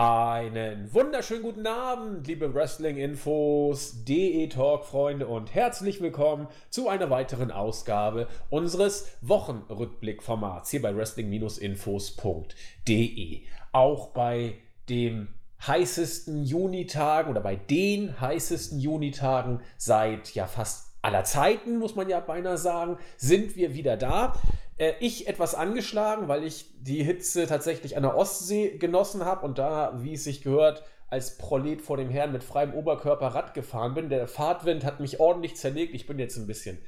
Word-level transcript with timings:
Einen 0.00 0.94
wunderschönen 0.94 1.42
guten 1.42 1.66
Abend, 1.66 2.28
liebe 2.28 2.54
Wrestling-Infos, 2.54 4.04
DE-Talk-Freunde 4.04 5.26
und 5.26 5.52
herzlich 5.52 6.00
willkommen 6.00 6.46
zu 6.70 6.88
einer 6.88 7.10
weiteren 7.10 7.50
Ausgabe 7.50 8.28
unseres 8.48 9.08
Wochenrückblick-Formats 9.22 10.70
hier 10.70 10.82
bei 10.82 10.94
Wrestling-Infos.de. 10.94 13.42
Auch 13.72 14.10
bei 14.10 14.58
dem 14.88 15.34
heißesten 15.66 16.44
Junitagen 16.44 17.32
oder 17.32 17.40
bei 17.40 17.56
den 17.56 18.20
heißesten 18.20 18.78
Junitagen 18.78 19.62
seit 19.78 20.32
ja 20.32 20.46
fast 20.46 20.87
aller 21.02 21.24
Zeiten, 21.24 21.78
muss 21.78 21.94
man 21.94 22.08
ja 22.08 22.20
beinahe 22.20 22.58
sagen, 22.58 22.98
sind 23.16 23.56
wir 23.56 23.74
wieder 23.74 23.96
da. 23.96 24.34
Äh, 24.76 24.94
ich 25.00 25.28
etwas 25.28 25.54
angeschlagen, 25.54 26.28
weil 26.28 26.44
ich 26.44 26.66
die 26.80 27.02
Hitze 27.02 27.46
tatsächlich 27.46 27.96
an 27.96 28.02
der 28.02 28.16
Ostsee 28.16 28.78
genossen 28.78 29.24
habe 29.24 29.44
und 29.44 29.58
da, 29.58 29.92
wie 30.02 30.14
es 30.14 30.24
sich 30.24 30.42
gehört, 30.42 30.84
als 31.08 31.38
Prolet 31.38 31.80
vor 31.80 31.96
dem 31.96 32.10
Herrn 32.10 32.32
mit 32.32 32.44
freiem 32.44 32.74
Oberkörper 32.74 33.28
Rad 33.28 33.54
gefahren 33.54 33.94
bin. 33.94 34.08
Der 34.08 34.28
Fahrtwind 34.28 34.84
hat 34.84 35.00
mich 35.00 35.20
ordentlich 35.20 35.56
zerlegt. 35.56 35.94
Ich 35.94 36.06
bin 36.06 36.18
jetzt 36.18 36.36
ein 36.36 36.46
bisschen 36.46 36.78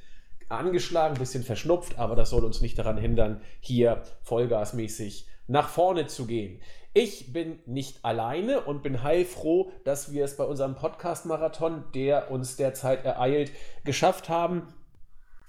angeschlagen, 0.47 1.15
ein 1.15 1.19
bisschen 1.19 1.43
verschnupft, 1.43 1.97
aber 1.97 2.15
das 2.15 2.29
soll 2.29 2.43
uns 2.43 2.61
nicht 2.61 2.77
daran 2.77 2.97
hindern, 2.97 3.41
hier 3.61 4.03
vollgasmäßig 4.21 5.25
nach 5.47 5.69
vorne 5.69 6.07
zu 6.07 6.27
gehen. 6.27 6.61
Ich 6.93 7.31
bin 7.31 7.59
nicht 7.65 8.03
alleine 8.03 8.61
und 8.61 8.83
bin 8.83 9.01
heilfroh, 9.01 9.71
dass 9.85 10.11
wir 10.11 10.25
es 10.25 10.35
bei 10.35 10.43
unserem 10.43 10.75
Podcast-Marathon, 10.75 11.85
der 11.95 12.29
uns 12.31 12.57
derzeit 12.57 13.05
ereilt, 13.05 13.51
geschafft 13.85 14.27
haben, 14.27 14.67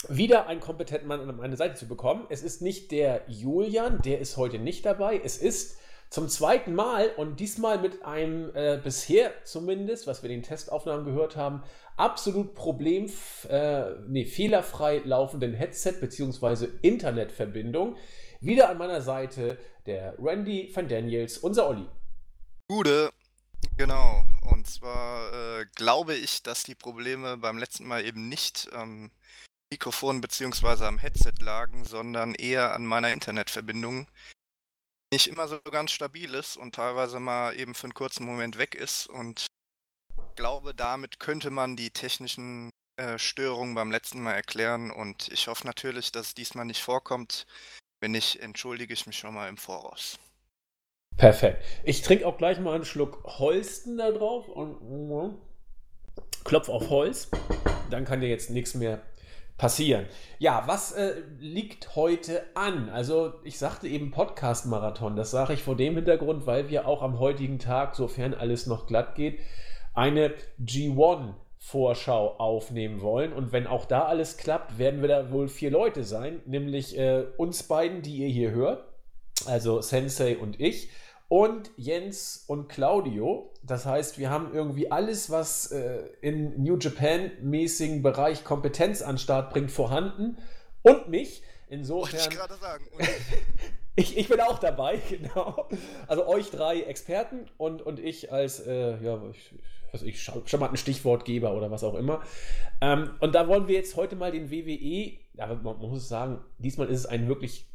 wieder 0.08 0.46
einen 0.46 0.60
kompetenten 0.60 1.08
Mann 1.08 1.28
an 1.28 1.36
meine 1.36 1.56
Seite 1.56 1.74
zu 1.74 1.88
bekommen. 1.88 2.26
Es 2.28 2.44
ist 2.44 2.62
nicht 2.62 2.92
der 2.92 3.22
Julian, 3.26 4.00
der 4.02 4.20
ist 4.20 4.36
heute 4.36 4.60
nicht 4.60 4.86
dabei. 4.86 5.20
Es 5.22 5.36
ist 5.36 5.78
zum 6.10 6.28
zweiten 6.28 6.74
Mal 6.74 7.08
und 7.16 7.40
diesmal 7.40 7.78
mit 7.78 8.04
einem 8.04 8.54
äh, 8.54 8.78
bisher 8.82 9.32
zumindest, 9.42 10.06
was 10.06 10.22
wir 10.22 10.28
den 10.28 10.44
Testaufnahmen 10.44 11.04
gehört 11.04 11.36
haben, 11.36 11.64
absolut 11.96 12.54
problem, 12.54 13.10
äh, 13.48 13.94
nee, 14.06 14.26
fehlerfrei 14.26 15.00
laufenden 15.04 15.54
Headset 15.54 15.94
bzw. 16.00 16.68
Internetverbindung. 16.82 17.96
Wieder 18.42 18.70
an 18.70 18.78
meiner 18.78 19.00
Seite 19.00 19.56
der 19.86 20.16
Randy 20.18 20.68
van 20.74 20.88
Daniels, 20.88 21.38
unser 21.38 21.68
Olli. 21.68 21.86
Gute, 22.68 23.12
genau. 23.76 24.24
Und 24.50 24.66
zwar 24.66 25.32
äh, 25.32 25.66
glaube 25.76 26.16
ich, 26.16 26.42
dass 26.42 26.64
die 26.64 26.74
Probleme 26.74 27.36
beim 27.36 27.56
letzten 27.56 27.86
Mal 27.86 28.04
eben 28.04 28.28
nicht 28.28 28.68
ähm, 28.72 29.12
Mikrofon 29.70 30.20
bzw. 30.20 30.84
am 30.86 30.98
Headset 30.98 31.34
lagen, 31.40 31.84
sondern 31.84 32.34
eher 32.34 32.74
an 32.74 32.84
meiner 32.84 33.12
Internetverbindung. 33.12 34.08
die 35.12 35.14
Nicht 35.14 35.28
immer 35.28 35.46
so 35.46 35.60
ganz 35.60 35.92
stabil 35.92 36.34
ist 36.34 36.56
und 36.56 36.74
teilweise 36.74 37.20
mal 37.20 37.56
eben 37.56 37.76
für 37.76 37.84
einen 37.84 37.94
kurzen 37.94 38.26
Moment 38.26 38.58
weg 38.58 38.74
ist. 38.74 39.06
Und 39.06 39.46
glaube, 40.34 40.74
damit 40.74 41.20
könnte 41.20 41.50
man 41.50 41.76
die 41.76 41.90
technischen 41.90 42.70
äh, 42.96 43.20
Störungen 43.20 43.76
beim 43.76 43.92
letzten 43.92 44.20
Mal 44.20 44.34
erklären. 44.34 44.90
Und 44.90 45.28
ich 45.28 45.46
hoffe 45.46 45.64
natürlich, 45.64 46.10
dass 46.10 46.28
es 46.28 46.34
diesmal 46.34 46.64
nicht 46.64 46.82
vorkommt. 46.82 47.46
Wenn 48.02 48.10
nicht, 48.10 48.40
entschuldige 48.42 48.92
ich 48.92 49.06
mich 49.06 49.16
schon 49.16 49.32
mal 49.32 49.48
im 49.48 49.56
Voraus. 49.56 50.18
Perfekt. 51.16 51.64
Ich 51.84 52.02
trinke 52.02 52.26
auch 52.26 52.36
gleich 52.36 52.58
mal 52.58 52.74
einen 52.74 52.84
Schluck 52.84 53.22
Holsten 53.38 53.96
da 53.96 54.10
drauf 54.10 54.48
und 54.48 55.38
klopf 56.42 56.68
auf 56.68 56.90
Holz. 56.90 57.30
Dann 57.90 58.04
kann 58.04 58.20
dir 58.20 58.28
jetzt 58.28 58.50
nichts 58.50 58.74
mehr 58.74 59.02
passieren. 59.56 60.06
Ja, 60.40 60.64
was 60.66 60.90
äh, 60.90 61.22
liegt 61.38 61.94
heute 61.94 62.44
an? 62.56 62.88
Also 62.88 63.34
ich 63.44 63.56
sagte 63.56 63.86
eben 63.86 64.10
Podcast-Marathon. 64.10 65.14
Das 65.14 65.30
sage 65.30 65.52
ich 65.52 65.62
vor 65.62 65.76
dem 65.76 65.94
Hintergrund, 65.94 66.44
weil 66.44 66.70
wir 66.70 66.88
auch 66.88 67.02
am 67.02 67.20
heutigen 67.20 67.60
Tag, 67.60 67.94
sofern 67.94 68.34
alles 68.34 68.66
noch 68.66 68.88
glatt 68.88 69.14
geht, 69.14 69.38
eine 69.94 70.34
G1 70.60 71.34
Vorschau 71.64 72.38
aufnehmen 72.38 73.00
wollen. 73.00 73.32
Und 73.32 73.52
wenn 73.52 73.68
auch 73.68 73.84
da 73.84 74.04
alles 74.06 74.36
klappt, 74.36 74.78
werden 74.78 75.00
wir 75.00 75.08
da 75.08 75.30
wohl 75.30 75.48
vier 75.48 75.70
Leute 75.70 76.02
sein, 76.02 76.42
nämlich 76.44 76.98
äh, 76.98 77.24
uns 77.36 77.62
beiden, 77.62 78.02
die 78.02 78.16
ihr 78.16 78.28
hier 78.28 78.50
hört, 78.50 78.84
also 79.46 79.80
Sensei 79.80 80.36
und 80.36 80.60
ich, 80.60 80.90
und 81.28 81.70
Jens 81.76 82.44
und 82.48 82.68
Claudio. 82.68 83.54
Das 83.62 83.86
heißt, 83.86 84.18
wir 84.18 84.28
haben 84.28 84.52
irgendwie 84.52 84.90
alles, 84.90 85.30
was 85.30 85.70
äh, 85.70 86.02
in 86.20 86.60
New 86.62 86.76
Japan-mäßigen 86.78 88.02
Bereich 88.02 88.42
Kompetenz 88.44 89.00
an 89.00 89.16
Start 89.16 89.52
bringt, 89.52 89.70
vorhanden. 89.70 90.38
Und 90.82 91.08
mich. 91.08 91.42
Insofern. 91.68 92.20
Wollte 92.20 92.28
ich 92.28 92.38
gerade 92.38 92.54
sagen. 92.56 92.84
ich, 93.96 94.18
ich 94.18 94.28
bin 94.28 94.40
auch 94.40 94.58
dabei, 94.58 95.00
genau. 95.08 95.68
Also 96.08 96.26
euch 96.26 96.50
drei 96.50 96.80
Experten 96.80 97.46
und, 97.56 97.82
und 97.82 98.00
ich 98.00 98.32
als, 98.32 98.58
äh, 98.66 99.02
ja, 99.02 99.22
ich, 99.30 99.54
was 99.92 100.02
ich, 100.02 100.28
ein 100.70 100.76
Stichwortgeber 100.76 101.54
oder 101.54 101.70
was 101.70 101.84
auch 101.84 101.94
immer. 101.94 102.22
Ähm, 102.80 103.10
und 103.20 103.34
da 103.34 103.46
wollen 103.46 103.68
wir 103.68 103.76
jetzt 103.76 103.96
heute 103.96 104.16
mal 104.16 104.32
den 104.32 104.50
WWE, 104.50 105.12
aber 105.38 105.56
man 105.56 105.78
muss 105.78 106.08
sagen, 106.08 106.40
diesmal 106.58 106.88
ist 106.88 107.00
es 107.00 107.06
ein 107.06 107.28
wirklich 107.28 107.66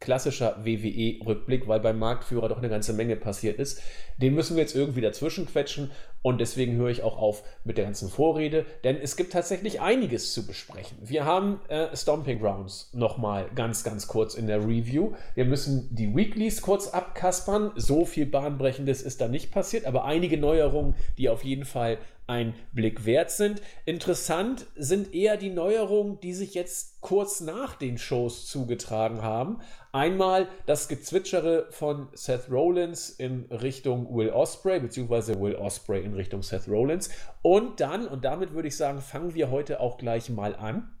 klassischer 0.00 0.56
WWE-Rückblick, 0.64 1.66
weil 1.68 1.80
beim 1.80 1.98
Marktführer 1.98 2.48
doch 2.48 2.58
eine 2.58 2.68
ganze 2.68 2.92
Menge 2.92 3.16
passiert 3.16 3.58
ist. 3.58 3.80
Den 4.18 4.34
müssen 4.34 4.56
wir 4.56 4.62
jetzt 4.62 4.74
irgendwie 4.74 5.00
dazwischen 5.00 5.46
quetschen 5.46 5.90
und 6.22 6.40
deswegen 6.40 6.76
höre 6.76 6.90
ich 6.90 7.02
auch 7.02 7.18
auf 7.18 7.44
mit 7.64 7.78
der 7.78 7.84
ganzen 7.84 8.08
Vorrede, 8.08 8.66
denn 8.82 8.96
es 8.96 9.16
gibt 9.16 9.32
tatsächlich 9.32 9.80
einiges 9.80 10.32
zu 10.32 10.46
besprechen. 10.46 10.98
Wir 11.00 11.24
haben 11.24 11.60
äh, 11.68 11.94
Stomping 11.96 12.40
Grounds 12.40 12.90
nochmal 12.92 13.48
ganz, 13.54 13.84
ganz 13.84 14.06
kurz 14.06 14.34
in 14.34 14.46
der 14.46 14.60
Review. 14.66 15.12
Wir 15.34 15.44
müssen 15.44 15.94
die 15.94 16.16
Weeklies 16.16 16.62
kurz 16.62 16.88
abkaspern. 16.88 17.72
So 17.76 18.04
viel 18.04 18.26
Bahnbrechendes 18.26 19.02
ist 19.02 19.20
da 19.20 19.28
nicht 19.28 19.52
passiert, 19.52 19.84
aber 19.84 20.04
einige 20.04 20.36
Neuerungen, 20.36 20.94
die 21.16 21.28
auf 21.28 21.44
jeden 21.44 21.64
Fall 21.64 21.98
ein 22.26 22.54
Blick 22.72 23.04
wert 23.04 23.30
sind. 23.30 23.62
Interessant 23.84 24.66
sind 24.74 25.14
eher 25.14 25.36
die 25.36 25.50
Neuerungen, 25.50 26.18
die 26.20 26.34
sich 26.34 26.54
jetzt 26.54 27.00
kurz 27.00 27.40
nach 27.40 27.76
den 27.76 27.98
Shows 27.98 28.46
zugetragen 28.46 29.22
haben. 29.22 29.60
Einmal 29.92 30.48
das 30.66 30.88
Gezwitschere 30.88 31.68
von 31.70 32.08
Seth 32.12 32.50
Rollins 32.50 33.10
in 33.10 33.44
Richtung 33.50 34.14
Will 34.14 34.30
Osprey, 34.30 34.80
beziehungsweise 34.80 35.40
Will 35.40 35.54
Osprey 35.54 36.02
in 36.02 36.14
Richtung 36.14 36.42
Seth 36.42 36.68
Rollins. 36.68 37.10
Und 37.42 37.80
dann, 37.80 38.06
und 38.06 38.24
damit 38.24 38.52
würde 38.52 38.68
ich 38.68 38.76
sagen, 38.76 39.00
fangen 39.00 39.34
wir 39.34 39.50
heute 39.50 39.80
auch 39.80 39.96
gleich 39.96 40.28
mal 40.28 40.56
an. 40.56 40.92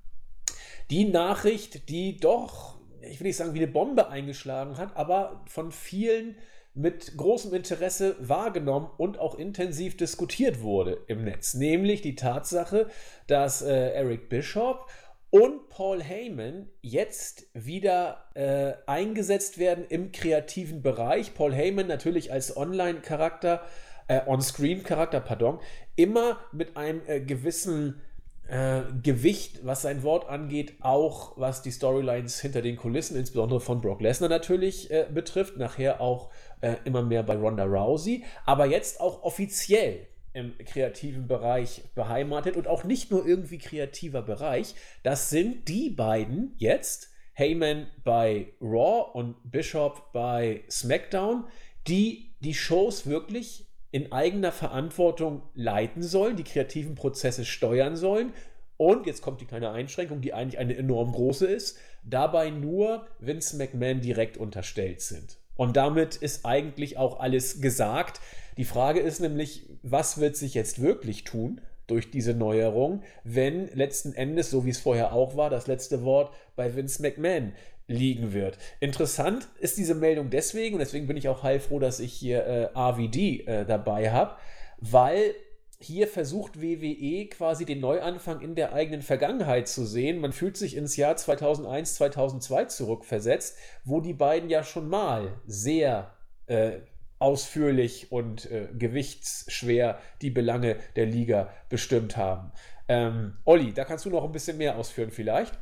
Die 0.90 1.04
Nachricht, 1.04 1.88
die 1.88 2.16
doch, 2.18 2.78
ich 3.00 3.18
will 3.18 3.26
nicht 3.26 3.36
sagen, 3.36 3.54
wie 3.54 3.58
eine 3.58 3.72
Bombe 3.72 4.08
eingeschlagen 4.08 4.78
hat, 4.78 4.96
aber 4.96 5.42
von 5.46 5.72
vielen 5.72 6.36
mit 6.76 7.16
großem 7.16 7.54
Interesse 7.54 8.16
wahrgenommen 8.20 8.90
und 8.98 9.18
auch 9.18 9.36
intensiv 9.36 9.96
diskutiert 9.96 10.60
wurde 10.60 10.98
im 11.06 11.24
Netz. 11.24 11.54
Nämlich 11.54 12.02
die 12.02 12.14
Tatsache, 12.14 12.88
dass 13.26 13.62
äh, 13.62 13.90
Eric 13.92 14.28
Bishop 14.28 14.86
und 15.30 15.68
Paul 15.70 16.02
Heyman 16.02 16.68
jetzt 16.82 17.46
wieder 17.54 18.28
äh, 18.34 18.74
eingesetzt 18.86 19.58
werden 19.58 19.84
im 19.88 20.12
kreativen 20.12 20.82
Bereich. 20.82 21.34
Paul 21.34 21.52
Heyman 21.52 21.86
natürlich 21.86 22.30
als 22.30 22.56
Online-Charakter, 22.56 23.62
äh, 24.08 24.20
On-Screen-Charakter, 24.26 25.20
pardon, 25.20 25.58
immer 25.96 26.38
mit 26.52 26.76
einem 26.76 27.00
äh, 27.06 27.20
gewissen 27.20 28.02
äh, 28.48 28.82
Gewicht, 29.02 29.64
was 29.64 29.82
sein 29.82 30.02
Wort 30.02 30.28
angeht, 30.28 30.74
auch 30.80 31.36
was 31.36 31.62
die 31.62 31.72
Storylines 31.72 32.40
hinter 32.40 32.62
den 32.62 32.76
Kulissen, 32.76 33.16
insbesondere 33.16 33.60
von 33.60 33.80
Brock 33.80 34.00
Lesnar 34.00 34.28
natürlich 34.28 34.90
äh, 34.90 35.06
betrifft, 35.12 35.56
nachher 35.56 36.00
auch 36.00 36.30
äh, 36.60 36.76
immer 36.84 37.02
mehr 37.02 37.22
bei 37.22 37.36
Ronda 37.36 37.64
Rousey, 37.64 38.24
aber 38.44 38.66
jetzt 38.66 39.00
auch 39.00 39.22
offiziell 39.22 40.06
im 40.32 40.56
kreativen 40.58 41.26
Bereich 41.26 41.82
beheimatet 41.94 42.56
und 42.56 42.68
auch 42.68 42.84
nicht 42.84 43.10
nur 43.10 43.26
irgendwie 43.26 43.58
kreativer 43.58 44.20
Bereich. 44.20 44.74
Das 45.02 45.30
sind 45.30 45.66
die 45.66 45.88
beiden 45.88 46.54
jetzt, 46.58 47.10
Heyman 47.32 47.86
bei 48.04 48.52
Raw 48.60 49.10
und 49.14 49.36
Bishop 49.44 50.12
bei 50.12 50.62
SmackDown, 50.70 51.44
die 51.88 52.34
die 52.40 52.54
Shows 52.54 53.06
wirklich 53.06 53.65
in 53.96 54.12
eigener 54.12 54.52
Verantwortung 54.52 55.40
leiten 55.54 56.02
sollen, 56.02 56.36
die 56.36 56.44
kreativen 56.44 56.94
Prozesse 56.94 57.46
steuern 57.46 57.96
sollen. 57.96 58.34
Und 58.76 59.06
jetzt 59.06 59.22
kommt 59.22 59.40
die 59.40 59.46
kleine 59.46 59.70
Einschränkung, 59.70 60.20
die 60.20 60.34
eigentlich 60.34 60.58
eine 60.58 60.76
enorm 60.76 61.12
große 61.12 61.46
ist, 61.46 61.78
dabei 62.04 62.50
nur 62.50 63.06
Vince 63.20 63.56
McMahon 63.56 64.02
direkt 64.02 64.36
unterstellt 64.36 65.00
sind. 65.00 65.38
Und 65.56 65.78
damit 65.78 66.16
ist 66.16 66.44
eigentlich 66.44 66.98
auch 66.98 67.20
alles 67.20 67.62
gesagt. 67.62 68.20
Die 68.58 68.66
Frage 68.66 69.00
ist 69.00 69.20
nämlich, 69.20 69.66
was 69.82 70.20
wird 70.20 70.36
sich 70.36 70.52
jetzt 70.52 70.82
wirklich 70.82 71.24
tun 71.24 71.62
durch 71.86 72.10
diese 72.10 72.34
Neuerung, 72.34 73.02
wenn 73.24 73.68
letzten 73.74 74.12
Endes, 74.12 74.50
so 74.50 74.66
wie 74.66 74.70
es 74.70 74.78
vorher 74.78 75.14
auch 75.14 75.38
war, 75.38 75.48
das 75.48 75.68
letzte 75.68 76.02
Wort 76.02 76.34
bei 76.54 76.76
Vince 76.76 77.00
McMahon 77.00 77.54
liegen 77.88 78.32
wird. 78.32 78.58
Interessant 78.80 79.48
ist 79.60 79.78
diese 79.78 79.94
Meldung 79.94 80.30
deswegen, 80.30 80.74
und 80.74 80.80
deswegen 80.80 81.06
bin 81.06 81.16
ich 81.16 81.28
auch 81.28 81.42
heilfroh, 81.42 81.78
dass 81.78 82.00
ich 82.00 82.12
hier 82.12 82.44
äh, 82.44 82.68
RVD 82.76 83.46
äh, 83.46 83.64
dabei 83.64 84.10
habe, 84.10 84.36
weil 84.78 85.34
hier 85.78 86.08
versucht 86.08 86.60
WWE 86.60 87.26
quasi 87.26 87.64
den 87.64 87.80
Neuanfang 87.80 88.40
in 88.40 88.54
der 88.54 88.72
eigenen 88.72 89.02
Vergangenheit 89.02 89.68
zu 89.68 89.84
sehen. 89.84 90.20
Man 90.20 90.32
fühlt 90.32 90.56
sich 90.56 90.74
ins 90.74 90.96
Jahr 90.96 91.16
2001, 91.16 91.96
2002 91.96 92.64
zurückversetzt, 92.66 93.58
wo 93.84 94.00
die 94.00 94.14
beiden 94.14 94.48
ja 94.48 94.64
schon 94.64 94.88
mal 94.88 95.40
sehr 95.46 96.14
äh, 96.46 96.78
ausführlich 97.18 98.10
und 98.10 98.50
äh, 98.50 98.68
gewichtsschwer 98.76 99.98
die 100.22 100.30
Belange 100.30 100.76
der 100.96 101.06
Liga 101.06 101.52
bestimmt 101.68 102.16
haben. 102.16 102.52
Ähm, 102.88 103.36
Olli, 103.44 103.72
da 103.72 103.84
kannst 103.84 104.04
du 104.04 104.10
noch 104.10 104.24
ein 104.24 104.32
bisschen 104.32 104.58
mehr 104.58 104.76
ausführen 104.76 105.10
vielleicht. 105.10 105.58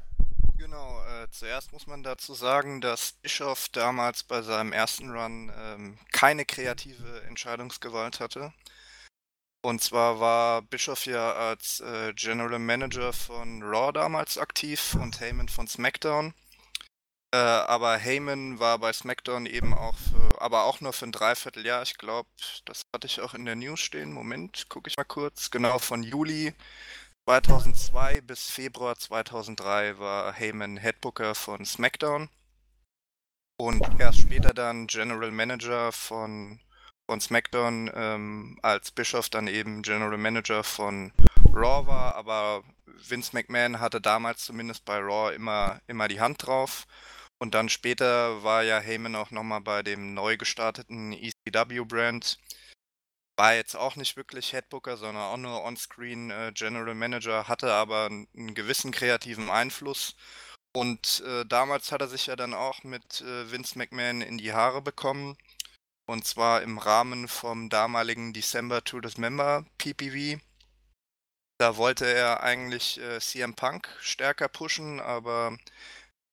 Genau, 0.58 1.00
zuerst 1.34 1.72
muss 1.72 1.86
man 1.86 2.02
dazu 2.02 2.34
sagen, 2.34 2.80
dass 2.80 3.12
Bischoff 3.12 3.68
damals 3.70 4.22
bei 4.22 4.42
seinem 4.42 4.72
ersten 4.72 5.10
Run 5.10 5.52
ähm, 5.56 5.98
keine 6.12 6.44
kreative 6.44 7.22
Entscheidungsgewalt 7.24 8.20
hatte. 8.20 8.52
Und 9.62 9.82
zwar 9.82 10.20
war 10.20 10.62
Bischoff 10.62 11.06
ja 11.06 11.32
als 11.32 11.80
äh, 11.80 12.12
General 12.14 12.58
Manager 12.58 13.12
von 13.12 13.62
Raw 13.62 13.92
damals 13.92 14.38
aktiv 14.38 14.94
und 14.94 15.20
Heyman 15.20 15.48
von 15.48 15.66
SmackDown. 15.66 16.34
Äh, 17.34 17.38
aber 17.38 17.96
Heyman 17.96 18.60
war 18.60 18.78
bei 18.78 18.92
SmackDown 18.92 19.46
eben 19.46 19.74
auch, 19.74 19.96
für, 19.96 20.40
aber 20.40 20.64
auch 20.64 20.80
nur 20.80 20.92
für 20.92 21.06
ein 21.06 21.12
Dreivierteljahr. 21.12 21.82
Ich 21.82 21.98
glaube, 21.98 22.28
das 22.64 22.82
hatte 22.92 23.06
ich 23.06 23.20
auch 23.20 23.34
in 23.34 23.44
der 23.44 23.56
News 23.56 23.80
stehen. 23.80 24.12
Moment, 24.12 24.68
gucke 24.68 24.88
ich 24.88 24.96
mal 24.96 25.04
kurz. 25.04 25.50
Genau, 25.50 25.78
von 25.78 26.02
Juli 26.02 26.54
2002 27.26 28.20
bis 28.20 28.50
Februar 28.50 28.96
2003 28.96 29.98
war 29.98 30.34
Heyman 30.34 30.76
Headbooker 30.76 31.34
von 31.34 31.64
SmackDown. 31.64 32.28
Und 33.56 33.82
erst 33.98 34.20
später 34.20 34.52
dann 34.52 34.86
General 34.88 35.30
Manager 35.30 35.90
von, 35.90 36.60
von 37.08 37.20
SmackDown, 37.22 37.90
ähm, 37.94 38.58
als 38.60 38.90
Bischof 38.90 39.30
dann 39.30 39.48
eben 39.48 39.80
General 39.80 40.18
Manager 40.18 40.62
von 40.64 41.12
Raw 41.54 41.86
war. 41.86 42.14
Aber 42.16 42.62
Vince 42.86 43.30
McMahon 43.32 43.80
hatte 43.80 44.02
damals 44.02 44.44
zumindest 44.44 44.84
bei 44.84 44.98
Raw 44.98 45.34
immer, 45.34 45.80
immer 45.86 46.08
die 46.08 46.20
Hand 46.20 46.46
drauf. 46.46 46.86
Und 47.38 47.54
dann 47.54 47.70
später 47.70 48.42
war 48.42 48.64
ja 48.64 48.80
Heyman 48.80 49.16
auch 49.16 49.30
nochmal 49.30 49.62
bei 49.62 49.82
dem 49.82 50.12
neu 50.12 50.36
gestarteten 50.36 51.14
ECW-Brand. 51.14 52.38
War 53.36 53.54
jetzt 53.54 53.74
auch 53.74 53.96
nicht 53.96 54.16
wirklich 54.16 54.52
Headbooker, 54.52 54.96
sondern 54.96 55.24
auch 55.24 55.36
nur 55.36 55.64
On-Screen 55.64 56.30
äh, 56.30 56.52
General 56.54 56.94
Manager, 56.94 57.48
hatte 57.48 57.72
aber 57.72 58.06
einen 58.06 58.54
gewissen 58.54 58.92
kreativen 58.92 59.50
Einfluss. 59.50 60.14
Und 60.76 61.22
äh, 61.26 61.44
damals 61.46 61.92
hat 61.92 62.00
er 62.00 62.08
sich 62.08 62.26
ja 62.26 62.36
dann 62.36 62.54
auch 62.54 62.82
mit 62.84 63.20
äh, 63.20 63.50
Vince 63.50 63.78
McMahon 63.78 64.22
in 64.22 64.38
die 64.38 64.52
Haare 64.52 64.82
bekommen. 64.82 65.36
Und 66.06 66.26
zwar 66.26 66.62
im 66.62 66.78
Rahmen 66.78 67.28
vom 67.28 67.70
damaligen 67.70 68.32
December 68.32 68.84
to 68.84 69.00
Dismember 69.00 69.64
PPV. 69.78 70.40
Da 71.58 71.76
wollte 71.76 72.06
er 72.06 72.42
eigentlich 72.42 73.00
äh, 73.00 73.20
CM 73.20 73.54
Punk 73.54 73.88
stärker 74.00 74.48
pushen, 74.48 75.00
aber 75.00 75.56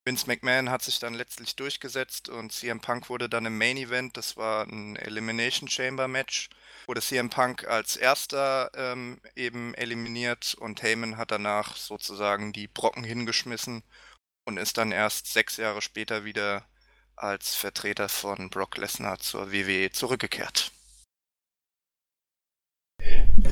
Vince 0.04 0.26
McMahon 0.26 0.72
hat 0.72 0.82
sich 0.82 0.98
dann 0.98 1.14
letztlich 1.14 1.56
durchgesetzt 1.56 2.28
und 2.28 2.52
CM 2.52 2.82
Punk 2.82 3.10
wurde 3.10 3.30
dann 3.30 3.46
im 3.46 3.58
Main 3.58 3.78
Event, 3.78 4.18
das 4.18 4.36
war 4.36 4.66
ein 4.66 4.96
Elimination 4.96 5.70
Chamber 5.70 6.08
Match, 6.08 6.50
wurde 6.92 7.00
CM 7.00 7.30
Punk 7.30 7.70
als 7.70 7.96
erster 7.96 8.70
ähm, 8.76 9.22
eben 9.38 9.74
eliminiert 9.76 10.58
und 10.60 10.84
Heyman 10.84 11.16
hat 11.16 11.32
danach 11.32 11.78
sozusagen 11.78 12.52
die 12.52 12.68
Brocken 12.68 13.06
hingeschmissen 13.06 13.84
und 14.46 14.58
ist 14.58 14.78
dann 14.78 14.92
erst 14.92 15.32
sechs 15.32 15.56
Jahre 15.56 15.82
später 15.82 16.26
wieder 16.26 16.64
als 17.16 17.56
Vertreter 17.56 18.10
von 18.10 18.50
Brock 18.50 18.76
Lesnar 18.76 19.20
zur 19.20 19.54
WWE 19.54 19.92
zurückgekehrt. 19.92 20.74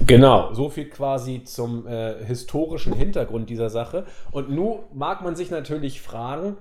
Genau, 0.06 0.54
so 0.54 0.70
viel 0.70 0.90
quasi 0.90 1.46
zum 1.46 1.88
äh, 1.88 2.22
historischen 2.26 2.92
Hintergrund 2.92 3.50
dieser 3.50 3.70
Sache. 3.70 4.06
Und 4.32 4.50
nun 4.50 4.80
mag 4.94 5.22
man 5.22 5.38
sich 5.38 5.50
natürlich 5.50 6.02
fragen, 6.02 6.58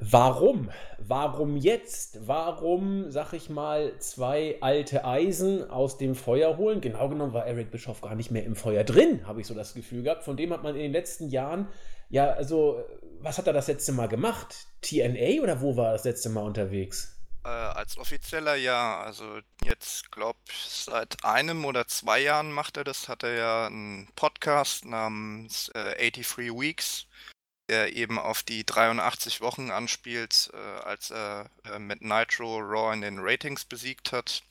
warum? 0.00 0.70
Warum 0.98 1.56
jetzt? 1.56 2.26
Warum, 2.26 3.10
sag 3.10 3.32
ich 3.32 3.48
mal, 3.48 3.98
zwei 3.98 4.58
alte 4.60 5.04
Eisen 5.04 5.68
aus 5.70 5.98
dem 5.98 6.14
Feuer 6.14 6.56
holen? 6.56 6.80
Genau 6.80 7.08
genommen 7.08 7.32
war 7.32 7.46
Eric 7.46 7.70
Bischoff 7.70 8.00
gar 8.00 8.14
nicht 8.14 8.30
mehr 8.30 8.44
im 8.44 8.56
Feuer 8.56 8.84
drin, 8.84 9.26
habe 9.26 9.40
ich 9.40 9.46
so 9.46 9.54
das 9.54 9.74
Gefühl 9.74 10.02
gehabt. 10.02 10.24
Von 10.24 10.36
dem 10.36 10.52
hat 10.52 10.62
man 10.62 10.74
in 10.74 10.82
den 10.82 10.92
letzten 10.92 11.28
Jahren, 11.28 11.68
ja, 12.10 12.30
also, 12.30 12.84
was 13.20 13.38
hat 13.38 13.46
er 13.46 13.52
das 13.52 13.68
letzte 13.68 13.92
Mal 13.92 14.08
gemacht? 14.08 14.66
TNA 14.82 15.42
oder 15.42 15.60
wo 15.60 15.76
war 15.76 15.86
er 15.86 15.92
das 15.92 16.04
letzte 16.04 16.28
Mal 16.28 16.42
unterwegs? 16.42 17.18
Äh, 17.44 17.48
als 17.48 17.98
offizieller 17.98 18.54
ja, 18.54 19.00
also 19.00 19.40
jetzt 19.64 20.12
glaube 20.12 20.38
ich 20.48 20.58
seit 20.58 21.24
einem 21.24 21.64
oder 21.64 21.88
zwei 21.88 22.20
Jahren 22.20 22.52
macht 22.52 22.76
er 22.76 22.84
das, 22.84 23.08
hat 23.08 23.24
er 23.24 23.34
ja 23.34 23.66
einen 23.66 24.08
Podcast 24.14 24.84
namens 24.84 25.68
äh, 25.70 26.10
83 26.10 26.52
Weeks, 26.52 27.06
der 27.68 27.94
eben 27.96 28.18
auf 28.18 28.42
die 28.42 28.64
83 28.64 29.40
Wochen 29.40 29.70
anspielt, 29.70 30.50
äh, 30.52 30.56
als 30.56 31.10
er 31.10 31.50
äh, 31.64 31.78
mit 31.78 32.02
Nitro 32.02 32.58
Raw 32.58 32.92
in 32.92 33.00
den 33.00 33.18
Ratings 33.20 33.64
besiegt 33.64 34.12
hat. 34.12 34.42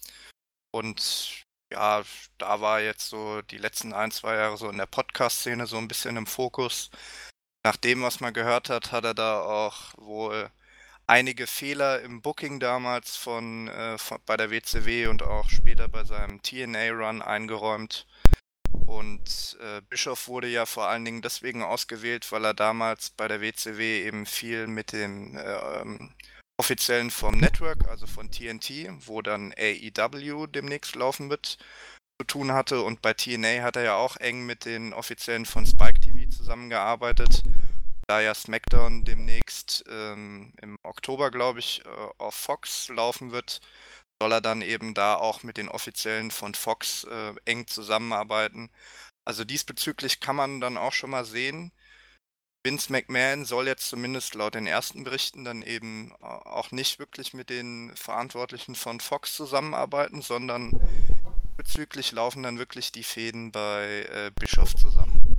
Und 0.71 1.45
ja, 1.71 2.03
da 2.37 2.61
war 2.61 2.81
jetzt 2.81 3.09
so 3.09 3.41
die 3.41 3.57
letzten 3.57 3.93
ein, 3.93 4.11
zwei 4.11 4.35
Jahre 4.35 4.57
so 4.57 4.69
in 4.69 4.77
der 4.77 4.85
Podcast-Szene 4.85 5.67
so 5.67 5.77
ein 5.77 5.87
bisschen 5.87 6.17
im 6.17 6.27
Fokus. 6.27 6.91
Nach 7.63 7.77
dem, 7.77 8.01
was 8.01 8.19
man 8.19 8.33
gehört 8.33 8.69
hat, 8.69 8.91
hat 8.91 9.05
er 9.05 9.13
da 9.13 9.41
auch 9.41 9.93
wohl 9.97 10.51
einige 11.07 11.47
Fehler 11.47 12.01
im 12.01 12.21
Booking 12.21 12.59
damals 12.59 13.17
von, 13.17 13.67
äh, 13.67 13.97
von, 13.97 14.19
bei 14.25 14.37
der 14.37 14.49
WCW 14.51 15.07
und 15.07 15.23
auch 15.23 15.49
später 15.49 15.87
bei 15.89 16.03
seinem 16.05 16.41
TNA-Run 16.41 17.21
eingeräumt. 17.21 18.07
Und 18.85 19.57
äh, 19.61 19.81
Bischof 19.89 20.27
wurde 20.27 20.47
ja 20.47 20.65
vor 20.65 20.87
allen 20.87 21.05
Dingen 21.05 21.21
deswegen 21.21 21.63
ausgewählt, 21.63 22.31
weil 22.31 22.45
er 22.45 22.53
damals 22.53 23.09
bei 23.11 23.27
der 23.27 23.41
WCW 23.41 24.05
eben 24.05 24.25
viel 24.25 24.67
mit 24.67 24.91
den 24.91 25.35
äh, 25.35 25.81
ähm, 25.81 26.13
Offiziellen 26.57 27.09
vom 27.09 27.37
Network, 27.37 27.87
also 27.87 28.05
von 28.05 28.29
TNT, 28.29 28.89
wo 29.07 29.21
dann 29.21 29.53
AEW 29.57 30.47
demnächst 30.47 30.95
laufen 30.95 31.29
wird, 31.29 31.57
zu 32.19 32.27
tun 32.27 32.51
hatte. 32.51 32.81
Und 32.81 33.01
bei 33.01 33.13
TNA 33.13 33.63
hat 33.63 33.75
er 33.75 33.83
ja 33.83 33.95
auch 33.95 34.17
eng 34.17 34.45
mit 34.45 34.65
den 34.65 34.93
Offiziellen 34.93 35.45
von 35.45 35.65
Spike 35.65 35.99
TV 35.99 36.29
zusammengearbeitet 36.29 37.43
da 38.11 38.19
ja 38.19 38.33
SmackDown 38.33 39.05
demnächst 39.05 39.85
ähm, 39.89 40.51
im 40.61 40.77
Oktober, 40.83 41.31
glaube 41.31 41.59
ich, 41.59 41.81
äh, 41.85 41.89
auf 42.17 42.35
Fox 42.35 42.89
laufen 42.89 43.31
wird, 43.31 43.61
soll 44.21 44.33
er 44.33 44.41
dann 44.41 44.61
eben 44.61 44.93
da 44.93 45.15
auch 45.15 45.41
mit 45.41 45.57
den 45.57 45.67
Offiziellen 45.67 46.29
von 46.29 46.53
Fox 46.53 47.05
äh, 47.05 47.33
eng 47.45 47.65
zusammenarbeiten. 47.65 48.69
Also 49.25 49.43
diesbezüglich 49.43 50.19
kann 50.19 50.35
man 50.35 50.61
dann 50.61 50.77
auch 50.77 50.93
schon 50.93 51.09
mal 51.09 51.25
sehen, 51.25 51.71
Vince 52.63 52.91
McMahon 52.91 53.45
soll 53.45 53.65
jetzt 53.65 53.89
zumindest 53.89 54.35
laut 54.35 54.53
den 54.53 54.67
ersten 54.67 55.03
Berichten 55.03 55.43
dann 55.43 55.63
eben 55.63 56.11
äh, 56.21 56.25
auch 56.25 56.69
nicht 56.69 56.99
wirklich 56.99 57.33
mit 57.33 57.49
den 57.49 57.93
Verantwortlichen 57.95 58.75
von 58.75 58.99
Fox 58.99 59.35
zusammenarbeiten, 59.35 60.21
sondern 60.21 60.79
bezüglich 61.57 62.11
laufen 62.11 62.43
dann 62.43 62.59
wirklich 62.59 62.91
die 62.91 63.03
Fäden 63.03 63.51
bei 63.51 64.05
äh, 64.13 64.29
Bischof 64.39 64.75
zusammen. 64.75 65.35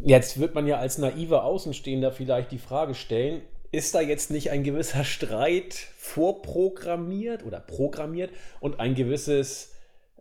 Jetzt 0.00 0.40
wird 0.40 0.54
man 0.54 0.66
ja 0.66 0.78
als 0.78 0.96
naiver 0.96 1.44
Außenstehender 1.44 2.10
vielleicht 2.10 2.52
die 2.52 2.58
Frage 2.58 2.94
stellen, 2.94 3.42
ist 3.74 3.94
da 3.94 4.00
jetzt 4.00 4.30
nicht 4.30 4.50
ein 4.50 4.62
gewisser 4.62 5.04
Streit 5.04 5.74
vorprogrammiert 5.98 7.44
oder 7.44 7.60
programmiert 7.60 8.30
und 8.60 8.80
ein 8.80 8.94
gewisses 8.94 9.72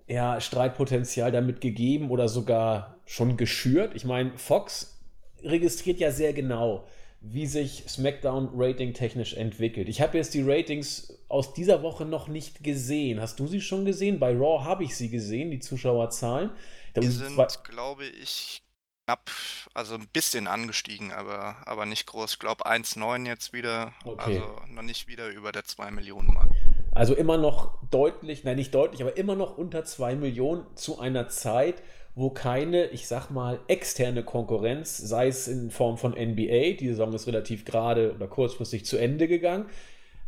ja, 0.08 0.42
Streitpotenzial 0.42 1.32
damit 1.32 1.62
gegeben 1.62 2.10
oder 2.10 2.28
sogar 2.28 2.98
schon 3.06 3.38
geschürt? 3.38 3.92
Ich 3.96 4.06
meine, 4.06 4.38
Fox 4.38 5.00
registriert 5.44 6.00
ja 6.00 6.12
sehr 6.12 6.34
genau, 6.34 6.88
wie 7.22 7.46
sich 7.46 7.86
SmackDown 7.88 8.50
Rating 8.54 8.94
technisch 8.94 9.34
entwickelt. 9.36 9.88
Ich 9.88 10.02
habe 10.02 10.18
jetzt 10.18 10.34
die 10.34 10.42
Ratings 10.42 11.20
aus 11.30 11.54
dieser 11.54 11.82
Woche 11.82 12.06
noch 12.06 12.28
nicht 12.28 12.64
gesehen. 12.64 13.22
Hast 13.22 13.40
du 13.40 13.48
sie 13.48 13.62
schon 13.62 13.86
gesehen? 13.86 14.20
Bei 14.20 14.36
Raw 14.36 14.64
habe 14.64 14.84
ich 14.84 14.96
sie 14.96 15.10
gesehen, 15.10 15.52
die 15.52 15.60
Zuschauerzahlen. 15.60 16.50
Die 16.96 17.08
sind, 17.08 17.38
glaube 17.64 18.04
ich, 18.06 18.63
knapp, 19.06 19.30
also 19.74 19.96
ein 19.96 20.08
bisschen 20.14 20.48
angestiegen, 20.48 21.12
aber, 21.12 21.58
aber 21.66 21.86
nicht 21.86 22.06
groß. 22.08 22.34
Ich 22.34 22.40
glaube 22.40 22.66
1,9 22.66 23.28
jetzt 23.28 23.54
wieder. 23.54 23.94
Okay. 24.06 24.22
Also 24.24 24.62
noch 24.70 24.82
nicht 24.82 25.08
wieder 25.08 25.30
über 25.30 25.52
der 25.52 25.66
2 25.66 25.92
Millionen 25.92 26.34
Mark. 26.34 26.50
Also 26.92 27.16
immer 27.16 27.38
noch 27.38 27.80
deutlich, 27.90 28.44
nein, 28.44 28.56
nicht 28.56 28.74
deutlich, 28.74 29.02
aber 29.02 29.18
immer 29.18 29.36
noch 29.36 29.58
unter 29.58 29.84
2 29.84 30.16
Millionen 30.16 30.66
zu 30.76 31.00
einer 31.00 31.28
Zeit, 31.28 31.82
wo 32.16 32.30
keine, 32.30 32.86
ich 32.88 33.08
sag 33.08 33.30
mal, 33.32 33.60
externe 33.68 34.24
Konkurrenz, 34.24 34.98
sei 34.98 35.28
es 35.28 35.48
in 35.48 35.72
Form 35.72 35.98
von 35.98 36.12
NBA, 36.12 36.78
die 36.80 36.90
Saison 36.90 37.12
ist 37.14 37.28
relativ 37.28 37.66
gerade 37.66 38.14
oder 38.14 38.28
kurzfristig 38.28 38.86
zu 38.86 38.98
Ende 38.98 39.28
gegangen. 39.28 39.66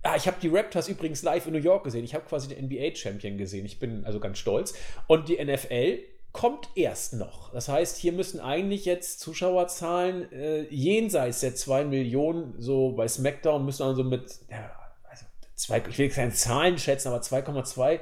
Ah, 0.01 0.15
ich 0.15 0.27
habe 0.27 0.37
die 0.41 0.49
Raptors 0.49 0.87
übrigens 0.87 1.23
live 1.23 1.47
in 1.47 1.53
New 1.53 1.59
York 1.59 1.83
gesehen. 1.83 2.03
Ich 2.03 2.13
habe 2.13 2.25
quasi 2.25 2.47
den 2.47 2.65
NBA-Champion 2.65 3.37
gesehen. 3.37 3.65
Ich 3.65 3.79
bin 3.79 4.05
also 4.05 4.19
ganz 4.19 4.37
stolz. 4.37 4.75
Und 5.07 5.29
die 5.29 5.43
NFL 5.43 5.99
kommt 6.35 6.67
erst 6.75 7.13
noch. 7.13 7.49
Das 7.53 7.69
heißt, 7.69 7.95
hier 7.95 8.11
müssen 8.11 8.41
eigentlich 8.41 8.83
jetzt 8.83 9.21
Zuschauerzahlen 9.21 10.29
äh, 10.33 10.63
jenseits 10.63 11.39
der 11.39 11.55
2 11.55 11.85
Millionen, 11.85 12.55
so 12.59 12.91
bei 12.91 13.07
SmackDown 13.07 13.63
müssen 13.63 13.83
also 13.83 14.03
mit, 14.03 14.41
ja, 14.49 14.69
also 15.09 15.25
zwei, 15.55 15.81
ich 15.89 15.97
will 15.97 16.09
keine 16.09 16.33
Zahlen 16.33 16.77
schätzen, 16.77 17.07
aber 17.07 17.21
2,2, 17.21 18.01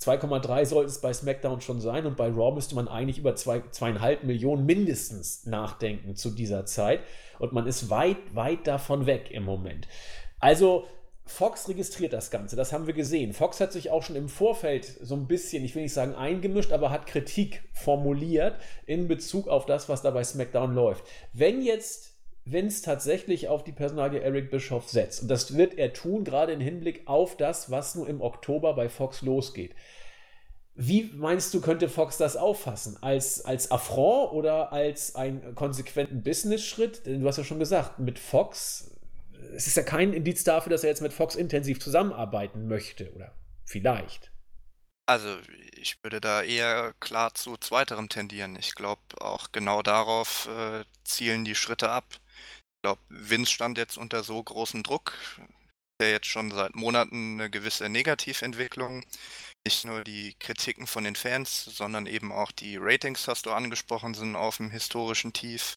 2,3 0.00 0.64
sollte 0.64 0.90
es 0.90 1.00
bei 1.00 1.12
SmackDown 1.12 1.60
schon 1.60 1.80
sein 1.80 2.06
und 2.06 2.16
bei 2.16 2.26
Raw 2.26 2.52
müsste 2.52 2.74
man 2.74 2.88
eigentlich 2.88 3.18
über 3.18 3.34
2,5 3.34 4.24
Millionen 4.24 4.66
mindestens 4.66 5.46
nachdenken 5.46 6.16
zu 6.16 6.30
dieser 6.30 6.66
Zeit 6.66 6.98
und 7.38 7.52
man 7.52 7.68
ist 7.68 7.88
weit, 7.88 8.34
weit 8.34 8.66
davon 8.66 9.06
weg 9.06 9.30
im 9.30 9.44
Moment. 9.44 9.86
Also 10.40 10.88
Fox 11.30 11.68
registriert 11.68 12.12
das 12.12 12.30
Ganze, 12.30 12.56
das 12.56 12.72
haben 12.72 12.88
wir 12.88 12.92
gesehen. 12.92 13.32
Fox 13.32 13.60
hat 13.60 13.72
sich 13.72 13.90
auch 13.90 14.02
schon 14.02 14.16
im 14.16 14.28
Vorfeld 14.28 14.84
so 15.00 15.14
ein 15.14 15.28
bisschen, 15.28 15.64
ich 15.64 15.74
will 15.76 15.82
nicht 15.82 15.94
sagen 15.94 16.14
eingemischt, 16.14 16.72
aber 16.72 16.90
hat 16.90 17.06
Kritik 17.06 17.62
formuliert 17.72 18.56
in 18.84 19.06
Bezug 19.06 19.46
auf 19.46 19.64
das, 19.64 19.88
was 19.88 20.02
da 20.02 20.10
bei 20.10 20.24
SmackDown 20.24 20.74
läuft. 20.74 21.04
Wenn 21.32 21.62
jetzt 21.62 22.14
Vince 22.44 22.82
tatsächlich 22.82 23.46
auf 23.46 23.62
die 23.62 23.72
Personalie 23.72 24.20
Eric 24.20 24.50
Bischoff 24.50 24.88
setzt, 24.88 25.22
und 25.22 25.28
das 25.28 25.56
wird 25.56 25.78
er 25.78 25.92
tun, 25.92 26.24
gerade 26.24 26.52
im 26.52 26.60
Hinblick 26.60 27.02
auf 27.06 27.36
das, 27.36 27.70
was 27.70 27.94
nun 27.94 28.08
im 28.08 28.20
Oktober 28.20 28.74
bei 28.74 28.88
Fox 28.88 29.22
losgeht. 29.22 29.74
Wie 30.74 31.12
meinst 31.14 31.54
du, 31.54 31.60
könnte 31.60 31.88
Fox 31.88 32.16
das 32.16 32.36
auffassen? 32.36 32.98
Als, 33.02 33.44
als 33.44 33.70
Affront 33.70 34.32
oder 34.32 34.72
als 34.72 35.14
einen 35.14 35.54
konsequenten 35.54 36.22
Business-Schritt? 36.22 37.06
Denn 37.06 37.20
du 37.20 37.28
hast 37.28 37.36
ja 37.36 37.44
schon 37.44 37.58
gesagt, 37.60 38.00
mit 38.00 38.18
Fox 38.18 38.90
es 39.54 39.66
ist 39.66 39.76
ja 39.76 39.82
kein 39.82 40.12
Indiz 40.12 40.44
dafür, 40.44 40.70
dass 40.70 40.84
er 40.84 40.90
jetzt 40.90 41.02
mit 41.02 41.12
Fox 41.12 41.34
intensiv 41.34 41.80
zusammenarbeiten 41.80 42.68
möchte 42.68 43.12
oder 43.14 43.34
vielleicht. 43.64 44.30
Also 45.06 45.38
ich 45.72 45.96
würde 46.04 46.20
da 46.20 46.42
eher 46.42 46.94
klar 47.00 47.34
zu 47.34 47.56
zweiterem 47.56 48.08
tendieren. 48.08 48.56
Ich 48.56 48.74
glaube 48.74 49.00
auch 49.20 49.50
genau 49.50 49.82
darauf 49.82 50.46
äh, 50.46 50.84
zielen 51.04 51.44
die 51.44 51.56
Schritte 51.56 51.90
ab. 51.90 52.04
Ich 52.12 52.82
glaube, 52.82 53.00
Vince 53.08 53.50
stand 53.50 53.76
jetzt 53.76 53.98
unter 53.98 54.22
so 54.22 54.42
großem 54.42 54.82
Druck, 54.82 55.14
der 56.00 56.12
jetzt 56.12 56.26
schon 56.26 56.50
seit 56.50 56.76
Monaten 56.76 57.40
eine 57.40 57.50
gewisse 57.50 57.88
Negativentwicklung. 57.88 59.04
Nicht 59.66 59.84
nur 59.84 60.04
die 60.04 60.34
Kritiken 60.38 60.86
von 60.86 61.04
den 61.04 61.16
Fans, 61.16 61.64
sondern 61.64 62.06
eben 62.06 62.32
auch 62.32 62.52
die 62.52 62.76
Ratings, 62.78 63.26
hast 63.28 63.46
du 63.46 63.50
angesprochen, 63.50 64.14
sind 64.14 64.36
auf 64.36 64.58
dem 64.58 64.70
historischen 64.70 65.32
Tief. 65.32 65.74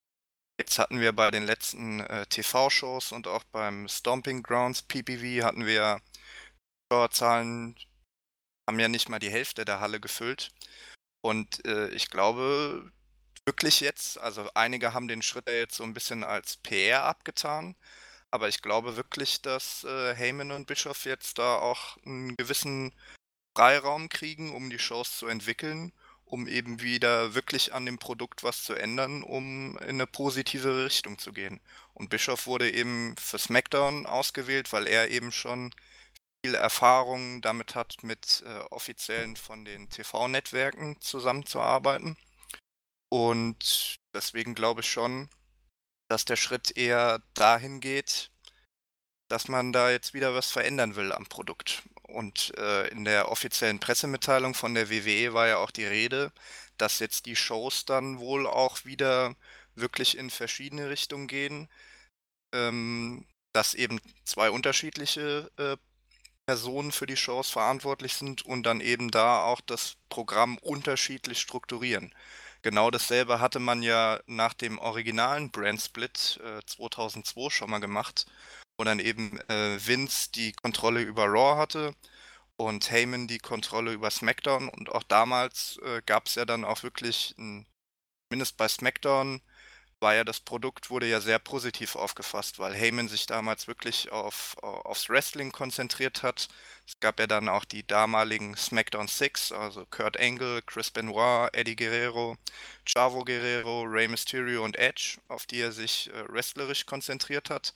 Jetzt 0.59 0.77
hatten 0.77 0.99
wir 0.99 1.13
bei 1.13 1.31
den 1.31 1.43
letzten 1.43 2.01
äh, 2.01 2.27
TV-Shows 2.27 3.11
und 3.11 3.27
auch 3.27 3.43
beim 3.45 3.87
Stomping 3.87 4.43
Grounds 4.43 4.83
PPV 4.83 5.43
hatten 5.43 5.65
wir 5.65 5.99
Zuschauerzahlen, 6.91 7.75
haben 8.69 8.79
ja 8.79 8.87
nicht 8.87 9.09
mal 9.09 9.19
die 9.19 9.31
Hälfte 9.31 9.65
der 9.65 9.79
Halle 9.79 9.99
gefüllt. 9.99 10.51
Und 11.21 11.65
äh, 11.65 11.89
ich 11.89 12.09
glaube 12.09 12.91
wirklich 13.45 13.79
jetzt, 13.81 14.19
also 14.19 14.49
einige 14.53 14.93
haben 14.93 15.07
den 15.07 15.23
Schritt 15.23 15.49
jetzt 15.49 15.75
so 15.75 15.83
ein 15.83 15.93
bisschen 15.93 16.23
als 16.23 16.57
PR 16.57 17.03
abgetan, 17.05 17.75
aber 18.31 18.47
ich 18.47 18.61
glaube 18.61 18.95
wirklich, 18.95 19.41
dass 19.41 19.83
äh, 19.85 20.15
Heyman 20.15 20.51
und 20.51 20.67
Bischof 20.67 21.05
jetzt 21.05 21.39
da 21.39 21.57
auch 21.57 21.97
einen 22.05 22.35
gewissen 22.37 22.93
Freiraum 23.57 24.09
kriegen, 24.09 24.53
um 24.55 24.69
die 24.69 24.79
Shows 24.79 25.17
zu 25.17 25.27
entwickeln 25.27 25.93
um 26.33 26.47
eben 26.47 26.81
wieder 26.81 27.35
wirklich 27.35 27.75
an 27.75 27.85
dem 27.85 27.99
Produkt 27.99 28.41
was 28.41 28.63
zu 28.63 28.73
ändern, 28.73 29.21
um 29.21 29.77
in 29.77 29.89
eine 29.89 30.07
positive 30.07 30.83
Richtung 30.83 31.19
zu 31.19 31.31
gehen. 31.31 31.61
Und 31.93 32.09
Bischof 32.09 32.47
wurde 32.47 32.71
eben 32.71 33.15
für 33.17 33.37
SmackDown 33.37 34.07
ausgewählt, 34.07 34.73
weil 34.73 34.87
er 34.87 35.11
eben 35.11 35.31
schon 35.31 35.75
viel 36.43 36.55
Erfahrung 36.55 37.43
damit 37.43 37.75
hat, 37.75 37.97
mit 38.01 38.43
äh, 38.47 38.61
Offiziellen 38.71 39.35
von 39.35 39.63
den 39.63 39.91
TV-Netzwerken 39.91 40.99
zusammenzuarbeiten. 41.01 42.17
Und 43.09 43.99
deswegen 44.15 44.55
glaube 44.55 44.81
ich 44.81 44.89
schon, 44.89 45.29
dass 46.09 46.25
der 46.25 46.35
Schritt 46.35 46.75
eher 46.75 47.21
dahin 47.35 47.79
geht, 47.79 48.31
dass 49.29 49.47
man 49.47 49.71
da 49.71 49.91
jetzt 49.91 50.15
wieder 50.15 50.33
was 50.33 50.49
verändern 50.49 50.95
will 50.95 51.11
am 51.11 51.27
Produkt. 51.27 51.83
Und 52.13 52.53
äh, 52.57 52.87
in 52.89 53.05
der 53.05 53.29
offiziellen 53.31 53.79
Pressemitteilung 53.79 54.53
von 54.53 54.73
der 54.73 54.89
WWE 54.89 55.33
war 55.33 55.47
ja 55.47 55.57
auch 55.57 55.71
die 55.71 55.85
Rede, 55.85 56.31
dass 56.77 56.99
jetzt 56.99 57.25
die 57.25 57.35
Shows 57.35 57.85
dann 57.85 58.19
wohl 58.19 58.47
auch 58.47 58.85
wieder 58.85 59.35
wirklich 59.75 60.17
in 60.17 60.29
verschiedene 60.29 60.89
Richtungen 60.89 61.27
gehen. 61.27 61.69
Ähm, 62.53 63.25
dass 63.53 63.75
eben 63.75 63.99
zwei 64.25 64.49
unterschiedliche 64.49 65.49
äh, 65.57 65.77
Personen 66.45 66.91
für 66.91 67.05
die 67.05 67.17
Shows 67.17 67.49
verantwortlich 67.49 68.15
sind 68.15 68.43
und 68.43 68.63
dann 68.63 68.81
eben 68.81 69.11
da 69.11 69.43
auch 69.43 69.61
das 69.61 69.95
Programm 70.09 70.57
unterschiedlich 70.57 71.39
strukturieren. 71.39 72.13
Genau 72.63 72.91
dasselbe 72.91 73.39
hatte 73.39 73.59
man 73.59 73.83
ja 73.83 74.19
nach 74.25 74.53
dem 74.53 74.79
originalen 74.79 75.51
Brand 75.51 75.81
Split 75.81 76.39
äh, 76.43 76.61
2002 76.65 77.49
schon 77.49 77.69
mal 77.69 77.79
gemacht 77.79 78.25
wo 78.77 78.83
dann 78.83 78.99
eben 78.99 79.39
äh, 79.49 79.77
Vince 79.85 80.31
die 80.31 80.53
Kontrolle 80.53 81.01
über 81.01 81.25
Raw 81.25 81.57
hatte 81.57 81.95
und 82.57 82.91
Heyman 82.91 83.27
die 83.27 83.39
Kontrolle 83.39 83.93
über 83.93 84.11
SmackDown. 84.11 84.69
Und 84.69 84.89
auch 84.89 85.03
damals 85.03 85.79
äh, 85.83 86.01
gab 86.05 86.27
es 86.27 86.35
ja 86.35 86.45
dann 86.45 86.65
auch 86.65 86.83
wirklich, 86.83 87.35
ein, 87.37 87.65
zumindest 88.29 88.57
bei 88.57 88.67
SmackDown, 88.67 89.41
war 89.99 90.15
ja 90.15 90.23
das 90.25 90.41
Produkt, 90.41 90.89
wurde 90.89 91.07
ja 91.07 91.21
sehr 91.21 91.39
positiv 91.39 91.95
aufgefasst, 91.95 92.59
weil 92.59 92.75
Heyman 92.75 93.07
sich 93.07 93.25
damals 93.25 93.67
wirklich 93.67 94.11
auf, 94.11 94.57
aufs 94.61 95.09
Wrestling 95.09 95.51
konzentriert 95.53 96.23
hat. 96.23 96.49
Es 96.85 96.99
gab 96.99 97.19
ja 97.21 97.27
dann 97.27 97.47
auch 97.47 97.63
die 97.65 97.87
damaligen 97.87 98.57
SmackDown 98.57 99.07
Six, 99.07 99.53
also 99.53 99.85
Kurt 99.89 100.19
Angle, 100.19 100.61
Chris 100.63 100.91
Benoit, 100.91 101.49
Eddie 101.53 101.77
Guerrero, 101.77 102.35
Chavo 102.85 103.23
Guerrero, 103.23 103.83
Rey 103.83 104.09
Mysterio 104.09 104.63
und 104.65 104.75
Edge, 104.77 105.19
auf 105.29 105.45
die 105.45 105.61
er 105.61 105.71
sich 105.71 106.11
äh, 106.13 106.27
wrestlerisch 106.27 106.85
konzentriert 106.85 107.49
hat 107.49 107.73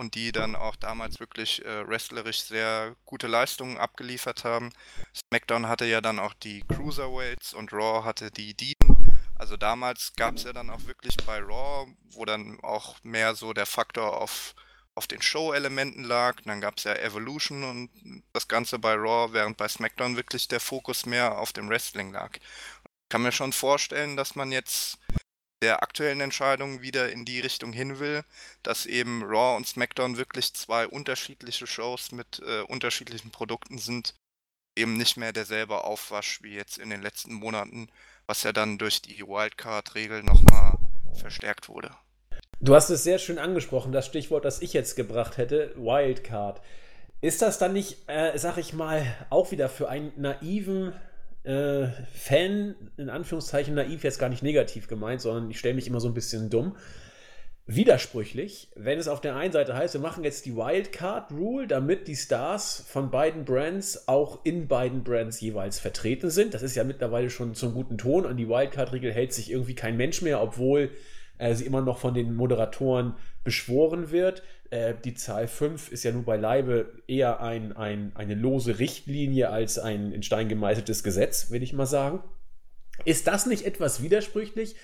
und 0.00 0.14
die 0.14 0.32
dann 0.32 0.56
auch 0.56 0.76
damals 0.76 1.20
wirklich 1.20 1.62
äh, 1.62 1.86
wrestlerisch 1.86 2.40
sehr 2.40 2.96
gute 3.04 3.26
Leistungen 3.26 3.76
abgeliefert 3.76 4.44
haben. 4.44 4.72
SmackDown 5.14 5.68
hatte 5.68 5.84
ja 5.84 6.00
dann 6.00 6.18
auch 6.18 6.32
die 6.32 6.64
Cruiserweights 6.68 7.52
und 7.52 7.70
Raw 7.74 8.02
hatte 8.02 8.30
die 8.30 8.54
Dean. 8.54 9.12
Also 9.34 9.58
damals 9.58 10.14
gab 10.16 10.36
es 10.36 10.44
ja 10.44 10.54
dann 10.54 10.70
auch 10.70 10.86
wirklich 10.86 11.18
bei 11.26 11.38
Raw, 11.38 11.86
wo 12.12 12.24
dann 12.24 12.58
auch 12.62 12.96
mehr 13.02 13.34
so 13.34 13.52
der 13.52 13.66
Faktor 13.66 14.22
auf, 14.22 14.54
auf 14.94 15.06
den 15.06 15.20
Show-Elementen 15.20 16.04
lag. 16.04 16.36
Dann 16.46 16.62
gab 16.62 16.78
es 16.78 16.84
ja 16.84 16.94
Evolution 16.94 17.62
und 17.62 17.90
das 18.32 18.48
Ganze 18.48 18.78
bei 18.78 18.94
Raw, 18.94 19.34
während 19.34 19.58
bei 19.58 19.68
SmackDown 19.68 20.16
wirklich 20.16 20.48
der 20.48 20.60
Fokus 20.60 21.04
mehr 21.04 21.36
auf 21.38 21.52
dem 21.52 21.68
Wrestling 21.68 22.10
lag. 22.10 22.38
Ich 22.38 23.08
kann 23.10 23.20
mir 23.20 23.32
schon 23.32 23.52
vorstellen, 23.52 24.16
dass 24.16 24.34
man 24.34 24.50
jetzt 24.50 24.98
der 25.62 25.82
aktuellen 25.82 26.20
Entscheidung 26.20 26.80
wieder 26.80 27.12
in 27.12 27.24
die 27.24 27.40
Richtung 27.40 27.72
hin 27.72 27.98
will, 27.98 28.22
dass 28.62 28.86
eben 28.86 29.22
Raw 29.22 29.56
und 29.56 29.66
SmackDown 29.66 30.16
wirklich 30.16 30.54
zwei 30.54 30.86
unterschiedliche 30.86 31.66
Shows 31.66 32.12
mit 32.12 32.40
äh, 32.46 32.62
unterschiedlichen 32.62 33.30
Produkten 33.30 33.78
sind. 33.78 34.14
Eben 34.76 34.96
nicht 34.96 35.16
mehr 35.16 35.32
derselbe 35.32 35.84
Aufwasch 35.84 36.42
wie 36.42 36.54
jetzt 36.54 36.78
in 36.78 36.90
den 36.90 37.02
letzten 37.02 37.34
Monaten, 37.34 37.88
was 38.26 38.42
ja 38.42 38.52
dann 38.52 38.78
durch 38.78 39.02
die 39.02 39.26
Wildcard-Regel 39.26 40.22
nochmal 40.22 40.78
verstärkt 41.14 41.68
wurde. 41.68 41.90
Du 42.60 42.74
hast 42.74 42.88
es 42.90 43.02
sehr 43.02 43.18
schön 43.18 43.38
angesprochen, 43.38 43.92
das 43.92 44.06
Stichwort, 44.06 44.44
das 44.44 44.62
ich 44.62 44.72
jetzt 44.72 44.94
gebracht 44.94 45.36
hätte, 45.36 45.74
Wildcard. 45.76 46.60
Ist 47.20 47.42
das 47.42 47.58
dann 47.58 47.74
nicht, 47.74 47.98
äh, 48.06 48.38
sag 48.38 48.56
ich 48.56 48.72
mal, 48.72 49.04
auch 49.28 49.50
wieder 49.50 49.68
für 49.68 49.88
einen 49.88 50.12
naiven 50.16 50.94
äh, 51.44 51.88
Fan, 52.12 52.74
in 52.96 53.08
Anführungszeichen 53.08 53.74
naiv, 53.74 54.04
jetzt 54.04 54.18
gar 54.18 54.28
nicht 54.28 54.42
negativ 54.42 54.88
gemeint, 54.88 55.20
sondern 55.20 55.50
ich 55.50 55.58
stelle 55.58 55.74
mich 55.74 55.86
immer 55.86 56.00
so 56.00 56.08
ein 56.08 56.14
bisschen 56.14 56.50
dumm. 56.50 56.76
Widersprüchlich, 57.66 58.68
wenn 58.74 58.98
es 58.98 59.06
auf 59.06 59.20
der 59.20 59.36
einen 59.36 59.52
Seite 59.52 59.76
heißt, 59.76 59.94
wir 59.94 60.00
machen 60.00 60.24
jetzt 60.24 60.44
die 60.44 60.56
Wildcard 60.56 61.30
Rule, 61.30 61.68
damit 61.68 62.08
die 62.08 62.16
Stars 62.16 62.84
von 62.88 63.12
beiden 63.12 63.44
Brands 63.44 64.08
auch 64.08 64.44
in 64.44 64.66
beiden 64.66 65.04
Brands 65.04 65.40
jeweils 65.40 65.78
vertreten 65.78 66.30
sind. 66.30 66.52
Das 66.52 66.62
ist 66.62 66.74
ja 66.74 66.82
mittlerweile 66.82 67.30
schon 67.30 67.54
zum 67.54 67.72
guten 67.72 67.96
Ton. 67.96 68.26
An 68.26 68.36
die 68.36 68.48
Wildcard-Regel 68.48 69.12
hält 69.12 69.32
sich 69.32 69.52
irgendwie 69.52 69.76
kein 69.76 69.96
Mensch 69.96 70.20
mehr, 70.20 70.42
obwohl 70.42 70.90
äh, 71.38 71.54
sie 71.54 71.64
immer 71.64 71.80
noch 71.80 71.98
von 71.98 72.12
den 72.12 72.34
Moderatoren 72.34 73.14
beschworen 73.44 74.10
wird. 74.10 74.42
Äh, 74.70 74.94
die 75.04 75.14
Zahl 75.14 75.48
5 75.48 75.90
ist 75.90 76.04
ja 76.04 76.12
nun 76.12 76.24
beileibe 76.24 77.02
eher 77.06 77.40
ein, 77.40 77.76
ein, 77.76 78.12
eine 78.14 78.34
lose 78.34 78.78
Richtlinie 78.78 79.50
als 79.50 79.78
ein 79.78 80.12
in 80.12 80.22
Stein 80.22 80.48
gemeißeltes 80.48 81.02
Gesetz, 81.02 81.50
will 81.50 81.62
ich 81.62 81.72
mal 81.72 81.86
sagen. 81.86 82.22
Ist 83.04 83.26
das 83.26 83.46
nicht 83.46 83.64
etwas 83.64 84.02
widersprüchlich? 84.02 84.76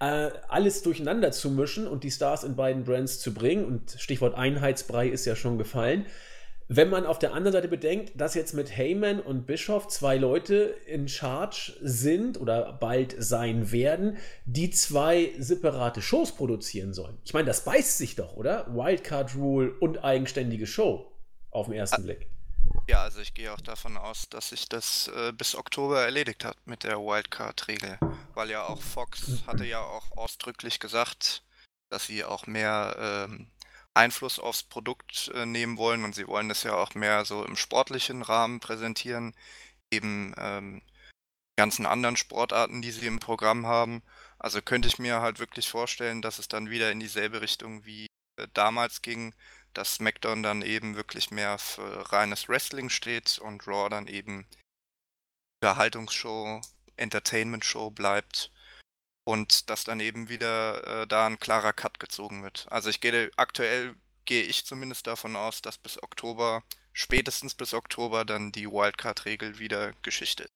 Äh, 0.00 0.30
alles 0.48 0.82
durcheinander 0.82 1.30
zu 1.30 1.50
mischen 1.50 1.86
und 1.86 2.04
die 2.04 2.10
Stars 2.10 2.42
in 2.42 2.56
beiden 2.56 2.84
Brands 2.84 3.20
zu 3.20 3.34
bringen, 3.34 3.64
und 3.64 3.96
Stichwort 3.98 4.34
Einheitsbrei 4.34 5.08
ist 5.08 5.24
ja 5.24 5.36
schon 5.36 5.58
gefallen, 5.58 6.06
wenn 6.68 6.88
man 6.88 7.06
auf 7.06 7.18
der 7.18 7.34
anderen 7.34 7.52
Seite 7.52 7.68
bedenkt, 7.68 8.12
dass 8.18 8.34
jetzt 8.34 8.54
mit 8.54 8.74
Heyman 8.76 9.20
und 9.20 9.46
Bischof 9.46 9.88
zwei 9.88 10.16
Leute 10.16 10.76
in 10.86 11.08
Charge 11.08 11.74
sind 11.82 12.40
oder 12.40 12.72
bald 12.72 13.14
sein 13.18 13.70
werden, 13.70 14.16
die 14.46 14.70
zwei 14.70 15.32
separate 15.38 16.00
Shows 16.00 16.32
produzieren 16.32 16.94
sollen. 16.94 17.18
Ich 17.24 17.34
meine, 17.34 17.46
das 17.46 17.64
beißt 17.64 17.98
sich 17.98 18.16
doch, 18.16 18.34
oder? 18.34 18.66
Wildcard 18.74 19.34
Rule 19.36 19.74
und 19.80 20.04
eigenständige 20.04 20.66
Show 20.66 21.12
auf 21.50 21.66
den 21.66 21.74
ersten 21.74 22.02
Blick. 22.02 22.28
Ja, 22.88 23.02
also 23.02 23.20
ich 23.20 23.34
gehe 23.34 23.52
auch 23.52 23.60
davon 23.60 23.96
aus, 23.96 24.28
dass 24.28 24.50
sich 24.50 24.68
das 24.68 25.08
äh, 25.08 25.32
bis 25.32 25.54
Oktober 25.54 26.02
erledigt 26.02 26.44
hat 26.44 26.56
mit 26.66 26.84
der 26.84 26.98
Wildcard-Regel. 26.98 27.98
Weil 28.34 28.50
ja 28.50 28.64
auch 28.66 28.82
Fox 28.82 29.42
hatte 29.46 29.64
ja 29.64 29.80
auch 29.80 30.16
ausdrücklich 30.16 30.80
gesagt, 30.80 31.42
dass 31.88 32.06
sie 32.06 32.24
auch 32.24 32.46
mehr 32.46 32.96
ähm, 32.98 33.46
Einfluss 33.94 34.38
aufs 34.38 34.64
Produkt 34.64 35.30
äh, 35.34 35.46
nehmen 35.46 35.78
wollen 35.78 36.04
und 36.04 36.14
sie 36.14 36.26
wollen 36.26 36.48
das 36.48 36.64
ja 36.64 36.74
auch 36.74 36.94
mehr 36.94 37.24
so 37.24 37.44
im 37.44 37.56
sportlichen 37.56 38.22
Rahmen 38.22 38.60
präsentieren, 38.60 39.34
eben 39.92 40.34
ähm, 40.36 40.82
ganzen 41.56 41.86
anderen 41.86 42.16
Sportarten, 42.16 42.82
die 42.82 42.90
sie 42.90 43.06
im 43.06 43.20
Programm 43.20 43.66
haben. 43.66 44.02
Also 44.38 44.60
könnte 44.60 44.88
ich 44.88 44.98
mir 44.98 45.20
halt 45.20 45.38
wirklich 45.38 45.68
vorstellen, 45.68 46.22
dass 46.22 46.38
es 46.38 46.48
dann 46.48 46.70
wieder 46.70 46.90
in 46.90 47.00
dieselbe 47.00 47.40
Richtung 47.40 47.84
wie 47.84 48.06
äh, 48.36 48.48
damals 48.52 49.02
ging, 49.02 49.34
dass 49.74 49.94
SmackDown 49.94 50.42
dann 50.42 50.62
eben 50.62 50.96
wirklich 50.96 51.30
mehr 51.30 51.58
für 51.58 52.12
reines 52.12 52.48
Wrestling 52.48 52.90
steht 52.90 53.38
und 53.38 53.66
Raw 53.66 53.88
dann 53.88 54.08
eben 54.08 54.46
Unterhaltungsshow, 55.62 56.60
Entertainment-Show 56.96 57.90
bleibt 57.90 58.50
und 59.24 59.70
dass 59.70 59.84
dann 59.84 60.00
eben 60.00 60.28
wieder 60.28 61.02
äh, 61.02 61.06
da 61.06 61.26
ein 61.26 61.38
klarer 61.38 61.72
Cut 61.72 61.98
gezogen 61.98 62.42
wird. 62.42 62.66
Also 62.70 62.90
ich 62.90 63.00
gehe 63.00 63.30
aktuell 63.36 63.94
gehe 64.26 64.42
ich 64.42 64.64
zumindest 64.64 65.06
davon 65.06 65.36
aus, 65.36 65.62
dass 65.62 65.78
bis 65.78 66.02
Oktober, 66.02 66.62
spätestens 66.92 67.54
bis 67.54 67.74
Oktober, 67.74 68.24
dann 68.24 68.52
die 68.52 68.70
Wildcard-Regel 68.70 69.58
wieder 69.58 69.92
Geschichte 70.02 70.44
ist. 70.44 70.52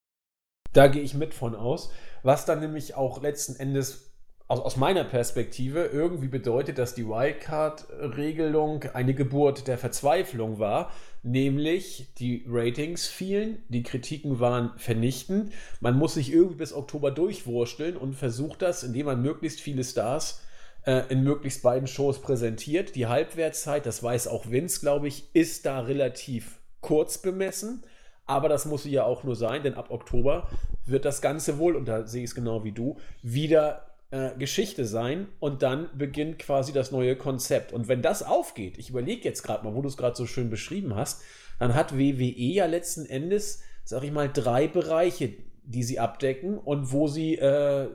Da 0.73 0.87
gehe 0.89 1.03
ich 1.03 1.15
mit 1.15 1.35
von 1.35 1.55
aus, 1.55 1.91
was 2.23 2.45
dann 2.45 2.61
nämlich 2.61 2.95
auch 2.95 3.23
letzten 3.23 3.57
Endes 3.57 4.08
aus, 4.49 4.61
aus 4.61 4.77
meiner 4.77 5.05
Perspektive 5.05 5.85
irgendwie 5.85 6.29
bedeutet, 6.29 6.79
dass 6.79 6.95
die 6.95 7.07
Wildcard-Regelung 7.07 8.85
eine 8.95 9.15
Geburt 9.15 9.69
der 9.69 9.79
Verzweiflung 9.79 10.59
war, 10.59 10.91
nämlich 11.23 12.09
die 12.19 12.45
Ratings 12.49 13.07
fielen, 13.07 13.59
die 13.69 13.83
Kritiken 13.83 14.41
waren 14.41 14.73
vernichtend, 14.77 15.53
man 15.81 15.97
muss 15.97 16.15
sich 16.15 16.33
irgendwie 16.33 16.57
bis 16.57 16.73
Oktober 16.73 17.11
durchwursteln 17.11 17.97
und 17.97 18.15
versucht 18.15 18.63
das, 18.63 18.83
indem 18.83 19.07
man 19.07 19.23
möglichst 19.23 19.61
viele 19.61 19.85
Stars 19.85 20.43
äh, 20.87 21.03
in 21.11 21.23
möglichst 21.23 21.63
beiden 21.63 21.87
Shows 21.87 22.21
präsentiert. 22.21 22.95
Die 22.95 23.07
Halbwertszeit, 23.07 23.85
das 23.85 24.03
weiß 24.03 24.29
auch 24.29 24.51
Vince, 24.51 24.81
glaube 24.81 25.09
ich, 25.09 25.25
ist 25.35 25.67
da 25.67 25.81
relativ 25.81 26.59
kurz 26.81 27.19
bemessen. 27.19 27.83
Aber 28.25 28.51
das 28.51 28.67
muss 28.67 28.83
sie 28.83 28.91
ja 28.91 29.05
auch 29.05 29.25
nur 29.25 29.37
sein, 29.37 29.63
denn 29.63 29.73
ab 29.73 29.91
Oktober 29.91 30.49
wird 30.85 31.07
das 31.07 31.23
Ganze 31.23 31.59
wohl, 31.59 31.77
und 31.77 31.87
da 31.87 32.07
sehe 32.07 32.23
ich 32.23 32.31
es 32.31 32.35
genau 32.35 32.63
wie 32.63 32.73
du, 32.73 32.99
wieder 33.23 33.88
äh, 34.11 34.31
Geschichte 34.39 34.85
sein 34.85 35.29
und 35.39 35.63
dann 35.63 35.91
beginnt 35.97 36.39
quasi 36.39 36.73
das 36.73 36.91
neue 36.91 37.17
Konzept. 37.17 37.73
Und 37.73 37.89
wenn 37.89 38.03
das 38.03 38.23
aufgeht, 38.23 38.79
ich 38.79 38.91
überlege 38.91 39.25
jetzt 39.25 39.43
gerade 39.43 39.65
mal, 39.65 39.75
wo 39.75 39.83
du 39.83 39.89
es 39.89 39.97
gerade 39.97 40.17
so 40.17 40.27
schön 40.27 40.51
beschrieben 40.51 40.95
hast, 40.95 41.23
dann 41.59 41.75
hat 41.75 41.97
WWE 41.97 42.33
ja 42.33 42.67
letzten 42.67 43.05
Endes, 43.05 43.63
sag 43.85 44.05
ich 44.05 44.13
mal, 44.13 44.31
drei 44.33 44.67
Bereiche, 44.67 45.35
die 45.65 45.83
sie 45.83 45.99
abdecken 45.99 46.57
und 46.57 46.93
wo 46.93 47.09
sie, 47.09 47.35
äh, 47.35 47.89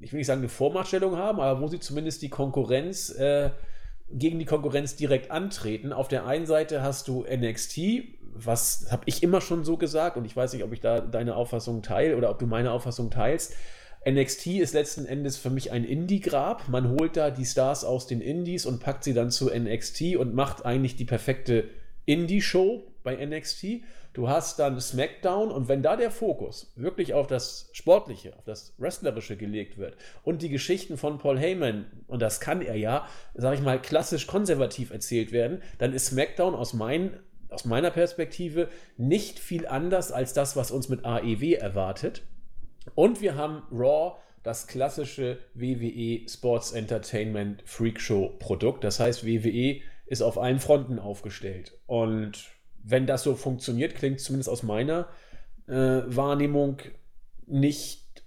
ich 0.00 0.12
will 0.12 0.18
nicht 0.18 0.26
sagen 0.26 0.40
eine 0.40 0.48
Vormachtstellung 0.48 1.16
haben, 1.16 1.40
aber 1.40 1.60
wo 1.60 1.68
sie 1.68 1.80
zumindest 1.80 2.22
die 2.22 2.30
Konkurrenz 2.30 3.10
äh, 3.10 3.50
gegen 4.10 4.38
die 4.38 4.44
Konkurrenz 4.44 4.96
direkt 4.96 5.30
antreten. 5.30 5.92
Auf 5.92 6.08
der 6.08 6.26
einen 6.26 6.46
Seite 6.46 6.82
hast 6.82 7.08
du 7.08 7.24
NXT, 7.24 7.78
was 8.34 8.86
habe 8.90 9.02
ich 9.06 9.22
immer 9.22 9.40
schon 9.40 9.64
so 9.64 9.76
gesagt 9.76 10.16
und 10.16 10.24
ich 10.24 10.34
weiß 10.34 10.54
nicht, 10.54 10.64
ob 10.64 10.72
ich 10.72 10.80
da 10.80 11.00
deine 11.00 11.36
Auffassung 11.36 11.82
teile 11.82 12.16
oder 12.16 12.30
ob 12.30 12.38
du 12.38 12.46
meine 12.46 12.72
Auffassung 12.72 13.10
teilst. 13.10 13.54
NXT 14.04 14.46
ist 14.58 14.74
letzten 14.74 15.06
Endes 15.06 15.36
für 15.36 15.50
mich 15.50 15.70
ein 15.70 15.84
Indie-Grab. 15.84 16.68
Man 16.68 16.90
holt 16.90 17.16
da 17.16 17.30
die 17.30 17.44
Stars 17.44 17.84
aus 17.84 18.08
den 18.08 18.20
Indies 18.20 18.66
und 18.66 18.80
packt 18.80 19.04
sie 19.04 19.14
dann 19.14 19.30
zu 19.30 19.48
NXT 19.48 20.16
und 20.16 20.34
macht 20.34 20.64
eigentlich 20.64 20.96
die 20.96 21.04
perfekte 21.04 21.68
Indie-Show 22.04 22.82
bei 23.04 23.24
NXT. 23.24 23.82
Du 24.12 24.28
hast 24.28 24.58
dann 24.58 24.80
SmackDown 24.80 25.50
und 25.50 25.68
wenn 25.68 25.82
da 25.82 25.96
der 25.96 26.10
Fokus 26.10 26.72
wirklich 26.74 27.14
auf 27.14 27.28
das 27.28 27.70
Sportliche, 27.72 28.36
auf 28.36 28.44
das 28.44 28.74
Wrestlerische 28.76 29.36
gelegt 29.36 29.78
wird 29.78 29.96
und 30.24 30.42
die 30.42 30.50
Geschichten 30.50 30.96
von 30.96 31.18
Paul 31.18 31.38
Heyman, 31.38 31.86
und 32.08 32.20
das 32.20 32.40
kann 32.40 32.60
er 32.60 32.74
ja, 32.74 33.06
sag 33.34 33.54
ich 33.54 33.62
mal, 33.62 33.80
klassisch 33.80 34.26
konservativ 34.26 34.90
erzählt 34.90 35.30
werden, 35.30 35.62
dann 35.78 35.94
ist 35.94 36.06
SmackDown 36.06 36.54
aus, 36.54 36.74
mein, 36.74 37.20
aus 37.48 37.64
meiner 37.64 37.90
Perspektive 37.90 38.68
nicht 38.96 39.38
viel 39.38 39.66
anders 39.66 40.10
als 40.10 40.34
das, 40.34 40.56
was 40.56 40.72
uns 40.72 40.88
mit 40.88 41.04
AEW 41.04 41.54
erwartet. 41.54 42.22
Und 42.94 43.20
wir 43.20 43.36
haben 43.36 43.62
Raw, 43.70 44.18
das 44.42 44.66
klassische 44.66 45.38
WWE 45.54 46.28
Sports 46.28 46.72
Entertainment 46.72 47.62
Freak 47.64 48.00
Show 48.00 48.30
Produkt. 48.38 48.84
Das 48.84 48.98
heißt, 48.98 49.24
WWE 49.24 49.80
ist 50.06 50.22
auf 50.22 50.36
allen 50.38 50.58
Fronten 50.58 50.98
aufgestellt. 50.98 51.78
Und 51.86 52.50
wenn 52.82 53.06
das 53.06 53.22
so 53.22 53.36
funktioniert, 53.36 53.94
klingt 53.94 54.20
zumindest 54.20 54.48
aus 54.48 54.62
meiner 54.62 55.08
äh, 55.68 55.72
Wahrnehmung 56.06 56.78
nicht 57.46 58.24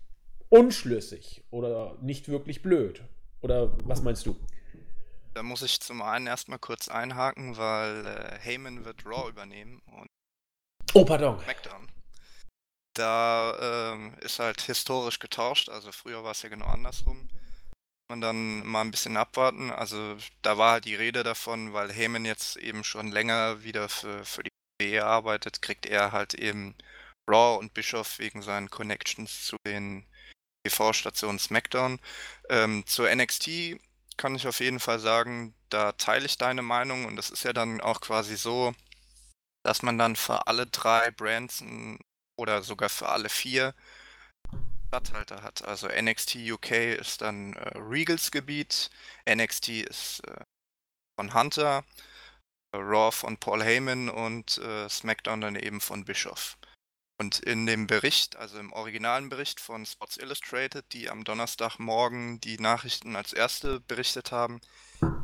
unschlüssig 0.50 1.44
oder 1.52 1.98
nicht 2.02 2.30
wirklich 2.30 2.62
blöd. 2.62 3.04
Oder 3.42 3.78
was 3.84 4.02
meinst 4.02 4.26
du? 4.26 4.36
Da 5.34 5.44
muss 5.44 5.62
ich 5.62 5.82
zum 5.82 6.02
einen 6.02 6.28
erstmal 6.28 6.60
kurz 6.60 6.88
einhaken, 6.88 7.58
weil 7.58 8.06
äh, 8.06 8.40
Heyman 8.40 8.86
wird 8.86 9.06
Raw 9.06 9.30
übernehmen 9.30 9.82
und 10.00 10.08
Oh, 10.94 11.04
pardon. 11.04 11.38
SmackDown. 11.40 11.88
Da 12.96 13.94
ähm, 13.94 14.16
ist 14.22 14.40
halt 14.40 14.62
historisch 14.62 15.20
getauscht, 15.20 15.70
also 15.70 15.92
früher 15.92 16.24
war 16.24 16.32
es 16.32 16.42
ja 16.42 16.50
genau 16.50 16.68
andersrum. 16.68 17.30
Und 18.08 18.22
dann 18.22 18.66
mal 18.66 18.82
ein 18.82 18.92
bisschen 18.92 19.18
abwarten. 19.18 19.72
Also 19.72 20.18
da 20.42 20.58
war 20.58 20.74
halt 20.74 20.86
die 20.86 20.96
Rede 20.96 21.24
davon, 21.24 21.74
weil 21.74 21.92
Heyman 21.92 22.24
jetzt 22.26 22.56
eben 22.58 22.84
schon 22.84 23.12
länger 23.12 23.64
wieder 23.64 23.90
für, 23.90 24.24
für 24.26 24.44
die 24.44 24.50
WWE 24.82 25.06
arbeitet, 25.06 25.62
kriegt 25.62 25.86
er 25.86 26.12
halt 26.12 26.34
eben 26.36 26.76
Raw 27.30 27.58
und 27.60 27.74
Bischof 27.74 28.20
wegen 28.20 28.42
seinen 28.42 28.70
Connections 28.70 29.46
zu 29.46 29.58
den 29.68 30.06
TV-Stationen 30.66 31.40
SmackDown. 31.40 32.00
Ähm, 32.50 32.86
zur 32.88 33.14
NXT 33.14 33.80
kann 34.18 34.36
ich 34.36 34.48
auf 34.48 34.60
jeden 34.62 34.80
Fall 34.80 35.00
sagen, 35.00 35.56
da 35.70 35.92
teile 35.94 36.26
ich 36.26 36.38
deine 36.38 36.62
Meinung 36.62 37.06
und 37.06 37.18
das 37.18 37.30
ist 37.30 37.44
ja 37.44 37.54
dann 37.54 37.82
auch 37.82 38.02
quasi 38.02 38.38
so, 38.38 38.74
dass 39.64 39.82
man 39.82 39.98
dann 39.98 40.16
für 40.16 40.48
alle 40.48 40.68
drei 40.68 41.12
Brands 41.12 41.62
ein 41.62 42.00
oder 42.38 42.64
sogar 42.64 42.90
für 42.90 43.10
alle 43.10 43.30
vier 43.30 43.74
Stadthalter 44.88 45.44
hat. 45.44 45.64
Also 45.64 45.88
NXT 45.88 46.38
UK 46.52 46.72
ist 47.00 47.22
dann 47.22 47.54
äh, 47.54 47.78
Regals 47.78 48.32
Gebiet, 48.32 48.90
NXT 49.30 49.70
ist 49.70 50.22
äh, 50.28 50.44
von 51.20 51.34
Hunter, 51.34 51.84
äh, 52.74 52.78
Raw 52.78 53.12
von 53.12 53.38
Paul 53.38 53.64
Heyman 53.64 54.10
und 54.10 54.58
äh, 54.60 54.88
SmackDown 54.90 55.42
dann 55.42 55.56
eben 55.56 55.82
von 55.82 56.06
Bischoff. 56.06 56.58
Und 57.18 57.40
in 57.40 57.66
dem 57.66 57.88
Bericht, 57.88 58.36
also 58.36 58.60
im 58.60 58.74
originalen 58.74 59.30
Bericht 59.30 59.62
von 59.62 59.86
Sports 59.86 60.18
Illustrated, 60.18 60.86
die 60.92 61.10
am 61.10 61.24
Donnerstagmorgen 61.24 62.42
die 62.42 62.60
Nachrichten 62.60 63.16
als 63.16 63.32
erste 63.32 63.80
berichtet 63.80 64.34
haben, 64.34 64.60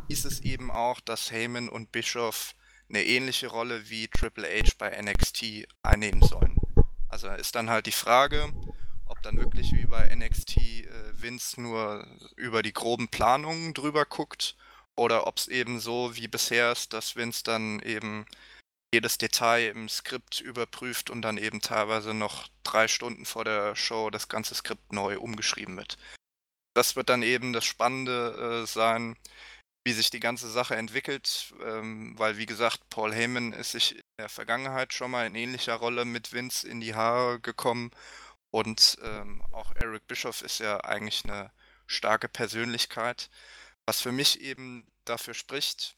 hieß 0.08 0.24
es 0.24 0.40
eben 0.40 0.72
auch, 0.72 1.02
dass 1.02 1.32
Heyman 1.32 1.68
und 1.68 1.92
Bischoff 1.92 2.56
eine 2.88 3.04
ähnliche 3.04 3.48
Rolle 3.48 3.90
wie 3.90 4.08
Triple 4.08 4.48
H 4.48 4.74
bei 4.78 5.02
NXT 5.02 5.68
einnehmen 5.84 6.22
sollen. 6.22 6.61
Also 7.12 7.28
ist 7.28 7.56
dann 7.56 7.70
halt 7.70 7.88
die 7.88 7.92
Frage, 7.92 8.54
ob 9.06 9.22
dann 9.22 9.38
wirklich 9.38 9.74
wie 9.74 9.86
bei 9.86 10.16
NXT 10.16 10.58
äh, 10.58 11.22
Vince 11.22 11.62
nur 11.62 12.08
über 12.38 12.64
die 12.64 12.72
groben 12.72 13.10
Planungen 13.10 13.74
drüber 13.74 14.06
guckt 14.06 14.56
oder 14.96 15.28
ob 15.28 15.38
es 15.38 15.50
eben 15.50 15.82
so 15.82 16.16
wie 16.16 16.30
bisher 16.30 16.72
ist, 16.72 16.94
dass 16.94 17.18
Vince 17.18 17.44
dann 17.44 17.82
eben 17.82 18.26
jedes 18.94 19.18
Detail 19.18 19.72
im 19.72 19.90
Skript 19.90 20.40
überprüft 20.40 21.10
und 21.10 21.22
dann 21.22 21.38
eben 21.38 21.60
teilweise 21.60 22.14
noch 22.14 22.48
drei 22.64 22.88
Stunden 22.88 23.26
vor 23.26 23.44
der 23.44 23.76
Show 23.76 24.10
das 24.10 24.30
ganze 24.30 24.56
Skript 24.56 24.94
neu 24.94 25.20
umgeschrieben 25.20 25.76
wird. 25.76 25.98
Das 26.74 26.96
wird 26.96 27.10
dann 27.10 27.24
eben 27.24 27.52
das 27.52 27.66
Spannende 27.66 28.64
äh, 28.64 28.66
sein, 28.66 29.18
wie 29.84 29.94
sich 29.94 30.10
die 30.12 30.20
ganze 30.20 30.50
Sache 30.50 30.76
entwickelt, 30.76 31.54
ähm, 31.66 32.14
weil 32.18 32.38
wie 32.38 32.46
gesagt, 32.46 32.90
Paul 32.90 33.14
Heyman 33.14 33.54
ist 33.54 33.72
sich 33.72 33.96
in 33.96 34.02
der 34.20 34.30
Vergangenheit 34.30 34.94
schon 34.94 35.12
mal 35.12 35.26
in 35.26 35.36
ähnlicher 35.36 35.76
Rolle 35.76 36.06
mit 36.06 36.34
Vince 36.34 36.68
in 36.68 36.82
die 36.82 36.94
Haare 36.96 37.40
gekommen. 37.40 37.92
Und 38.52 38.98
ähm, 39.04 39.42
auch 39.52 39.74
Eric 39.76 40.08
Bischoff 40.08 40.42
ist 40.42 40.60
ja 40.60 40.78
eigentlich 40.82 41.24
eine 41.24 41.52
starke 41.88 42.28
Persönlichkeit, 42.30 43.30
was 43.86 44.02
für 44.02 44.12
mich 44.12 44.42
eben 44.42 44.88
dafür 45.06 45.34
spricht, 45.34 45.96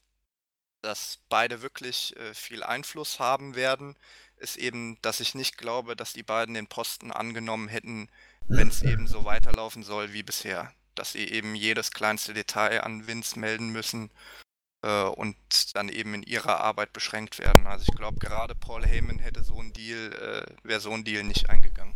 dass 0.80 1.18
beide 1.28 1.62
wirklich 1.62 2.16
äh, 2.16 2.34
viel 2.34 2.62
Einfluss 2.62 3.18
haben 3.18 3.54
werden, 3.54 3.96
ist 4.36 4.56
eben, 4.56 5.00
dass 5.02 5.20
ich 5.20 5.34
nicht 5.34 5.58
glaube, 5.58 5.96
dass 5.96 6.12
die 6.12 6.22
beiden 6.22 6.54
den 6.54 6.68
Posten 6.68 7.12
angenommen 7.12 7.68
hätten, 7.68 8.08
wenn 8.46 8.68
es 8.68 8.82
eben 8.82 9.06
so 9.06 9.24
weiterlaufen 9.24 9.82
soll 9.82 10.12
wie 10.12 10.22
bisher 10.22 10.72
dass 10.98 11.12
sie 11.12 11.28
eben 11.28 11.54
jedes 11.54 11.90
kleinste 11.90 12.34
Detail 12.34 12.82
an 12.82 13.06
Vince 13.06 13.38
melden 13.38 13.70
müssen 13.70 14.10
äh, 14.82 15.04
und 15.04 15.36
dann 15.74 15.88
eben 15.88 16.14
in 16.14 16.22
ihrer 16.22 16.60
Arbeit 16.60 16.92
beschränkt 16.92 17.38
werden. 17.38 17.66
Also 17.66 17.86
ich 17.88 17.96
glaube, 17.96 18.18
gerade 18.18 18.54
Paul 18.54 18.84
Heyman 18.84 19.18
hätte 19.18 19.42
so 19.42 19.58
ein 19.60 19.72
Deal, 19.72 20.12
äh, 20.12 20.66
wäre 20.66 20.80
so 20.80 20.90
ein 20.90 21.04
Deal 21.04 21.24
nicht 21.24 21.50
eingegangen. 21.50 21.94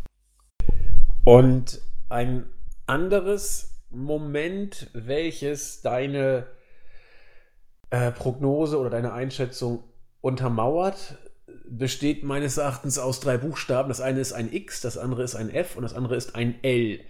Und 1.25 1.81
ein 2.09 2.49
anderes 2.87 3.75
Moment, 3.91 4.91
welches 4.93 5.83
deine 5.83 6.47
äh, 7.91 8.11
Prognose 8.13 8.79
oder 8.79 8.91
deine 8.91 9.13
Einschätzung 9.13 9.85
untermauert, 10.21 11.19
besteht 11.71 12.23
meines 12.23 12.57
Erachtens 12.57 12.99
aus 12.99 13.21
drei 13.21 13.37
Buchstaben. 13.37 13.89
Das 13.89 14.01
eine 14.01 14.21
ist 14.21 14.33
ein 14.33 14.53
X, 14.53 14.81
das 14.81 14.99
andere 14.99 15.23
ist 15.23 15.35
ein 15.35 15.51
F 15.51 15.77
und 15.77 15.83
das 15.83 15.95
andere 15.95 16.17
ist 16.17 16.35
ein 16.35 16.63
L. 16.63 17.01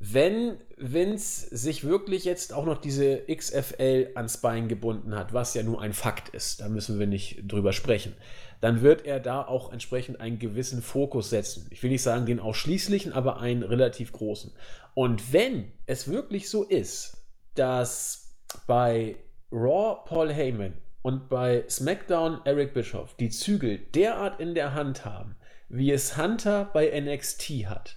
Wenn 0.00 0.58
Vince 0.76 1.56
sich 1.56 1.84
wirklich 1.84 2.24
jetzt 2.24 2.52
auch 2.52 2.66
noch 2.66 2.78
diese 2.78 3.22
XFL 3.32 4.10
ans 4.14 4.38
Bein 4.38 4.68
gebunden 4.68 5.14
hat, 5.14 5.32
was 5.32 5.54
ja 5.54 5.62
nur 5.62 5.80
ein 5.80 5.92
Fakt 5.92 6.30
ist, 6.30 6.60
da 6.60 6.68
müssen 6.68 6.98
wir 6.98 7.06
nicht 7.06 7.42
drüber 7.46 7.72
sprechen, 7.72 8.14
dann 8.60 8.82
wird 8.82 9.06
er 9.06 9.20
da 9.20 9.42
auch 9.42 9.72
entsprechend 9.72 10.20
einen 10.20 10.38
gewissen 10.38 10.82
Fokus 10.82 11.30
setzen. 11.30 11.66
Ich 11.70 11.82
will 11.82 11.90
nicht 11.90 12.02
sagen 12.02 12.26
den 12.26 12.40
ausschließlichen, 12.40 13.12
aber 13.12 13.38
einen 13.40 13.62
relativ 13.62 14.12
großen. 14.12 14.52
Und 14.94 15.32
wenn 15.32 15.72
es 15.86 16.08
wirklich 16.08 16.50
so 16.50 16.64
ist, 16.64 17.24
dass 17.54 18.36
bei 18.66 19.16
Raw 19.52 19.98
Paul 20.06 20.32
Heyman 20.32 20.74
und 21.02 21.28
bei 21.28 21.64
SmackDown 21.68 22.40
Eric 22.44 22.74
Bischoff 22.74 23.14
die 23.16 23.28
Zügel 23.28 23.78
derart 23.78 24.40
in 24.40 24.54
der 24.54 24.74
Hand 24.74 25.04
haben, 25.04 25.36
wie 25.68 25.90
es 25.92 26.16
Hunter 26.16 26.70
bei 26.72 26.88
NXT 26.98 27.66
hat, 27.66 27.96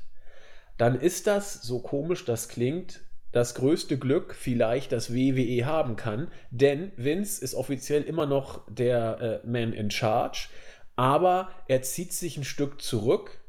dann 0.77 0.99
ist 0.99 1.27
das, 1.27 1.53
so 1.53 1.79
komisch 1.79 2.25
das 2.25 2.49
klingt, 2.49 3.01
das 3.31 3.55
größte 3.55 3.97
Glück 3.97 4.33
vielleicht, 4.33 4.91
das 4.91 5.13
WWE 5.13 5.65
haben 5.65 5.95
kann, 5.95 6.29
denn 6.49 6.91
Vince 6.95 7.43
ist 7.43 7.55
offiziell 7.55 8.03
immer 8.03 8.25
noch 8.25 8.63
der 8.69 9.41
äh, 9.43 9.47
Man 9.47 9.73
in 9.73 9.91
Charge, 9.91 10.49
aber 10.95 11.49
er 11.67 11.81
zieht 11.81 12.13
sich 12.13 12.37
ein 12.37 12.43
Stück 12.43 12.81
zurück, 12.81 13.39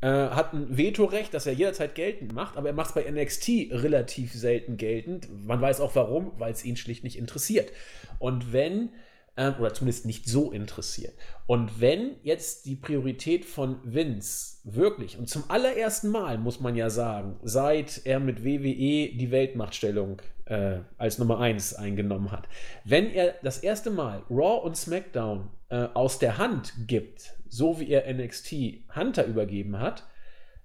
äh, 0.00 0.08
hat 0.08 0.52
ein 0.52 0.76
Vetorecht, 0.76 1.32
das 1.34 1.46
er 1.46 1.52
jederzeit 1.52 1.94
geltend 1.94 2.32
macht, 2.32 2.56
aber 2.56 2.68
er 2.68 2.74
macht 2.74 2.88
es 2.88 2.94
bei 2.94 3.10
NXT 3.10 3.48
relativ 3.70 4.32
selten 4.34 4.76
geltend. 4.76 5.28
Man 5.46 5.60
weiß 5.60 5.80
auch 5.80 5.94
warum, 5.94 6.32
weil 6.38 6.52
es 6.52 6.64
ihn 6.64 6.76
schlicht 6.76 7.04
nicht 7.04 7.18
interessiert. 7.18 7.72
Und 8.18 8.52
wenn 8.52 8.90
äh, 9.36 9.52
oder 9.58 9.72
zumindest 9.72 10.06
nicht 10.06 10.26
so 10.26 10.50
interessiert. 10.50 11.14
Und 11.46 11.80
wenn 11.80 12.16
jetzt 12.22 12.66
die 12.66 12.74
Priorität 12.74 13.44
von 13.44 13.78
Vince 13.84 14.58
wirklich, 14.64 15.16
und 15.18 15.28
zum 15.28 15.44
allerersten 15.48 16.08
Mal 16.08 16.38
muss 16.38 16.60
man 16.60 16.74
ja 16.74 16.90
sagen, 16.90 17.38
seit 17.42 18.02
er 18.04 18.18
mit 18.18 18.44
WWE 18.44 19.14
die 19.14 19.30
Weltmachtstellung 19.30 20.20
äh, 20.46 20.78
als 20.98 21.18
Nummer 21.18 21.38
1 21.38 21.74
eingenommen 21.74 22.32
hat, 22.32 22.48
wenn 22.84 23.10
er 23.10 23.34
das 23.42 23.58
erste 23.58 23.90
Mal 23.90 24.22
Raw 24.30 24.64
und 24.64 24.76
SmackDown 24.76 25.48
äh, 25.68 25.86
aus 25.94 26.18
der 26.18 26.38
Hand 26.38 26.72
gibt, 26.86 27.34
so 27.48 27.78
wie 27.78 27.90
er 27.90 28.12
NXT 28.12 28.54
Hunter 28.94 29.24
übergeben 29.26 29.78
hat, 29.78 30.04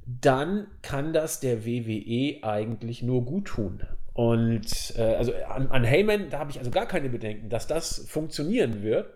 dann 0.05 0.67
kann 0.81 1.13
das 1.13 1.39
der 1.39 1.65
WWE 1.65 2.43
eigentlich 2.43 3.03
nur 3.03 3.23
gut 3.23 3.45
tun. 3.45 3.84
Und 4.21 4.93
äh, 4.97 5.15
also 5.15 5.34
an, 5.34 5.71
an 5.71 5.84
Heyman, 5.84 6.29
da 6.29 6.38
habe 6.38 6.51
ich 6.51 6.60
also 6.60 6.69
gar 6.69 6.86
keine 6.86 7.10
Bedenken, 7.10 7.49
dass 7.49 7.65
das 7.65 8.05
funktionieren 8.07 8.84
wird. 8.84 9.12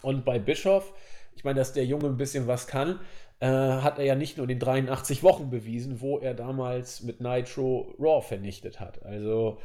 Und 0.00 0.24
bei 0.24 0.38
Bischof, 0.38 0.94
ich 1.36 1.44
meine, 1.44 1.58
dass 1.58 1.74
der 1.74 1.84
Junge 1.84 2.06
ein 2.06 2.16
bisschen 2.16 2.46
was 2.46 2.66
kann, 2.66 2.98
äh, 3.40 3.46
hat 3.46 3.98
er 3.98 4.06
ja 4.06 4.14
nicht 4.14 4.38
nur 4.38 4.46
den 4.46 4.58
83 4.58 5.22
Wochen 5.22 5.50
bewiesen, 5.50 6.00
wo 6.00 6.18
er 6.18 6.32
damals 6.32 7.02
mit 7.02 7.20
Nitro 7.20 7.94
Raw 7.98 8.22
vernichtet 8.26 8.80
hat. 8.80 9.04
Also 9.04 9.60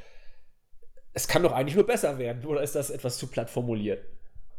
es 1.14 1.30
kann 1.30 1.44
doch 1.44 1.54
eigentlich 1.54 1.76
nur 1.76 1.86
besser 1.86 2.18
werden, 2.18 2.46
oder 2.46 2.62
ist 2.62 2.76
das 2.76 2.90
etwas 2.90 3.18
zu 3.18 3.28
platt 3.28 3.50
formuliert? 3.50 4.06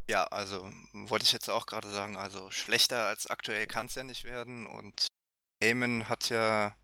Ja, 0.08 0.24
also 0.28 0.66
wollte 0.92 1.26
ich 1.26 1.32
jetzt 1.32 1.50
auch 1.50 1.66
gerade 1.66 1.90
sagen, 1.90 2.16
also 2.16 2.50
schlechter 2.50 3.08
als 3.08 3.26
aktuell 3.26 3.66
kann 3.66 3.86
es 3.86 3.94
ja 3.94 4.04
nicht 4.04 4.24
werden. 4.24 4.66
Und 4.66 5.06
Heyman 5.62 6.08
hat 6.08 6.30
ja 6.30 6.74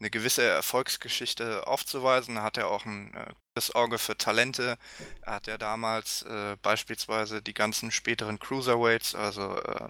eine 0.00 0.10
gewisse 0.10 0.42
Erfolgsgeschichte 0.42 1.66
aufzuweisen. 1.66 2.42
Hat 2.42 2.56
er 2.56 2.68
auch 2.68 2.84
ein 2.86 3.14
äh, 3.14 3.32
gutes 3.54 3.74
Auge 3.74 3.98
für 3.98 4.16
Talente. 4.16 4.78
Er 5.22 5.34
hat 5.34 5.46
ja 5.46 5.58
damals 5.58 6.22
äh, 6.22 6.56
beispielsweise 6.62 7.42
die 7.42 7.54
ganzen 7.54 7.90
späteren 7.90 8.38
Cruiserweights, 8.38 9.14
also 9.14 9.56
äh, 9.56 9.88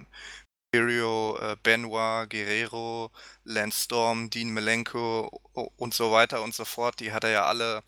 äh, 0.73 1.57
Benoit, 1.63 2.29
Guerrero, 2.31 3.11
Lance 3.45 3.85
Storm, 3.85 4.31
Dean 4.31 4.53
Malenko 4.53 5.29
und 5.77 5.95
so 5.95 6.13
weiter 6.13 6.43
und 6.43 6.55
so 6.55 6.65
fort, 6.65 7.01
die 7.01 7.13
hat 7.13 7.25
er 7.25 7.31
ja 7.31 7.45
alle 7.47 7.83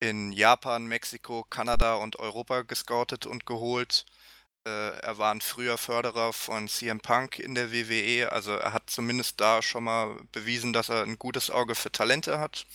in 0.00 0.32
Japan, 0.32 0.86
Mexiko, 0.86 1.44
Kanada 1.48 1.94
und 1.94 2.18
Europa 2.18 2.62
gescoutet 2.62 3.26
und 3.26 3.46
geholt. 3.46 4.04
Äh, 4.68 4.98
er 5.00 5.18
war 5.18 5.32
ein 5.32 5.40
früher 5.40 5.78
Förderer 5.78 6.32
von 6.32 6.68
CM 6.68 7.00
Punk 7.00 7.38
in 7.38 7.54
der 7.54 7.72
WWE, 7.72 8.30
also 8.32 8.52
er 8.52 8.72
hat 8.74 8.90
zumindest 8.90 9.40
da 9.40 9.62
schon 9.62 9.84
mal 9.84 10.16
bewiesen, 10.32 10.72
dass 10.74 10.90
er 10.90 11.04
ein 11.04 11.18
gutes 11.18 11.50
Auge 11.50 11.74
für 11.74 11.90
Talente 11.90 12.38
hat. 12.38 12.66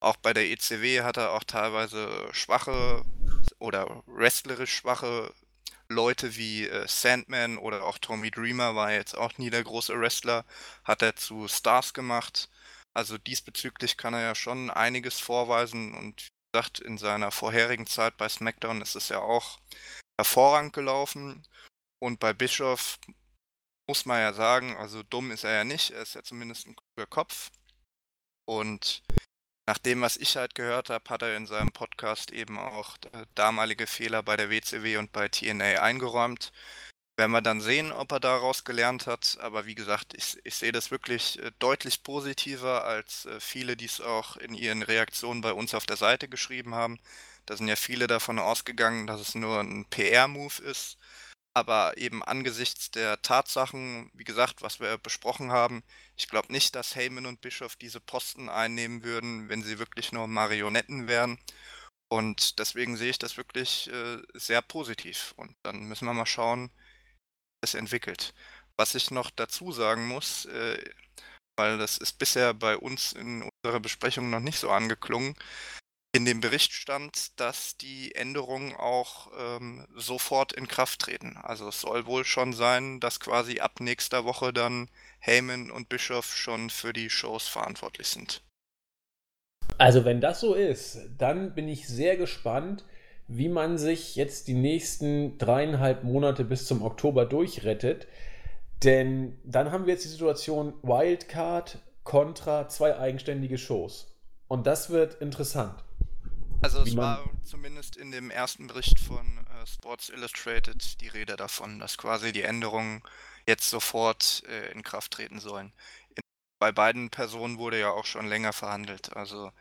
Auch 0.00 0.16
bei 0.16 0.32
der 0.32 0.46
ECW 0.50 1.02
hat 1.02 1.16
er 1.16 1.32
auch 1.32 1.44
teilweise 1.44 2.28
schwache 2.32 3.04
oder 3.60 4.02
wrestlerisch 4.06 4.74
schwache 4.74 5.32
Leute 5.88 6.36
wie 6.36 6.66
äh, 6.68 6.86
Sandman 6.88 7.58
oder 7.58 7.84
auch 7.84 7.98
Tommy 7.98 8.30
Dreamer 8.30 8.74
war 8.74 8.92
jetzt 8.92 9.16
auch 9.16 9.38
nie 9.38 9.50
der 9.50 9.64
große 9.64 9.98
Wrestler, 9.98 10.44
hat 10.84 11.02
er 11.02 11.16
zu 11.16 11.48
Stars 11.48 11.94
gemacht. 11.94 12.48
Also 12.94 13.18
diesbezüglich 13.18 13.96
kann 13.96 14.14
er 14.14 14.22
ja 14.22 14.34
schon 14.34 14.70
einiges 14.70 15.20
vorweisen 15.20 15.94
und 15.94 16.22
wie 16.22 16.58
gesagt, 16.58 16.80
in 16.80 16.98
seiner 16.98 17.30
vorherigen 17.30 17.86
Zeit 17.86 18.16
bei 18.16 18.28
SmackDown 18.28 18.82
ist 18.82 18.96
es 18.96 19.08
ja 19.10 19.20
auch 19.20 19.58
hervorragend 20.18 20.72
gelaufen. 20.72 21.46
Und 22.00 22.20
bei 22.20 22.32
Bischof 22.32 22.98
muss 23.88 24.04
man 24.04 24.20
ja 24.20 24.32
sagen, 24.32 24.76
also 24.76 25.02
dumm 25.02 25.30
ist 25.30 25.44
er 25.44 25.52
ja 25.52 25.64
nicht, 25.64 25.90
er 25.90 26.02
ist 26.02 26.14
ja 26.14 26.22
zumindest 26.22 26.66
ein 26.66 26.76
kluger 26.76 27.06
Kopf. 27.06 27.50
Und 28.46 29.02
nach 29.68 29.78
dem, 29.78 30.00
was 30.00 30.16
ich 30.16 30.36
halt 30.36 30.54
gehört 30.54 30.90
habe, 30.90 31.08
hat 31.10 31.22
er 31.22 31.36
in 31.36 31.46
seinem 31.46 31.70
Podcast 31.72 32.30
eben 32.30 32.58
auch 32.58 32.96
äh, 33.12 33.26
damalige 33.34 33.86
Fehler 33.86 34.22
bei 34.22 34.36
der 34.36 34.50
WCW 34.50 34.96
und 34.96 35.12
bei 35.12 35.28
TNA 35.28 35.82
eingeräumt. 35.82 36.52
Werden 37.18 37.32
wir 37.32 37.42
dann 37.42 37.60
sehen, 37.60 37.92
ob 37.92 38.12
er 38.12 38.20
daraus 38.20 38.64
gelernt 38.64 39.06
hat. 39.06 39.36
Aber 39.40 39.66
wie 39.66 39.74
gesagt, 39.74 40.14
ich, 40.14 40.38
ich 40.44 40.54
sehe 40.54 40.72
das 40.72 40.90
wirklich 40.90 41.38
äh, 41.40 41.50
deutlich 41.58 42.02
positiver 42.02 42.84
als 42.84 43.26
äh, 43.26 43.40
viele, 43.40 43.76
die 43.76 43.86
es 43.86 44.00
auch 44.00 44.36
in 44.36 44.54
ihren 44.54 44.82
Reaktionen 44.82 45.42
bei 45.42 45.52
uns 45.52 45.74
auf 45.74 45.84
der 45.84 45.96
Seite 45.96 46.28
geschrieben 46.28 46.74
haben. 46.74 46.98
Da 47.48 47.56
sind 47.56 47.68
ja 47.68 47.76
viele 47.76 48.06
davon 48.08 48.38
ausgegangen, 48.38 49.06
dass 49.06 49.22
es 49.22 49.34
nur 49.34 49.60
ein 49.60 49.86
PR-Move 49.86 50.62
ist. 50.64 50.98
Aber 51.54 51.96
eben 51.96 52.22
angesichts 52.22 52.90
der 52.90 53.22
Tatsachen, 53.22 54.10
wie 54.12 54.24
gesagt, 54.24 54.60
was 54.60 54.80
wir 54.80 54.98
besprochen 54.98 55.50
haben, 55.50 55.82
ich 56.14 56.28
glaube 56.28 56.52
nicht, 56.52 56.74
dass 56.74 56.94
Heyman 56.94 57.24
und 57.24 57.40
Bischof 57.40 57.74
diese 57.76 58.00
Posten 58.00 58.50
einnehmen 58.50 59.02
würden, 59.02 59.48
wenn 59.48 59.62
sie 59.62 59.78
wirklich 59.78 60.12
nur 60.12 60.26
Marionetten 60.28 61.08
wären. 61.08 61.38
Und 62.10 62.58
deswegen 62.58 62.98
sehe 62.98 63.10
ich 63.10 63.18
das 63.18 63.38
wirklich 63.38 63.90
äh, 63.90 64.18
sehr 64.34 64.60
positiv. 64.60 65.32
Und 65.38 65.56
dann 65.62 65.84
müssen 65.84 66.04
wir 66.04 66.12
mal 66.12 66.26
schauen, 66.26 66.68
wie 66.68 67.64
es 67.64 67.74
entwickelt. 67.74 68.34
Was 68.76 68.94
ich 68.94 69.10
noch 69.10 69.30
dazu 69.30 69.72
sagen 69.72 70.06
muss, 70.06 70.44
äh, 70.46 70.78
weil 71.56 71.78
das 71.78 71.96
ist 71.98 72.18
bisher 72.18 72.52
bei 72.54 72.76
uns 72.76 73.12
in 73.12 73.42
unserer 73.42 73.80
Besprechung 73.80 74.28
noch 74.30 74.40
nicht 74.40 74.58
so 74.58 74.70
angeklungen, 74.70 75.34
in 76.12 76.24
dem 76.24 76.40
Bericht 76.40 76.72
stand, 76.72 77.38
dass 77.38 77.76
die 77.76 78.14
Änderungen 78.14 78.74
auch 78.74 79.30
ähm, 79.38 79.86
sofort 79.94 80.52
in 80.52 80.66
Kraft 80.66 81.00
treten. 81.00 81.36
Also 81.42 81.68
es 81.68 81.80
soll 81.80 82.06
wohl 82.06 82.24
schon 82.24 82.52
sein, 82.52 82.98
dass 82.98 83.20
quasi 83.20 83.60
ab 83.60 83.80
nächster 83.80 84.24
Woche 84.24 84.52
dann 84.52 84.88
Heyman 85.20 85.70
und 85.70 85.88
Bischof 85.88 86.34
schon 86.34 86.70
für 86.70 86.92
die 86.92 87.10
Shows 87.10 87.46
verantwortlich 87.46 88.08
sind. 88.08 88.42
Also 89.76 90.04
wenn 90.04 90.20
das 90.20 90.40
so 90.40 90.54
ist, 90.54 90.98
dann 91.18 91.54
bin 91.54 91.68
ich 91.68 91.86
sehr 91.86 92.16
gespannt, 92.16 92.84
wie 93.28 93.50
man 93.50 93.76
sich 93.76 94.16
jetzt 94.16 94.48
die 94.48 94.54
nächsten 94.54 95.36
dreieinhalb 95.36 96.04
Monate 96.04 96.44
bis 96.44 96.64
zum 96.64 96.82
Oktober 96.82 97.26
durchrettet. 97.26 98.08
Denn 98.82 99.38
dann 99.44 99.70
haben 99.70 99.84
wir 99.86 99.92
jetzt 99.92 100.04
die 100.04 100.08
Situation 100.08 100.72
Wildcard 100.82 101.78
kontra 102.02 102.68
zwei 102.68 102.98
eigenständige 102.98 103.58
Shows. 103.58 104.16
Und 104.46 104.66
das 104.66 104.88
wird 104.88 105.20
interessant. 105.20 105.84
Also 106.60 106.80
es 106.80 106.96
war 106.96 107.24
zumindest 107.44 107.96
in 107.96 108.10
dem 108.10 108.30
ersten 108.30 108.66
Bericht 108.66 108.98
von 108.98 109.38
äh, 109.38 109.66
Sports 109.66 110.08
Illustrated 110.08 111.00
die 111.00 111.08
Rede 111.08 111.36
davon, 111.36 111.78
dass 111.78 111.98
quasi 111.98 112.32
die 112.32 112.42
Änderungen 112.42 113.02
jetzt 113.46 113.70
sofort 113.70 114.42
äh, 114.48 114.72
in 114.72 114.82
Kraft 114.82 115.12
treten 115.12 115.38
sollen. 115.38 115.72
In, 116.10 116.22
bei 116.60 116.72
beiden 116.72 117.10
Personen 117.10 117.58
wurde 117.58 117.78
ja 117.78 117.90
auch 117.90 118.04
schon 118.04 118.26
länger 118.26 118.52
verhandelt. 118.52 119.16
Also 119.16 119.52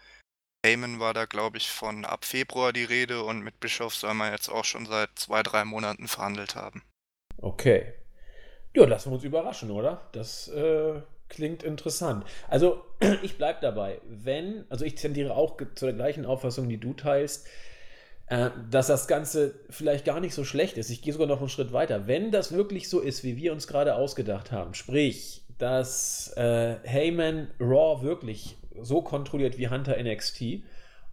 Heyman 0.66 1.00
war 1.00 1.14
da, 1.14 1.26
glaube 1.26 1.58
ich, 1.58 1.70
von 1.70 2.04
ab 2.04 2.26
Februar 2.26 2.74
die 2.74 2.84
Rede 2.84 3.24
und 3.24 3.42
mit 3.42 3.60
Bischof 3.60 3.94
soll 3.94 4.16
man 4.16 4.32
jetzt 4.32 4.50
auch 4.50 4.66
schon 4.66 4.86
seit 4.86 5.10
zwei, 5.16 5.44
drei 5.44 5.64
Monaten 5.66 6.08
verhandelt 6.08 6.56
haben. 6.56 6.84
Okay. 7.38 7.94
Ja, 8.74 8.86
lassen 8.86 9.12
wir 9.12 9.16
uns 9.16 9.24
überraschen, 9.24 9.72
oder? 9.72 10.10
Das 10.12 10.48
äh, 10.48 11.02
Klingt 11.30 11.64
interessant. 11.64 12.26
Also, 12.48 12.84
ich 13.24 13.38
bleibe 13.38 13.60
dabei. 13.62 14.00
Wenn, 14.08 14.66
also 14.70 14.86
ich 14.86 14.96
tendiere 14.96 15.36
auch 15.36 15.58
zu 15.76 15.86
der 15.86 15.94
gleichen 15.94 16.26
Auffassung, 16.26 16.70
die 16.70 16.80
du 16.80 16.94
teilst, 16.94 17.48
äh, 18.28 18.50
dass 18.70 18.88
das 18.88 19.08
Ganze 19.08 19.56
vielleicht 19.70 20.06
gar 20.06 20.20
nicht 20.20 20.34
so 20.34 20.44
schlecht 20.44 20.78
ist. 20.78 20.90
Ich 20.90 21.02
gehe 21.02 21.14
sogar 21.14 21.28
noch 21.28 21.40
einen 21.40 21.50
Schritt 21.50 21.74
weiter. 21.74 22.08
Wenn 22.08 22.32
das 22.32 22.52
wirklich 22.52 22.90
so 22.90 23.00
ist, 23.00 23.24
wie 23.24 23.38
wir 23.38 23.54
uns 23.54 23.68
gerade 23.68 23.96
ausgedacht 23.96 24.52
haben, 24.52 24.74
sprich, 24.74 25.44
dass 25.58 26.34
äh, 26.36 26.76
Heyman 26.84 27.50
Raw 27.60 28.04
wirklich 28.04 28.58
so 28.80 29.02
kontrolliert 29.02 29.58
wie 29.58 29.70
Hunter 29.70 29.96
NXT 30.02 30.64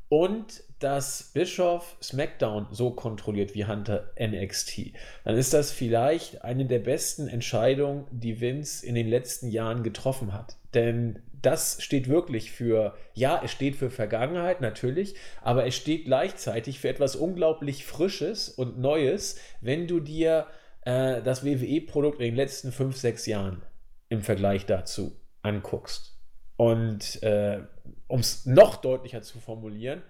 und 0.09 0.63
dass 0.85 1.31
Bischof 1.33 1.97
SmackDown 2.03 2.67
so 2.71 2.91
kontrolliert 2.91 3.55
wie 3.55 3.65
Hunter 3.65 4.11
NXT, 4.21 4.93
dann 5.25 5.35
ist 5.35 5.55
das 5.55 5.73
vielleicht 5.73 6.45
eine 6.45 6.67
der 6.67 6.81
besten 6.81 7.27
Entscheidungen, 7.27 8.07
die 8.11 8.39
Vince 8.39 8.85
in 8.85 8.95
den 8.95 9.09
letzten 9.09 9.49
Jahren 9.49 9.83
getroffen 9.83 10.35
hat. 10.35 10.59
Denn 10.75 11.23
das 11.41 11.83
steht 11.83 12.11
wirklich 12.11 12.53
für, 12.53 12.95
ja, 13.15 13.41
es 13.43 13.51
steht 13.51 13.77
für 13.77 13.91
Vergangenheit 13.91 14.61
natürlich, 14.61 15.15
aber 15.41 15.67
es 15.67 15.75
steht 15.75 16.05
gleichzeitig 16.05 16.81
für 16.81 16.91
etwas 16.91 17.17
unglaublich 17.17 17.87
Frisches 17.87 18.51
und 18.51 18.79
Neues, 18.79 19.41
wenn 19.63 19.87
du 19.87 20.01
dir 20.01 20.47
äh, 20.83 21.23
das 21.23 21.47
WWE-Produkt 21.47 22.19
in 22.21 22.27
den 22.27 22.37
letzten 22.37 22.73
fünf, 22.73 22.99
sechs 22.99 23.25
Jahren 23.25 23.63
im 24.11 24.21
Vergleich 24.21 24.67
dazu 24.67 25.17
anguckst. 25.41 26.19
Und 26.59 27.23
äh, 27.23 27.63
um 28.07 28.21
es 28.21 28.45
noch 28.45 28.77
deutlicher 28.77 29.23
zu 29.23 29.39
formulieren, 29.39 30.03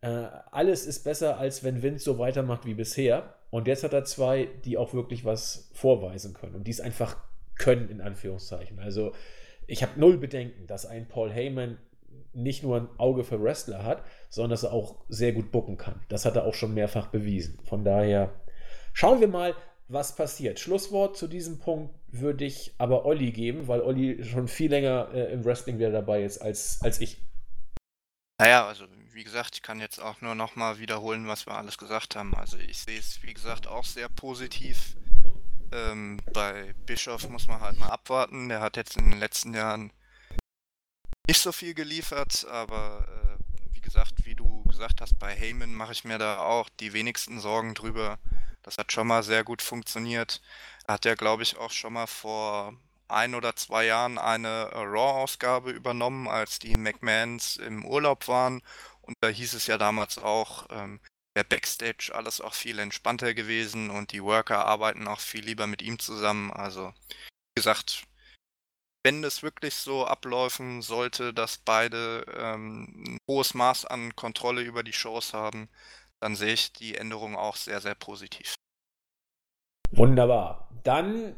Äh, 0.00 0.26
alles 0.50 0.86
ist 0.86 1.04
besser, 1.04 1.38
als 1.38 1.64
wenn 1.64 1.82
Vince 1.82 2.04
so 2.04 2.18
weitermacht 2.18 2.66
wie 2.66 2.74
bisher. 2.74 3.34
Und 3.50 3.66
jetzt 3.66 3.84
hat 3.84 3.92
er 3.92 4.04
zwei, 4.04 4.48
die 4.64 4.76
auch 4.76 4.92
wirklich 4.92 5.24
was 5.24 5.70
vorweisen 5.72 6.34
können 6.34 6.54
und 6.54 6.66
die 6.66 6.72
es 6.72 6.80
einfach 6.80 7.16
können, 7.58 7.88
in 7.88 8.00
Anführungszeichen. 8.00 8.78
Also 8.78 9.12
ich 9.66 9.82
habe 9.82 9.98
null 9.98 10.18
Bedenken, 10.18 10.66
dass 10.66 10.86
ein 10.86 11.08
Paul 11.08 11.32
Heyman 11.32 11.78
nicht 12.32 12.62
nur 12.62 12.76
ein 12.76 12.88
Auge 12.98 13.24
für 13.24 13.42
Wrestler 13.42 13.82
hat, 13.82 14.02
sondern 14.28 14.50
dass 14.50 14.64
er 14.64 14.72
auch 14.72 14.96
sehr 15.08 15.32
gut 15.32 15.50
bucken 15.50 15.76
kann. 15.76 16.00
Das 16.08 16.24
hat 16.24 16.36
er 16.36 16.44
auch 16.44 16.54
schon 16.54 16.74
mehrfach 16.74 17.08
bewiesen. 17.08 17.58
Von 17.64 17.84
daher 17.84 18.34
schauen 18.92 19.20
wir 19.20 19.28
mal, 19.28 19.54
was 19.88 20.16
passiert. 20.16 20.58
Schlusswort 20.58 21.16
zu 21.16 21.28
diesem 21.28 21.58
Punkt 21.58 21.94
würde 22.08 22.44
ich 22.44 22.74
aber 22.78 23.06
Olli 23.06 23.30
geben, 23.30 23.68
weil 23.68 23.80
Olli 23.80 24.22
schon 24.24 24.48
viel 24.48 24.70
länger 24.70 25.08
äh, 25.14 25.32
im 25.32 25.44
Wrestling 25.44 25.78
wieder 25.78 25.90
dabei 25.90 26.24
ist 26.24 26.38
als, 26.38 26.80
als 26.82 27.00
ich. 27.00 27.18
Naja, 28.38 28.66
also 28.66 28.84
wie 29.16 29.24
gesagt, 29.24 29.54
ich 29.54 29.62
kann 29.62 29.80
jetzt 29.80 29.98
auch 29.98 30.20
nur 30.20 30.34
nochmal 30.34 30.78
wiederholen, 30.78 31.26
was 31.26 31.46
wir 31.46 31.54
alles 31.54 31.78
gesagt 31.78 32.16
haben. 32.16 32.34
Also 32.34 32.58
ich 32.58 32.78
sehe 32.78 32.98
es, 32.98 33.22
wie 33.22 33.32
gesagt, 33.32 33.66
auch 33.66 33.86
sehr 33.86 34.10
positiv. 34.10 34.94
Ähm, 35.72 36.20
bei 36.34 36.74
Bischof 36.84 37.26
muss 37.30 37.48
man 37.48 37.62
halt 37.62 37.78
mal 37.78 37.88
abwarten. 37.88 38.50
Der 38.50 38.60
hat 38.60 38.76
jetzt 38.76 38.94
in 38.98 39.08
den 39.08 39.18
letzten 39.18 39.54
Jahren 39.54 39.90
nicht 41.26 41.40
so 41.40 41.50
viel 41.50 41.72
geliefert, 41.72 42.46
aber 42.50 43.06
äh, 43.08 43.74
wie 43.74 43.80
gesagt, 43.80 44.26
wie 44.26 44.34
du 44.34 44.62
gesagt 44.64 45.00
hast, 45.00 45.18
bei 45.18 45.34
Heyman 45.34 45.74
mache 45.74 45.92
ich 45.92 46.04
mir 46.04 46.18
da 46.18 46.40
auch 46.40 46.68
die 46.78 46.92
wenigsten 46.92 47.40
Sorgen 47.40 47.74
drüber. 47.74 48.18
Das 48.62 48.76
hat 48.76 48.92
schon 48.92 49.06
mal 49.06 49.22
sehr 49.22 49.44
gut 49.44 49.62
funktioniert. 49.62 50.42
Er 50.86 50.94
hat 50.94 51.06
ja, 51.06 51.14
glaube 51.14 51.42
ich, 51.42 51.56
auch 51.56 51.70
schon 51.70 51.94
mal 51.94 52.06
vor 52.06 52.74
ein 53.08 53.34
oder 53.34 53.56
zwei 53.56 53.86
Jahren 53.86 54.18
eine 54.18 54.70
Raw-Ausgabe 54.72 55.70
übernommen, 55.70 56.28
als 56.28 56.58
die 56.58 56.76
McMahons 56.76 57.56
im 57.56 57.84
Urlaub 57.84 58.28
waren. 58.28 58.62
Und 59.06 59.16
da 59.20 59.28
hieß 59.28 59.54
es 59.54 59.66
ja 59.66 59.78
damals 59.78 60.18
auch, 60.18 60.66
ähm, 60.70 61.00
der 61.36 61.44
Backstage 61.44 62.12
alles 62.14 62.40
auch 62.40 62.54
viel 62.54 62.78
entspannter 62.78 63.34
gewesen 63.34 63.90
und 63.90 64.12
die 64.12 64.22
Worker 64.22 64.64
arbeiten 64.64 65.06
auch 65.06 65.20
viel 65.20 65.44
lieber 65.44 65.66
mit 65.66 65.82
ihm 65.82 65.98
zusammen. 65.98 66.50
Also, 66.50 66.92
wie 67.10 67.60
gesagt, 67.60 68.06
wenn 69.04 69.22
es 69.22 69.42
wirklich 69.42 69.74
so 69.74 70.06
abläufen 70.06 70.82
sollte, 70.82 71.32
dass 71.32 71.58
beide 71.58 72.24
ähm, 72.36 73.04
ein 73.06 73.18
hohes 73.30 73.54
Maß 73.54 73.84
an 73.84 74.16
Kontrolle 74.16 74.62
über 74.62 74.82
die 74.82 74.94
Shows 74.94 75.34
haben, 75.34 75.68
dann 76.20 76.34
sehe 76.34 76.54
ich 76.54 76.72
die 76.72 76.96
Änderung 76.96 77.36
auch 77.36 77.56
sehr, 77.56 77.80
sehr 77.80 77.94
positiv. 77.94 78.54
Wunderbar. 79.92 80.68
Dann 80.82 81.36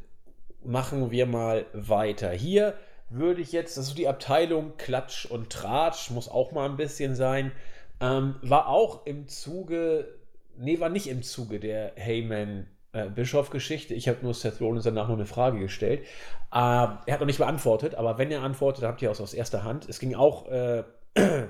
machen 0.65 1.11
wir 1.11 1.27
mal 1.27 1.67
weiter. 1.73 2.31
Hier 2.31 2.79
würde 3.11 3.41
ich 3.41 3.53
jetzt, 3.53 3.77
das 3.77 3.89
ist 3.89 3.99
die 3.99 4.09
Abteilung 4.09 4.77
Klatsch 4.77 5.27
und 5.27 5.51
Tratsch, 5.51 6.11
muss 6.11 6.29
auch 6.29 6.53
mal 6.53 6.69
ein 6.69 6.77
bisschen 6.77 7.15
sein, 7.15 7.53
ähm, 8.01 8.37
war 8.43 8.69
auch 8.69 9.07
im 9.07 9.29
Zuge, 9.29 10.19
nee, 10.57 10.79
war 10.81 10.89
nicht 10.89 11.09
im 11.09 11.23
Zuge 11.23 11.59
der 11.59 11.93
Heyman 11.97 12.67
äh, 12.93 13.09
Bischof-Geschichte. 13.09 13.95
Ich 13.95 14.09
habe 14.09 14.19
nur 14.23 14.35
Seth 14.35 14.61
Rollins 14.61 14.85
danach 14.85 15.09
noch 15.09 15.17
eine 15.17 15.27
Frage 15.27 15.59
gestellt. 15.59 16.01
Äh, 16.01 16.05
er 16.53 17.07
hat 17.07 17.21
noch 17.21 17.27
nicht 17.27 17.39
beantwortet, 17.39 17.95
aber 17.95 18.19
wenn 18.19 18.31
er 18.31 18.43
antwortet, 18.43 18.85
habt 18.85 19.03
ihr 19.03 19.11
auch 19.11 19.21
aus 19.21 19.35
erster 19.35 19.65
Hand. 19.65 19.89
Es 19.89 19.99
ging 19.99 20.15
auch 20.15 20.49
äh, 20.49 20.85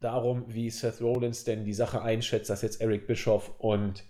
darum, 0.00 0.44
wie 0.48 0.70
Seth 0.70 1.00
Rollins 1.00 1.44
denn 1.44 1.64
die 1.64 1.74
Sache 1.74 2.02
einschätzt, 2.02 2.50
dass 2.50 2.62
jetzt 2.62 2.80
Eric 2.80 3.06
Bischoff 3.06 3.52
und 3.58 4.04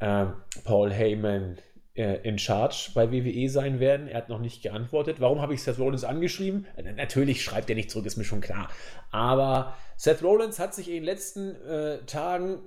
ähm, 0.00 0.34
Paul 0.64 0.92
Heyman 0.92 1.58
in 1.94 2.38
Charge 2.38 2.90
bei 2.94 3.12
WWE 3.12 3.48
sein 3.50 3.78
werden. 3.78 4.08
Er 4.08 4.18
hat 4.18 4.28
noch 4.30 4.40
nicht 4.40 4.62
geantwortet. 4.62 5.20
Warum 5.20 5.42
habe 5.42 5.52
ich 5.52 5.62
Seth 5.62 5.78
Rollins 5.78 6.04
angeschrieben? 6.04 6.66
Äh, 6.76 6.92
natürlich 6.92 7.44
schreibt 7.44 7.68
er 7.68 7.76
nicht 7.76 7.90
zurück, 7.90 8.06
ist 8.06 8.16
mir 8.16 8.24
schon 8.24 8.40
klar. 8.40 8.70
Aber 9.10 9.76
Seth 9.96 10.22
Rollins 10.22 10.58
hat 10.58 10.74
sich 10.74 10.88
in 10.88 10.94
den 10.94 11.04
letzten 11.04 11.54
äh, 11.66 11.98
Tagen 12.06 12.60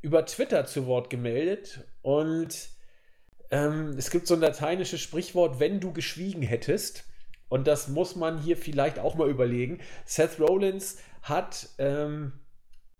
über 0.00 0.26
Twitter 0.26 0.66
zu 0.66 0.86
Wort 0.86 1.10
gemeldet 1.10 1.84
und 2.02 2.70
ähm, 3.52 3.94
es 3.96 4.10
gibt 4.10 4.26
so 4.26 4.34
ein 4.34 4.40
lateinisches 4.40 5.00
Sprichwort, 5.00 5.60
wenn 5.60 5.78
du 5.78 5.92
geschwiegen 5.92 6.42
hättest. 6.42 7.04
Und 7.48 7.66
das 7.68 7.86
muss 7.86 8.16
man 8.16 8.38
hier 8.38 8.56
vielleicht 8.56 8.98
auch 8.98 9.14
mal 9.14 9.28
überlegen. 9.28 9.80
Seth 10.06 10.40
Rollins 10.40 10.96
hat 11.22 11.68
ähm, 11.78 12.32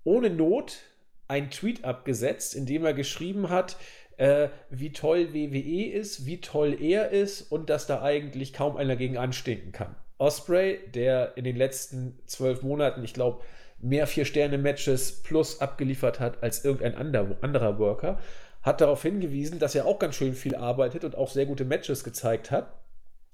ohne 0.04 0.30
Not 0.30 0.78
einen 1.26 1.50
Tweet 1.50 1.84
abgesetzt, 1.84 2.54
in 2.54 2.66
dem 2.66 2.84
er 2.84 2.92
geschrieben 2.92 3.48
hat, 3.48 3.78
äh, 4.18 4.48
wie 4.70 4.92
toll 4.92 5.32
WWE 5.32 5.92
ist, 5.92 6.26
wie 6.26 6.40
toll 6.40 6.76
er 6.80 7.10
ist 7.10 7.42
und 7.42 7.70
dass 7.70 7.86
da 7.86 8.02
eigentlich 8.02 8.52
kaum 8.52 8.76
einer 8.76 8.96
gegen 8.96 9.18
anstinken 9.18 9.72
kann. 9.72 9.94
Osprey, 10.18 10.78
der 10.94 11.36
in 11.36 11.44
den 11.44 11.56
letzten 11.56 12.18
zwölf 12.26 12.62
Monaten, 12.62 13.02
ich 13.02 13.14
glaube, 13.14 13.42
mehr 13.80 14.06
Vier-Sterne-Matches 14.06 15.22
plus 15.22 15.60
abgeliefert 15.60 16.20
hat 16.20 16.42
als 16.42 16.64
irgendein 16.64 16.94
anderer 16.94 17.78
Worker, 17.78 18.20
hat 18.62 18.80
darauf 18.80 19.02
hingewiesen, 19.02 19.58
dass 19.58 19.74
er 19.74 19.86
auch 19.86 19.98
ganz 19.98 20.14
schön 20.14 20.34
viel 20.34 20.54
arbeitet 20.54 21.04
und 21.04 21.16
auch 21.16 21.28
sehr 21.28 21.46
gute 21.46 21.64
Matches 21.64 22.04
gezeigt 22.04 22.50
hat. 22.50 22.72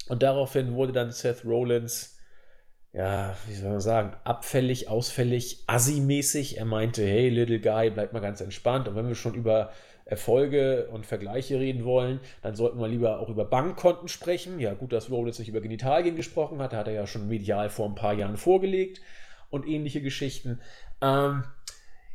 Und 0.09 0.23
daraufhin 0.23 0.75
wurde 0.75 0.93
dann 0.93 1.11
Seth 1.11 1.45
Rollins, 1.45 2.17
ja, 2.93 3.37
wie 3.47 3.55
soll 3.55 3.71
man 3.71 3.81
sagen, 3.81 4.17
abfällig, 4.25 4.89
ausfällig, 4.89 5.65
assi-mäßig. 5.67 6.57
Er 6.57 6.65
meinte, 6.65 7.05
hey, 7.05 7.29
Little 7.29 7.61
Guy, 7.61 7.91
bleib 7.91 8.15
mal 8.15 8.21
ganz 8.21 8.41
entspannt. 8.41 8.89
Und 8.89 8.97
wenn 8.97 9.09
wir 9.09 9.15
schon 9.15 9.35
über 9.35 9.71
Erfolge 10.09 10.89
und 10.91 11.05
Vergleiche 11.05 11.61
reden 11.61 11.85
wollen, 11.85 12.21
dann 12.43 12.57
sollten 12.57 12.81
wir 12.81 12.89
lieber 12.89 13.21
auch 13.21 13.29
über 13.29 13.45
Bankkonten 13.45 14.09
sprechen. 14.09 14.59
Ja, 14.59 14.73
gut, 14.73 14.93
dass 14.93 15.11
Rollins 15.11 15.39
nicht 15.39 15.49
über 15.49 15.61
Genitalien 15.61 16.17
gesprochen 16.17 16.61
hat, 16.61 16.73
hat 16.73 16.89
er 16.89 16.95
ja 16.95 17.07
schon 17.07 17.29
medial 17.29 17.69
vor 17.69 17.87
ein 17.87 17.95
paar 17.95 18.15
Jahren 18.15 18.39
vorgelegt 18.39 19.03
und 19.51 19.67
ähnliche 19.67 20.01
Geschichten. 20.01 20.61
Ähm, 21.03 21.45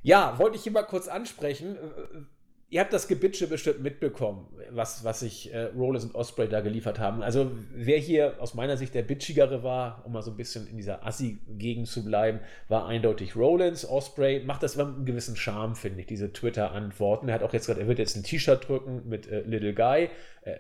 ja, 0.01 0.39
wollte 0.39 0.58
ich 0.58 0.63
hier 0.63 0.71
mal 0.71 0.84
kurz 0.84 1.08
ansprechen. 1.08 1.77
Ihr 2.74 2.80
habt 2.80 2.92
das 2.92 3.08
Gebitsche 3.08 3.46
bestimmt 3.46 3.84
mitbekommen, 3.84 4.48
was, 4.72 5.04
was 5.04 5.20
sich 5.20 5.54
äh, 5.54 5.66
Rollins 5.78 6.06
und 6.06 6.16
Osprey 6.16 6.50
da 6.50 6.60
geliefert 6.62 6.98
haben. 6.98 7.22
Also, 7.22 7.52
wer 7.72 8.00
hier 8.00 8.38
aus 8.40 8.56
meiner 8.56 8.78
Sicht 8.78 8.96
der 8.96 9.04
bitchigere 9.04 9.62
war, 9.62 10.02
um 10.06 10.14
mal 10.14 10.24
so 10.24 10.32
ein 10.32 10.38
bisschen 10.38 10.66
in 10.66 10.78
dieser 10.78 11.06
Assi-Gegend 11.06 11.88
zu 11.88 12.04
bleiben, 12.04 12.40
war 12.70 12.88
eindeutig 12.88 13.36
Rollins. 13.36 13.88
Osprey 13.88 14.44
macht 14.44 14.64
das 14.64 14.76
mit 14.76 14.88
einem 14.88 15.06
gewissen 15.06 15.36
Charme, 15.36 15.76
finde 15.76 16.00
ich, 16.00 16.08
diese 16.08 16.34
Twitter-Antworten. 16.34 17.30
Er 17.30 17.36
hat 17.36 17.44
auch 17.44 17.54
jetzt 17.54 17.68
gesagt, 17.68 17.80
er 17.80 17.88
wird 17.88 18.00
jetzt 18.00 18.16
ein 18.16 18.24
T-Shirt 18.24 18.68
drücken 18.68 19.08
mit 19.08 19.28
äh, 19.28 19.42
Little 19.42 19.76
Guy. 19.76 20.10
Äh, 20.42 20.58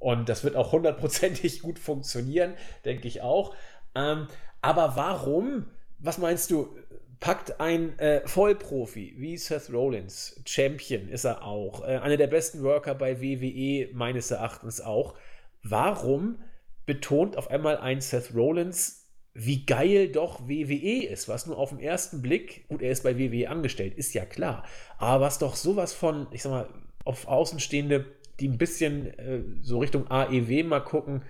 und 0.00 0.28
das 0.28 0.42
wird 0.42 0.56
auch 0.56 0.72
hundertprozentig 0.72 1.60
gut 1.62 1.78
funktionieren, 1.78 2.54
denke 2.84 3.06
ich 3.06 3.20
auch. 3.20 3.54
Ähm, 3.94 4.26
aber 4.62 4.96
warum, 4.96 5.66
was 6.00 6.18
meinst 6.18 6.50
du, 6.50 6.74
packt 7.22 7.60
ein 7.60 7.96
äh, 8.00 8.26
Vollprofi 8.26 9.14
wie 9.16 9.36
Seth 9.36 9.72
Rollins, 9.72 10.42
Champion 10.44 11.08
ist 11.08 11.24
er 11.24 11.44
auch, 11.44 11.82
äh, 11.82 11.98
einer 11.98 12.16
der 12.16 12.26
besten 12.26 12.64
Worker 12.64 12.96
bei 12.96 13.22
WWE 13.22 13.94
meines 13.94 14.32
Erachtens 14.32 14.80
auch. 14.80 15.14
Warum 15.62 16.42
betont 16.84 17.36
auf 17.36 17.48
einmal 17.48 17.76
ein 17.78 18.00
Seth 18.00 18.34
Rollins, 18.34 19.08
wie 19.34 19.64
geil 19.64 20.08
doch 20.08 20.48
WWE 20.48 21.04
ist, 21.06 21.28
was 21.28 21.46
nur 21.46 21.58
auf 21.58 21.68
den 21.68 21.78
ersten 21.78 22.22
Blick, 22.22 22.66
gut, 22.68 22.82
er 22.82 22.90
ist 22.90 23.04
bei 23.04 23.16
WWE 23.16 23.48
angestellt, 23.48 23.94
ist 23.94 24.14
ja 24.14 24.24
klar, 24.24 24.64
aber 24.98 25.24
was 25.24 25.38
doch 25.38 25.54
sowas 25.54 25.92
von, 25.92 26.26
ich 26.32 26.42
sag 26.42 26.50
mal, 26.50 26.68
auf 27.04 27.28
Außenstehende, 27.28 28.04
die 28.40 28.48
ein 28.48 28.58
bisschen 28.58 29.16
äh, 29.20 29.42
so 29.62 29.78
Richtung 29.78 30.10
AEW 30.10 30.64
mal 30.64 30.80
gucken, 30.80 31.22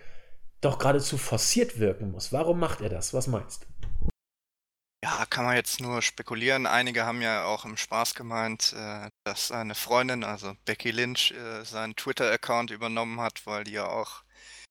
doch 0.63 0.79
geradezu 0.79 1.19
forciert 1.19 1.79
wirken 1.79 2.13
muss. 2.13 2.33
Warum 2.33 2.59
macht 2.59 2.81
er 2.81 2.89
das? 2.89 3.13
Was 3.13 3.27
meinst 3.27 3.65
du? 3.65 3.89
Ja, 5.05 5.27
kann 5.27 5.45
man 5.45 5.57
jetzt 5.57 5.81
nur 5.81 6.01
spekulieren. 6.01 6.67
Einige 6.67 7.05
haben 7.05 7.23
ja 7.23 7.45
auch 7.45 7.65
im 7.65 7.77
Spaß 7.77 8.15
gemeint, 8.15 8.73
äh, 8.73 9.11
dass 9.25 9.49
seine 9.49 9.75
Freundin, 9.75 10.23
also 10.23 10.55
Becky 10.65 10.93
Lynch, 10.93 11.33
äh, 11.33 11.65
seinen 11.65 11.97
Twitter-Account 11.97 12.71
übernommen 12.71 13.21
hat, 13.21 13.45
weil 13.47 13.65
die 13.65 13.73
ja 13.73 13.87
auch 13.89 14.23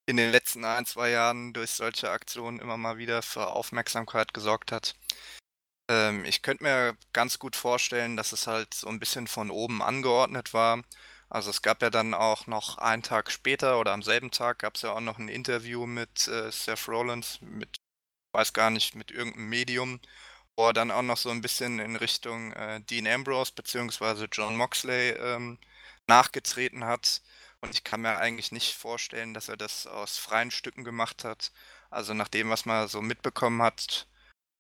in 0.08 0.18
den 0.18 0.32
letzten 0.32 0.66
ein, 0.66 0.86
zwei 0.86 1.10
Jahren 1.12 1.54
durch 1.54 1.72
solche 1.72 2.12
Aktionen 2.12 2.60
immer 2.60 2.78
mal 2.78 2.98
wieder 2.98 3.24
für 3.24 3.48
Aufmerksamkeit 3.48 4.34
gesorgt 4.34 4.72
hat. 4.72 4.96
Ähm, 5.90 6.26
ich 6.26 6.42
könnte 6.44 6.64
mir 6.64 6.98
ganz 7.14 7.40
gut 7.40 7.56
vorstellen, 7.56 8.18
dass 8.18 8.32
es 8.34 8.48
halt 8.48 8.74
so 8.74 8.88
ein 8.90 9.00
bisschen 9.00 9.28
von 9.28 9.52
oben 9.52 9.82
angeordnet 9.84 10.54
war. 10.54 10.84
Also 11.30 11.50
es 11.52 11.62
gab 11.62 11.82
ja 11.84 11.90
dann 11.90 12.14
auch 12.14 12.48
noch 12.48 12.78
einen 12.78 13.04
Tag 13.04 13.32
später 13.32 13.80
oder 13.80 13.94
am 13.94 14.04
selben 14.04 14.32
Tag 14.32 14.60
gab 14.60 14.76
es 14.76 14.84
ja 14.84 14.94
auch 14.94 15.02
noch 15.02 15.20
ein 15.20 15.30
Interview 15.30 15.88
mit 15.88 16.28
äh, 16.30 16.52
Seth 16.52 16.88
Rollins, 16.90 17.40
mit 17.42 17.81
weiß 18.34 18.54
gar 18.54 18.70
nicht, 18.70 18.96
mit 18.96 19.12
irgendeinem 19.12 19.50
Medium, 19.50 20.00
wo 20.56 20.68
er 20.68 20.74
dann 20.74 20.92
auch 20.92 21.02
noch 21.02 21.18
so 21.18 21.30
ein 21.30 21.42
bisschen 21.42 21.80
in 21.80 21.96
Richtung 21.96 22.54
äh, 22.54 22.82
Dean 22.82 23.08
Ambrose 23.08 23.54
bzw. 23.54 24.28
John 24.32 24.56
Moxley 24.58 25.12
ähm, 25.12 25.60
nachgetreten 26.08 26.86
hat. 26.86 27.22
Und 27.62 27.76
ich 27.76 27.84
kann 27.84 28.02
mir 28.02 28.18
eigentlich 28.18 28.52
nicht 28.52 28.74
vorstellen, 28.76 29.34
dass 29.34 29.50
er 29.50 29.58
das 29.58 29.88
aus 29.88 30.18
freien 30.18 30.52
Stücken 30.52 30.84
gemacht 30.84 31.24
hat. 31.24 31.52
Also 31.90 32.14
nach 32.14 32.28
dem, 32.28 32.50
was 32.50 32.66
man 32.66 32.88
so 32.88 33.02
mitbekommen 33.02 33.62
hat, 33.62 34.08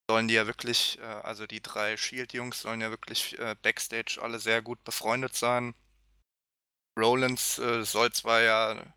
sollen 0.09 0.27
die 0.27 0.35
ja 0.35 0.47
wirklich, 0.47 0.99
äh, 0.99 1.03
also 1.03 1.47
die 1.47 1.61
drei 1.61 1.97
Shield-Jungs 1.97 2.61
sollen 2.61 2.81
ja 2.81 2.89
wirklich 2.91 3.39
äh, 3.39 3.55
backstage 3.61 4.19
alle 4.21 4.39
sehr 4.39 4.61
gut 4.61 4.83
befreundet 4.83 5.35
sein. 5.35 5.75
Rollins 6.97 7.57
äh, 7.59 7.83
soll 7.83 8.11
zwar 8.13 8.41
ja 8.41 8.93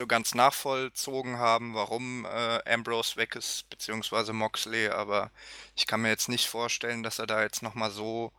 so 0.00 0.06
ganz 0.06 0.34
nachvollzogen 0.34 1.38
haben, 1.38 1.74
warum 1.74 2.24
äh, 2.24 2.72
Ambrose 2.72 3.16
weg 3.16 3.36
ist, 3.36 3.68
beziehungsweise 3.68 4.32
Moxley, 4.32 4.88
aber 4.88 5.30
ich 5.76 5.86
kann 5.86 6.00
mir 6.02 6.08
jetzt 6.08 6.28
nicht 6.28 6.48
vorstellen, 6.48 7.02
dass 7.02 7.18
er 7.18 7.26
da 7.26 7.42
jetzt 7.42 7.62
nochmal 7.62 7.90
so 7.90 8.32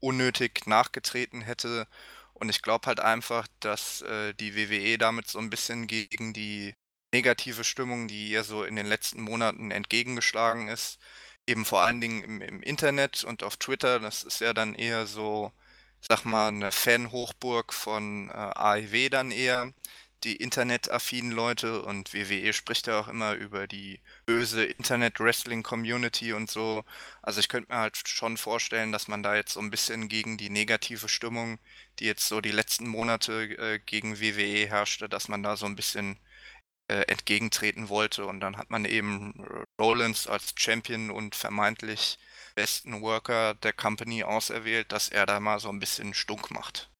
unnötig 0.00 0.66
nachgetreten 0.66 1.40
hätte. 1.42 1.86
Und 2.34 2.48
ich 2.48 2.62
glaube 2.62 2.86
halt 2.88 3.00
einfach, 3.00 3.46
dass 3.60 4.02
äh, 4.02 4.34
die 4.34 4.56
WWE 4.56 4.98
damit 4.98 5.28
so 5.28 5.38
ein 5.38 5.50
bisschen 5.50 5.86
gegen 5.86 6.32
die 6.32 6.74
negative 7.14 7.62
Stimmung, 7.64 8.08
die 8.08 8.30
ihr 8.30 8.42
so 8.44 8.64
in 8.64 8.74
den 8.76 8.86
letzten 8.86 9.22
Monaten 9.22 9.70
entgegengeschlagen 9.70 10.68
ist, 10.68 10.98
eben 11.46 11.64
vor 11.64 11.82
allen 11.82 12.00
Dingen 12.00 12.24
im, 12.24 12.40
im 12.42 12.62
Internet 12.62 13.22
und 13.24 13.44
auf 13.44 13.56
Twitter, 13.56 14.00
das 14.00 14.24
ist 14.24 14.40
ja 14.40 14.52
dann 14.52 14.74
eher 14.74 15.06
so, 15.06 15.52
sag 16.00 16.24
mal, 16.24 16.48
eine 16.48 16.72
Fan-Hochburg 16.72 17.72
von 17.72 18.30
äh, 18.30 18.32
AEW 18.32 19.10
dann 19.10 19.30
eher, 19.30 19.72
die 20.24 20.36
internetaffinen 20.36 21.32
Leute 21.32 21.82
und 21.82 22.14
WWE 22.14 22.52
spricht 22.52 22.86
ja 22.86 22.98
auch 23.00 23.08
immer 23.08 23.34
über 23.34 23.66
die 23.66 24.00
böse 24.26 24.64
Internet-Wrestling-Community 24.64 26.32
und 26.32 26.50
so. 26.50 26.84
Also 27.22 27.40
ich 27.40 27.48
könnte 27.48 27.72
mir 27.72 27.78
halt 27.78 27.96
schon 28.08 28.36
vorstellen, 28.36 28.90
dass 28.92 29.08
man 29.08 29.22
da 29.22 29.36
jetzt 29.36 29.52
so 29.52 29.60
ein 29.60 29.70
bisschen 29.70 30.08
gegen 30.08 30.36
die 30.38 30.50
negative 30.50 31.08
Stimmung, 31.08 31.58
die 31.98 32.06
jetzt 32.06 32.26
so 32.28 32.40
die 32.40 32.50
letzten 32.52 32.88
Monate 32.88 33.44
äh, 33.58 33.78
gegen 33.84 34.20
WWE 34.20 34.66
herrschte, 34.68 35.08
dass 35.08 35.28
man 35.28 35.42
da 35.42 35.56
so 35.56 35.66
ein 35.66 35.76
bisschen 35.76 36.18
äh, 36.88 37.02
entgegentreten 37.02 37.88
wollte. 37.88 38.26
Und 38.26 38.40
dann 38.40 38.56
hat 38.56 38.70
man 38.70 38.84
eben 38.86 39.34
Rollins 39.78 40.26
als 40.26 40.54
Champion 40.56 41.10
und 41.10 41.34
vermeintlich 41.34 42.18
besten 42.54 43.02
Worker 43.02 43.54
der 43.54 43.72
Company 43.72 44.24
auserwählt, 44.24 44.92
dass 44.92 45.08
er 45.08 45.26
da 45.26 45.40
mal 45.40 45.60
so 45.60 45.68
ein 45.70 45.80
bisschen 45.80 46.14
stunk 46.14 46.50
macht. 46.50 46.90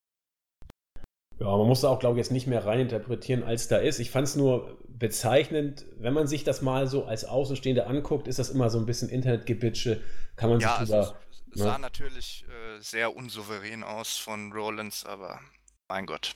Ja, 1.41 1.57
man 1.57 1.67
muss 1.67 1.81
da 1.81 1.89
auch, 1.89 1.99
glaube 1.99 2.15
ich, 2.15 2.25
jetzt 2.25 2.33
nicht 2.33 2.47
mehr 2.47 2.65
reininterpretieren, 2.65 3.43
als 3.43 3.69
da 3.69 3.79
ist. 3.79 3.99
Ich 3.99 4.11
fand 4.11 4.29
es 4.29 4.37
nur 4.37 4.79
bezeichnend, 4.89 5.85
wenn 5.99 6.15
man 6.15 6.27
sich 6.27 6.45
das 6.45 6.63
mal 6.63 6.87
so 6.87 7.05
als 7.05 7.25
Außenstehende 7.25 7.87
anguckt, 7.87 8.29
ist 8.29 8.39
das 8.39 8.51
immer 8.51 8.71
so 8.71 8.79
ein 8.79 8.87
bisschen 8.87 9.09
Internetgebitsche, 9.09 10.01
kann 10.37 10.51
man 10.51 10.61
ja, 10.61 10.79
sich 10.79 10.89
drüber... 10.89 10.99
Also, 10.99 11.15
es 11.53 11.61
ne? 11.61 11.65
sah 11.65 11.79
natürlich 11.79 12.45
äh, 12.49 12.81
sehr 12.81 13.15
unsouverän 13.15 13.83
aus 13.83 14.17
von 14.17 14.53
Rollins, 14.53 15.05
aber 15.05 15.41
mein 15.89 16.07
Gott. 16.07 16.35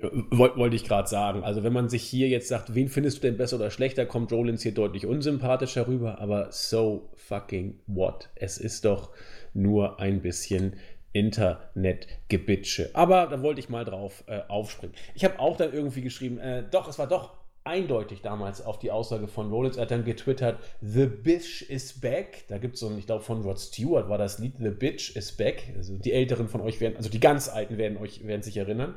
Wollte 0.00 0.76
ich 0.76 0.84
gerade 0.84 1.08
sagen. 1.08 1.42
Also, 1.42 1.64
wenn 1.64 1.72
man 1.72 1.88
sich 1.88 2.04
hier 2.04 2.28
jetzt 2.28 2.48
sagt, 2.48 2.74
wen 2.74 2.88
findest 2.88 3.18
du 3.18 3.22
denn 3.22 3.36
besser 3.36 3.56
oder 3.56 3.70
schlechter, 3.70 4.06
kommt 4.06 4.30
Rollins 4.30 4.62
hier 4.62 4.72
deutlich 4.72 5.06
unsympathischer 5.06 5.88
rüber, 5.88 6.20
aber 6.20 6.52
so 6.52 7.10
fucking 7.16 7.80
what? 7.86 8.30
Es 8.36 8.58
ist 8.58 8.84
doch 8.84 9.10
nur 9.54 9.98
ein 9.98 10.22
bisschen 10.22 10.76
Internetgebitsche. 11.18 12.90
Aber 12.94 13.26
da 13.26 13.42
wollte 13.42 13.60
ich 13.60 13.68
mal 13.68 13.84
drauf 13.84 14.24
äh, 14.26 14.40
aufspringen. 14.48 14.94
Ich 15.14 15.24
habe 15.24 15.38
auch 15.38 15.56
dann 15.56 15.72
irgendwie 15.72 16.02
geschrieben, 16.02 16.38
äh, 16.38 16.64
doch, 16.70 16.88
es 16.88 16.98
war 16.98 17.06
doch 17.06 17.34
eindeutig 17.64 18.22
damals 18.22 18.64
auf 18.64 18.78
die 18.78 18.90
Aussage 18.90 19.28
von 19.28 19.50
Rollins. 19.50 19.76
Er 19.76 19.82
hat 19.82 19.90
dann 19.90 20.04
getwittert, 20.04 20.58
The 20.80 21.06
Bitch 21.06 21.62
is 21.68 22.00
back. 22.00 22.44
Da 22.48 22.58
gibt 22.58 22.74
es 22.74 22.80
so 22.80 22.88
ein, 22.88 22.98
ich 22.98 23.06
glaube, 23.06 23.22
von 23.22 23.42
Rod 23.42 23.60
Stewart 23.60 24.08
war 24.08 24.18
das 24.18 24.38
Lied, 24.38 24.54
The 24.58 24.70
Bitch 24.70 25.14
is 25.14 25.32
back. 25.32 25.74
Also 25.76 25.96
die 25.98 26.12
Älteren 26.12 26.48
von 26.48 26.62
euch 26.62 26.80
werden, 26.80 26.96
also 26.96 27.10
die 27.10 27.20
ganz 27.20 27.48
Alten 27.48 27.76
werden 27.76 27.98
euch, 27.98 28.26
werden 28.26 28.42
sich 28.42 28.56
erinnern. 28.56 28.94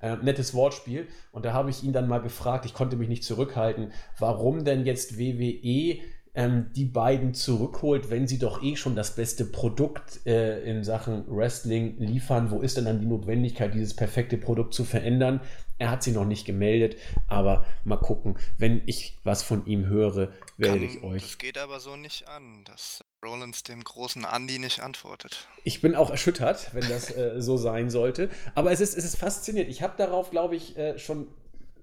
Äh, 0.00 0.16
nettes 0.16 0.52
Wortspiel. 0.52 1.06
Und 1.30 1.44
da 1.44 1.52
habe 1.52 1.70
ich 1.70 1.82
ihn 1.82 1.92
dann 1.92 2.08
mal 2.08 2.18
gefragt, 2.18 2.66
ich 2.66 2.74
konnte 2.74 2.96
mich 2.96 3.08
nicht 3.08 3.24
zurückhalten, 3.24 3.92
warum 4.18 4.64
denn 4.64 4.84
jetzt 4.84 5.18
WWE 5.18 6.00
ähm, 6.34 6.70
die 6.74 6.86
beiden 6.86 7.34
zurückholt, 7.34 8.08
wenn 8.08 8.26
sie 8.26 8.38
doch 8.38 8.62
eh 8.62 8.76
schon 8.76 8.96
das 8.96 9.14
beste 9.14 9.44
Produkt 9.44 10.24
äh, 10.26 10.62
in 10.62 10.82
Sachen 10.82 11.24
Wrestling 11.28 11.98
liefern. 11.98 12.50
Wo 12.50 12.60
ist 12.60 12.78
denn 12.78 12.86
dann 12.86 13.00
die 13.00 13.06
Notwendigkeit, 13.06 13.74
dieses 13.74 13.94
perfekte 13.94 14.38
Produkt 14.38 14.72
zu 14.72 14.84
verändern? 14.84 15.40
Er 15.78 15.90
hat 15.90 16.02
sie 16.02 16.12
noch 16.12 16.24
nicht 16.24 16.46
gemeldet, 16.46 16.96
aber 17.26 17.66
mal 17.84 17.96
gucken. 17.96 18.38
Wenn 18.56 18.82
ich 18.86 19.18
was 19.24 19.42
von 19.42 19.66
ihm 19.66 19.86
höre, 19.86 20.32
werde 20.56 20.84
ich 20.84 21.02
euch. 21.02 21.22
Das 21.22 21.38
geht 21.38 21.58
aber 21.58 21.80
so 21.80 21.96
nicht 21.96 22.28
an, 22.28 22.64
dass 22.64 23.04
Rollins 23.22 23.62
dem 23.62 23.82
großen 23.84 24.24
Andy 24.24 24.58
nicht 24.58 24.80
antwortet. 24.80 25.48
Ich 25.64 25.82
bin 25.82 25.94
auch 25.94 26.10
erschüttert, 26.10 26.72
wenn 26.72 26.88
das 26.88 27.14
äh, 27.14 27.42
so 27.42 27.56
sein 27.58 27.90
sollte. 27.90 28.30
Aber 28.54 28.70
es 28.72 28.80
ist, 28.80 28.96
es 28.96 29.04
ist 29.04 29.16
faszinierend. 29.16 29.70
Ich 29.70 29.82
habe 29.82 29.94
darauf, 29.98 30.30
glaube 30.30 30.56
ich, 30.56 30.78
äh, 30.78 30.98
schon 30.98 31.26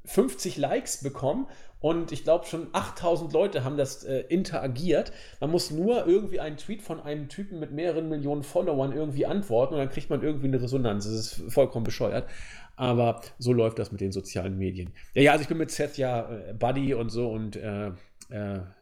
50 0.05 0.57
Likes 0.57 1.03
bekommen 1.03 1.45
und 1.81 2.11
ich 2.11 2.23
glaube 2.23 2.45
schon 2.45 2.67
8000 2.73 3.31
Leute 3.31 3.63
haben 3.63 3.77
das 3.77 4.03
äh, 4.03 4.19
interagiert. 4.27 5.13
Man 5.39 5.49
muss 5.49 5.71
nur 5.71 6.05
irgendwie 6.05 6.39
einen 6.39 6.57
Tweet 6.57 6.81
von 6.81 6.99
einem 6.99 7.29
Typen 7.29 7.59
mit 7.59 7.71
mehreren 7.71 8.09
Millionen 8.09 8.43
Followern 8.43 8.91
irgendwie 8.91 9.25
antworten 9.25 9.75
und 9.75 9.79
dann 9.79 9.89
kriegt 9.89 10.09
man 10.09 10.21
irgendwie 10.21 10.47
eine 10.47 10.61
Resonanz. 10.61 11.05
Das 11.05 11.13
ist 11.13 11.53
vollkommen 11.53 11.85
bescheuert. 11.85 12.29
Aber 12.75 13.21
so 13.37 13.53
läuft 13.53 13.79
das 13.79 13.91
mit 13.91 14.01
den 14.01 14.11
sozialen 14.11 14.57
Medien. 14.57 14.91
Ja, 15.13 15.21
ja, 15.21 15.31
also 15.31 15.41
ich 15.41 15.47
bin 15.47 15.57
mit 15.57 15.71
Seth 15.71 15.97
ja 15.97 16.29
äh, 16.29 16.53
Buddy 16.53 16.93
und 16.93 17.09
so 17.09 17.29
und 17.29 17.55
äh, 17.55 17.87
äh, 17.87 17.91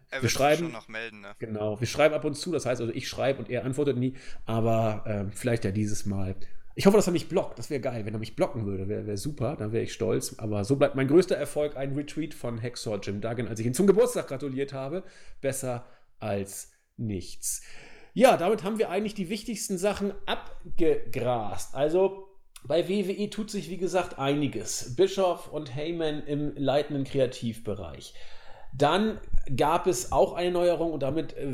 er 0.09 0.21
wir 0.21 0.29
schreiben 0.29 0.63
schon 0.63 0.71
noch 0.71 0.87
melden, 0.87 1.21
ne? 1.21 1.33
Genau, 1.39 1.79
wir 1.79 1.87
schreiben 1.87 2.15
ab 2.15 2.23
und 2.23 2.35
zu, 2.35 2.51
das 2.51 2.65
heißt 2.65 2.79
also 2.79 2.93
ich 2.93 3.07
schreibe 3.09 3.39
und 3.39 3.49
er 3.49 3.65
antwortet 3.65 3.97
nie, 3.97 4.13
aber 4.45 5.03
äh, 5.05 5.35
vielleicht 5.35 5.65
ja 5.65 5.71
dieses 5.71 6.05
Mal 6.05 6.35
ich 6.77 6.85
hoffe, 6.85 6.95
dass 6.95 7.07
er 7.07 7.13
mich 7.13 7.27
blockt. 7.27 7.57
Das 7.57 7.71
wäre 7.71 7.81
geil. 7.81 8.05
Wenn 8.05 8.13
er 8.13 8.19
mich 8.19 8.35
blocken 8.35 8.67
würde, 8.67 8.87
wäre 8.87 9.07
wär 9.07 9.17
super. 9.17 9.55
Dann 9.55 9.71
wäre 9.71 9.83
ich 9.83 9.93
stolz. 9.93 10.35
Aber 10.37 10.63
so 10.63 10.75
bleibt 10.75 10.93
mein 10.93 11.07
größter 11.07 11.35
Erfolg 11.35 11.75
ein 11.75 11.95
Retweet 11.95 12.35
von 12.35 12.59
Hexor 12.59 12.99
Jim 13.01 13.19
Duggan, 13.19 13.47
als 13.47 13.59
ich 13.59 13.65
ihn 13.65 13.73
zum 13.73 13.87
Geburtstag 13.87 14.27
gratuliert 14.27 14.73
habe. 14.73 15.03
Besser 15.41 15.87
als 16.19 16.71
nichts. 16.95 17.63
Ja, 18.13 18.37
damit 18.37 18.63
haben 18.63 18.77
wir 18.77 18.91
eigentlich 18.91 19.15
die 19.15 19.29
wichtigsten 19.29 19.79
Sachen 19.79 20.13
abgegrast. 20.27 21.73
Also 21.73 22.27
bei 22.63 22.87
WWE 22.87 23.27
tut 23.31 23.49
sich, 23.49 23.71
wie 23.71 23.77
gesagt, 23.77 24.19
einiges. 24.19 24.95
Bischof 24.95 25.51
und 25.51 25.73
Heyman 25.73 26.27
im 26.27 26.53
leitenden 26.55 27.05
Kreativbereich. 27.05 28.13
Dann 28.73 29.19
gab 29.55 29.87
es 29.87 30.11
auch 30.11 30.33
eine 30.33 30.51
Neuerung 30.51 30.91
und 30.91 31.03
damit, 31.03 31.35
äh, 31.37 31.53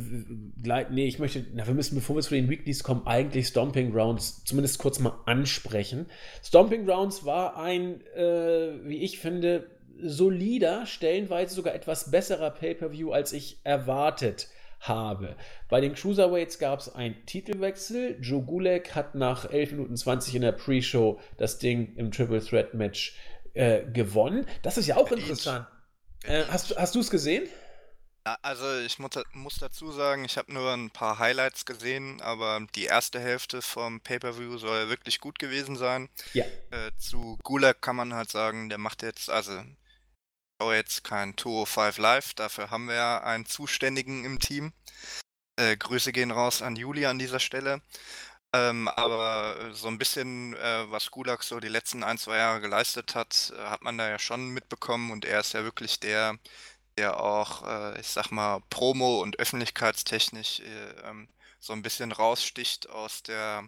nee, 0.89 1.05
ich 1.05 1.19
möchte, 1.19 1.45
na, 1.53 1.67
wir 1.67 1.73
müssen, 1.73 1.95
bevor 1.95 2.15
wir 2.15 2.23
zu 2.23 2.33
den 2.33 2.49
Weeklies 2.49 2.83
kommen, 2.83 3.05
eigentlich 3.05 3.47
Stomping 3.47 3.91
Grounds 3.91 4.43
zumindest 4.45 4.79
kurz 4.79 4.99
mal 4.99 5.19
ansprechen. 5.25 6.07
Stomping 6.43 6.85
Grounds 6.85 7.25
war 7.25 7.57
ein, 7.57 8.01
äh, 8.15 8.71
wie 8.83 9.03
ich 9.03 9.19
finde, 9.19 9.67
solider, 10.01 10.85
stellenweise 10.85 11.55
sogar 11.55 11.75
etwas 11.75 12.11
besserer 12.11 12.49
Pay-Per-View, 12.49 13.11
als 13.11 13.31
ich 13.33 13.59
erwartet 13.63 14.47
habe. 14.79 15.35
Bei 15.69 15.81
den 15.81 15.93
Cruiserweights 15.93 16.59
gab 16.59 16.79
es 16.79 16.93
einen 16.93 17.15
Titelwechsel. 17.25 18.17
Joe 18.21 18.41
Gulek 18.41 18.95
hat 18.95 19.15
nach 19.15 19.49
11 19.49 19.71
Minuten 19.71 19.95
20 19.95 20.35
in 20.35 20.41
der 20.41 20.51
Pre-Show 20.51 21.19
das 21.37 21.59
Ding 21.59 21.93
im 21.95 22.11
Triple 22.11 22.43
Threat 22.43 22.73
Match 22.73 23.15
äh, 23.53 23.83
gewonnen. 23.91 24.45
Das 24.61 24.77
ist 24.77 24.87
ja 24.87 24.97
auch 24.97 25.11
interessant. 25.11 25.67
Äh, 26.23 26.45
hast 26.47 26.75
hast 26.75 26.95
du 26.95 26.99
es 26.99 27.09
gesehen? 27.09 27.49
Also 28.41 28.79
ich 28.79 28.99
muss, 28.99 29.57
dazu 29.59 29.91
sagen, 29.91 30.23
ich 30.23 30.37
habe 30.37 30.53
nur 30.53 30.71
ein 30.71 30.91
paar 30.91 31.19
Highlights 31.19 31.65
gesehen, 31.65 32.21
aber 32.21 32.65
die 32.73 32.85
erste 32.85 33.19
Hälfte 33.19 33.61
vom 33.61 33.99
Pay-Per-View 33.99 34.57
soll 34.57 34.87
wirklich 34.87 35.19
gut 35.19 35.39
gewesen 35.39 35.75
sein. 35.75 36.07
Ja. 36.33 36.45
Äh, 36.71 36.91
zu 36.97 37.37
Gulag 37.43 37.81
kann 37.81 37.97
man 37.97 38.13
halt 38.13 38.31
sagen, 38.31 38.69
der 38.69 38.77
macht 38.77 39.01
jetzt, 39.01 39.29
also 39.29 39.61
jetzt 40.71 41.03
kein 41.03 41.35
205 41.37 41.97
Live, 41.97 42.33
dafür 42.35 42.69
haben 42.69 42.87
wir 42.87 42.95
ja 42.95 43.21
einen 43.23 43.45
Zuständigen 43.45 44.23
im 44.23 44.39
Team. 44.39 44.71
Äh, 45.57 45.75
Grüße 45.75 46.13
gehen 46.13 46.31
raus 46.31 46.61
an 46.61 46.77
Juli 46.77 47.05
an 47.05 47.19
dieser 47.19 47.41
Stelle. 47.41 47.81
Ähm, 48.55 48.87
aber 48.87 49.73
so 49.73 49.87
ein 49.87 49.97
bisschen, 49.97 50.55
äh, 50.55 50.91
was 50.91 51.09
Gulag 51.09 51.41
so 51.43 51.59
die 51.59 51.69
letzten 51.69 52.03
ein, 52.03 52.19
zwei 52.19 52.37
Jahre 52.37 52.61
geleistet 52.61 53.15
hat, 53.15 53.51
äh, 53.57 53.61
hat 53.63 53.81
man 53.81 53.97
da 53.97 54.07
ja 54.09 54.19
schon 54.19 54.49
mitbekommen. 54.49 55.11
Und 55.11 55.25
er 55.25 55.39
ist 55.39 55.53
ja 55.53 55.63
wirklich 55.63 55.99
der, 55.99 56.37
der 56.97 57.19
auch, 57.19 57.67
äh, 57.67 57.99
ich 57.99 58.07
sag 58.07 58.31
mal, 58.31 58.61
Promo- 58.69 59.21
und 59.21 59.39
öffentlichkeitstechnisch 59.39 60.59
äh, 60.61 60.89
ähm, 61.09 61.29
so 61.59 61.73
ein 61.73 61.81
bisschen 61.81 62.11
raussticht 62.11 62.89
aus 62.89 63.23
der 63.23 63.67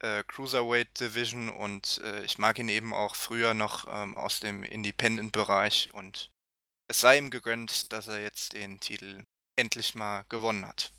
äh, 0.00 0.24
Cruiserweight 0.24 1.00
Division. 1.00 1.50
Und 1.50 2.00
äh, 2.04 2.24
ich 2.24 2.38
mag 2.38 2.58
ihn 2.58 2.70
eben 2.70 2.94
auch 2.94 3.14
früher 3.14 3.54
noch 3.54 3.86
ähm, 3.92 4.16
aus 4.16 4.40
dem 4.40 4.64
Independent-Bereich. 4.64 5.90
Und 5.92 6.30
es 6.88 7.00
sei 7.00 7.18
ihm 7.18 7.30
gegönnt, 7.30 7.92
dass 7.92 8.08
er 8.08 8.22
jetzt 8.22 8.54
den 8.54 8.80
Titel 8.80 9.24
endlich 9.56 9.94
mal 9.94 10.24
gewonnen 10.30 10.66
hat. 10.66 10.92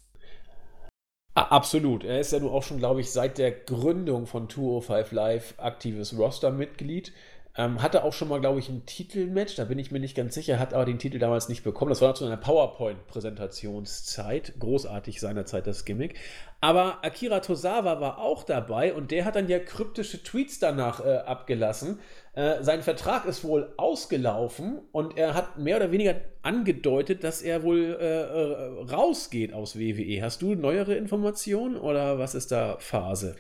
Absolut. 1.36 2.04
Er 2.04 2.20
ist 2.20 2.32
ja 2.32 2.40
nun 2.40 2.52
auch 2.52 2.62
schon, 2.62 2.78
glaube 2.78 3.02
ich, 3.02 3.12
seit 3.12 3.40
der 3.40 3.52
Gründung 3.52 4.28
von 4.28 4.50
205 4.50 5.12
Live 5.12 5.56
aktives 5.58 6.16
Roster-Mitglied. 6.18 7.12
Ähm, 7.56 7.84
hatte 7.84 8.04
auch 8.04 8.14
schon 8.14 8.30
mal, 8.30 8.42
glaube 8.42 8.58
ich, 8.58 8.68
ein 8.70 8.88
Titelmatch, 8.88 9.54
da 9.56 9.66
bin 9.66 9.78
ich 9.78 9.92
mir 9.92 10.00
nicht 10.00 10.16
ganz 10.16 10.34
sicher, 10.34 10.58
hat 10.58 10.74
aber 10.74 10.86
den 10.86 10.98
Titel 10.98 11.20
damals 11.20 11.50
nicht 11.50 11.64
bekommen. 11.64 11.90
Das 11.90 12.02
war 12.02 12.16
zu 12.16 12.26
einer 12.26 12.38
PowerPoint-Präsentationszeit. 12.38 14.54
Großartig 14.60 15.20
seinerzeit 15.20 15.68
das 15.68 15.86
Gimmick. 15.86 16.16
Aber 16.62 17.04
Akira 17.04 17.42
Tosawa 17.42 18.02
war 18.02 18.18
auch 18.18 18.44
dabei 18.44 18.96
und 18.96 19.12
der 19.12 19.26
hat 19.26 19.36
dann 19.36 19.50
ja 19.50 19.60
kryptische 19.60 20.24
Tweets 20.24 20.58
danach 20.58 21.06
äh, 21.06 21.18
abgelassen. 21.18 22.00
Äh, 22.34 22.64
sein 22.64 22.82
Vertrag 22.82 23.26
ist 23.26 23.44
wohl 23.44 23.74
ausgelaufen 23.78 24.82
und 24.92 25.18
er 25.18 25.36
hat 25.36 25.60
mehr 25.60 25.78
oder 25.78 25.92
weniger 25.92 26.20
angedeutet, 26.42 27.24
dass 27.24 27.44
er 27.44 27.62
wohl 27.62 27.96
äh, 28.00 28.06
äh 28.06 28.92
rausgeht 28.92 29.54
aus 29.54 29.78
WWE. 29.78 30.22
Hast 30.24 30.42
du 30.42 30.56
neuere 30.56 30.96
Informationen 30.96 31.78
oder 31.78 32.18
was 32.18 32.34
ist 32.34 32.52
da 32.52 32.78
Phase? 32.80 33.36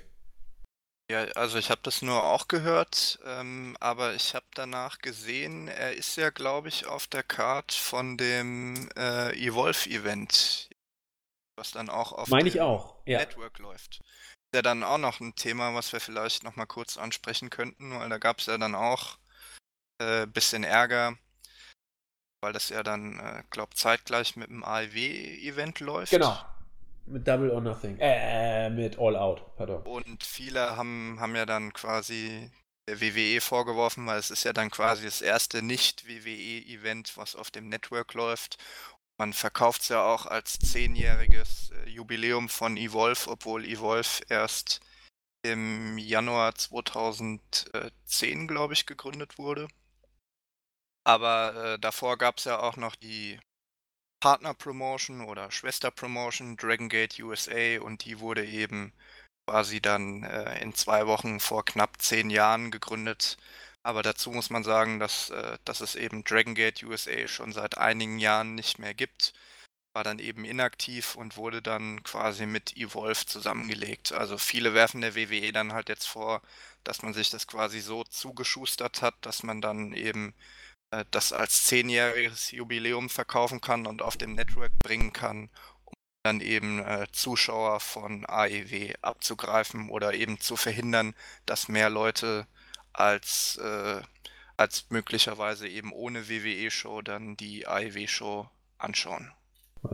Ja, 1.10 1.24
also 1.36 1.58
ich 1.58 1.70
habe 1.70 1.82
das 1.84 2.02
nur 2.02 2.24
auch 2.24 2.48
gehört, 2.48 3.20
ähm, 3.26 3.76
aber 3.80 4.14
ich 4.14 4.36
habe 4.36 4.46
danach 4.54 5.00
gesehen, 5.00 5.68
er 5.68 5.94
ist 5.94 6.16
ja, 6.16 6.30
glaube 6.30 6.70
ich, 6.70 6.86
auf 6.86 7.08
der 7.08 7.24
Card 7.24 7.74
von 7.74 8.16
dem 8.18 8.90
äh, 8.96 9.36
Evolve-Event, 9.36 10.70
was 11.56 11.72
dann 11.72 11.90
auch 11.90 12.14
auf 12.14 12.30
Meine 12.30 12.48
ich 12.48 12.62
auch, 12.62 12.96
ja. 13.06 13.20
Network 13.20 13.60
läuft. 13.60 14.02
Ja 14.54 14.62
dann 14.62 14.84
auch 14.84 14.98
noch 14.98 15.20
ein 15.20 15.36
Thema, 15.36 15.74
was 15.74 15.92
wir 15.94 16.00
vielleicht 16.00 16.44
noch 16.44 16.56
mal 16.56 16.66
kurz 16.66 16.98
ansprechen 16.98 17.50
könnten, 17.50 17.98
weil 17.98 18.10
da 18.10 18.18
gab 18.18 18.40
es 18.40 18.46
ja 18.46 18.58
dann 18.58 18.76
auch 18.76 19.18
ein 20.00 20.24
äh, 20.24 20.28
bisschen 20.28 20.64
Ärger, 20.64 21.18
weil 22.42 22.54
das 22.54 22.70
ja 22.70 22.84
dann, 22.84 23.20
äh, 23.20 23.44
glaube 23.50 23.76
zeitgleich 23.76 24.36
mit 24.36 24.50
dem 24.50 24.64
AEW-Event 24.64 25.80
läuft. 25.80 26.12
Genau. 26.12 26.38
Mit 27.06 27.28
Double 27.28 27.50
or 27.50 27.62
Nothing. 27.62 27.98
Äh, 28.00 28.70
mit 28.70 28.98
All 28.98 29.16
Out, 29.16 29.56
pardon. 29.58 29.84
Und 29.84 30.24
viele 30.24 30.78
haben, 30.78 31.18
haben 31.20 31.36
ja 31.36 31.46
dann 31.46 31.74
quasi 31.74 32.50
der 32.88 33.02
WWE 33.02 33.40
vorgeworfen, 33.42 34.06
weil 34.06 34.20
es 34.20 34.30
ist 34.30 34.44
ja 34.44 34.54
dann 34.54 34.70
quasi 34.70 35.06
das 35.06 35.22
erste 35.22 35.62
Nicht-WWE-Event, 35.62 37.18
was 37.18 37.36
auf 37.36 37.52
dem 37.52 37.70
Network 37.70 38.14
läuft. 38.14 38.58
Man 39.24 39.32
verkauft 39.32 39.84
es 39.84 39.88
ja 39.88 40.04
auch 40.04 40.26
als 40.26 40.60
zehnjähriges 40.60 41.72
äh, 41.72 41.90
Jubiläum 41.90 42.50
von 42.50 42.76
Evolve, 42.76 43.30
obwohl 43.30 43.64
Evolve 43.64 44.22
erst 44.28 44.82
im 45.44 45.98
Januar 45.98 46.56
2010, 46.56 48.50
glaube 48.50 48.74
ich, 48.74 48.86
gegründet 48.86 49.38
wurde. 49.38 49.70
Aber 51.06 51.56
äh, 51.56 51.80
davor 51.80 52.18
gab 52.18 52.40
es 52.40 52.44
ja 52.44 52.60
auch 52.60 52.76
noch 52.76 52.98
die 52.98 53.40
Partner-Promotion 54.20 55.22
oder 55.22 55.52
Schwester-Promotion, 55.52 56.58
Dragon 56.58 56.90
Gate 56.90 57.18
USA, 57.22 57.80
und 57.80 58.04
die 58.04 58.20
wurde 58.20 58.46
eben 58.46 58.92
quasi 59.48 59.80
dann 59.80 60.24
äh, 60.24 60.62
in 60.62 60.76
zwei 60.76 61.08
Wochen 61.08 61.40
vor 61.40 61.64
knapp 61.64 62.02
zehn 62.02 62.30
Jahren 62.30 62.72
gegründet. 62.72 63.38
Aber 63.84 64.02
dazu 64.02 64.32
muss 64.32 64.50
man 64.50 64.64
sagen, 64.64 65.00
dass, 65.00 65.30
äh, 65.30 65.58
dass 65.66 65.82
es 65.82 65.96
eben 65.96 66.24
Dragon 66.24 66.56
Gate 66.56 66.84
USA 66.84 67.28
schon 67.28 67.52
seit 67.52 67.78
einigen 67.78 68.18
Jahren 68.20 68.56
nicht 68.56 68.80
mehr 68.80 68.94
gibt. 68.94 69.34
War 69.94 70.04
dann 70.04 70.20
eben 70.20 70.46
inaktiv 70.46 71.16
und 71.16 71.38
wurde 71.38 71.62
dann 71.62 72.02
quasi 72.04 72.46
mit 72.46 72.76
Evolve 72.78 73.26
zusammengelegt. 73.26 74.14
Also 74.14 74.38
viele 74.38 74.74
werfen 74.74 75.02
der 75.02 75.16
WWE 75.16 75.52
dann 75.52 75.74
halt 75.74 75.90
jetzt 75.90 76.08
vor, 76.08 76.42
dass 76.84 77.04
man 77.04 77.14
sich 77.14 77.30
das 77.30 77.48
quasi 77.48 77.82
so 77.82 78.04
zugeschustert 78.06 79.02
hat, 79.02 79.16
dass 79.22 79.44
man 79.44 79.62
dann 79.62 79.94
eben 79.94 80.34
äh, 80.92 81.06
das 81.12 81.34
als 81.34 81.66
zehnjähriges 81.66 82.52
Jubiläum 82.52 83.10
verkaufen 83.10 83.62
kann 83.62 83.88
und 83.88 84.02
auf 84.02 84.18
dem 84.18 84.34
Network 84.36 84.72
bringen 84.80 85.14
kann, 85.14 85.50
um 85.86 85.94
dann 86.24 86.42
eben 86.42 86.80
äh, 86.80 87.08
Zuschauer 87.12 87.80
von 87.82 88.26
AEW 88.28 88.94
abzugreifen 89.02 89.90
oder 89.90 90.14
eben 90.14 90.40
zu 90.40 90.56
verhindern, 90.58 91.16
dass 91.46 91.68
mehr 91.68 91.90
Leute 91.90 92.48
als, 92.94 93.60
äh, 93.62 94.02
als 94.58 94.86
möglicherweise 94.90 95.68
eben 95.68 95.92
ohne 95.92 96.30
WWE-Show 96.30 97.02
dann 97.02 97.36
die 97.36 97.68
AEW-Show 97.68 98.48
anschauen. 98.78 99.32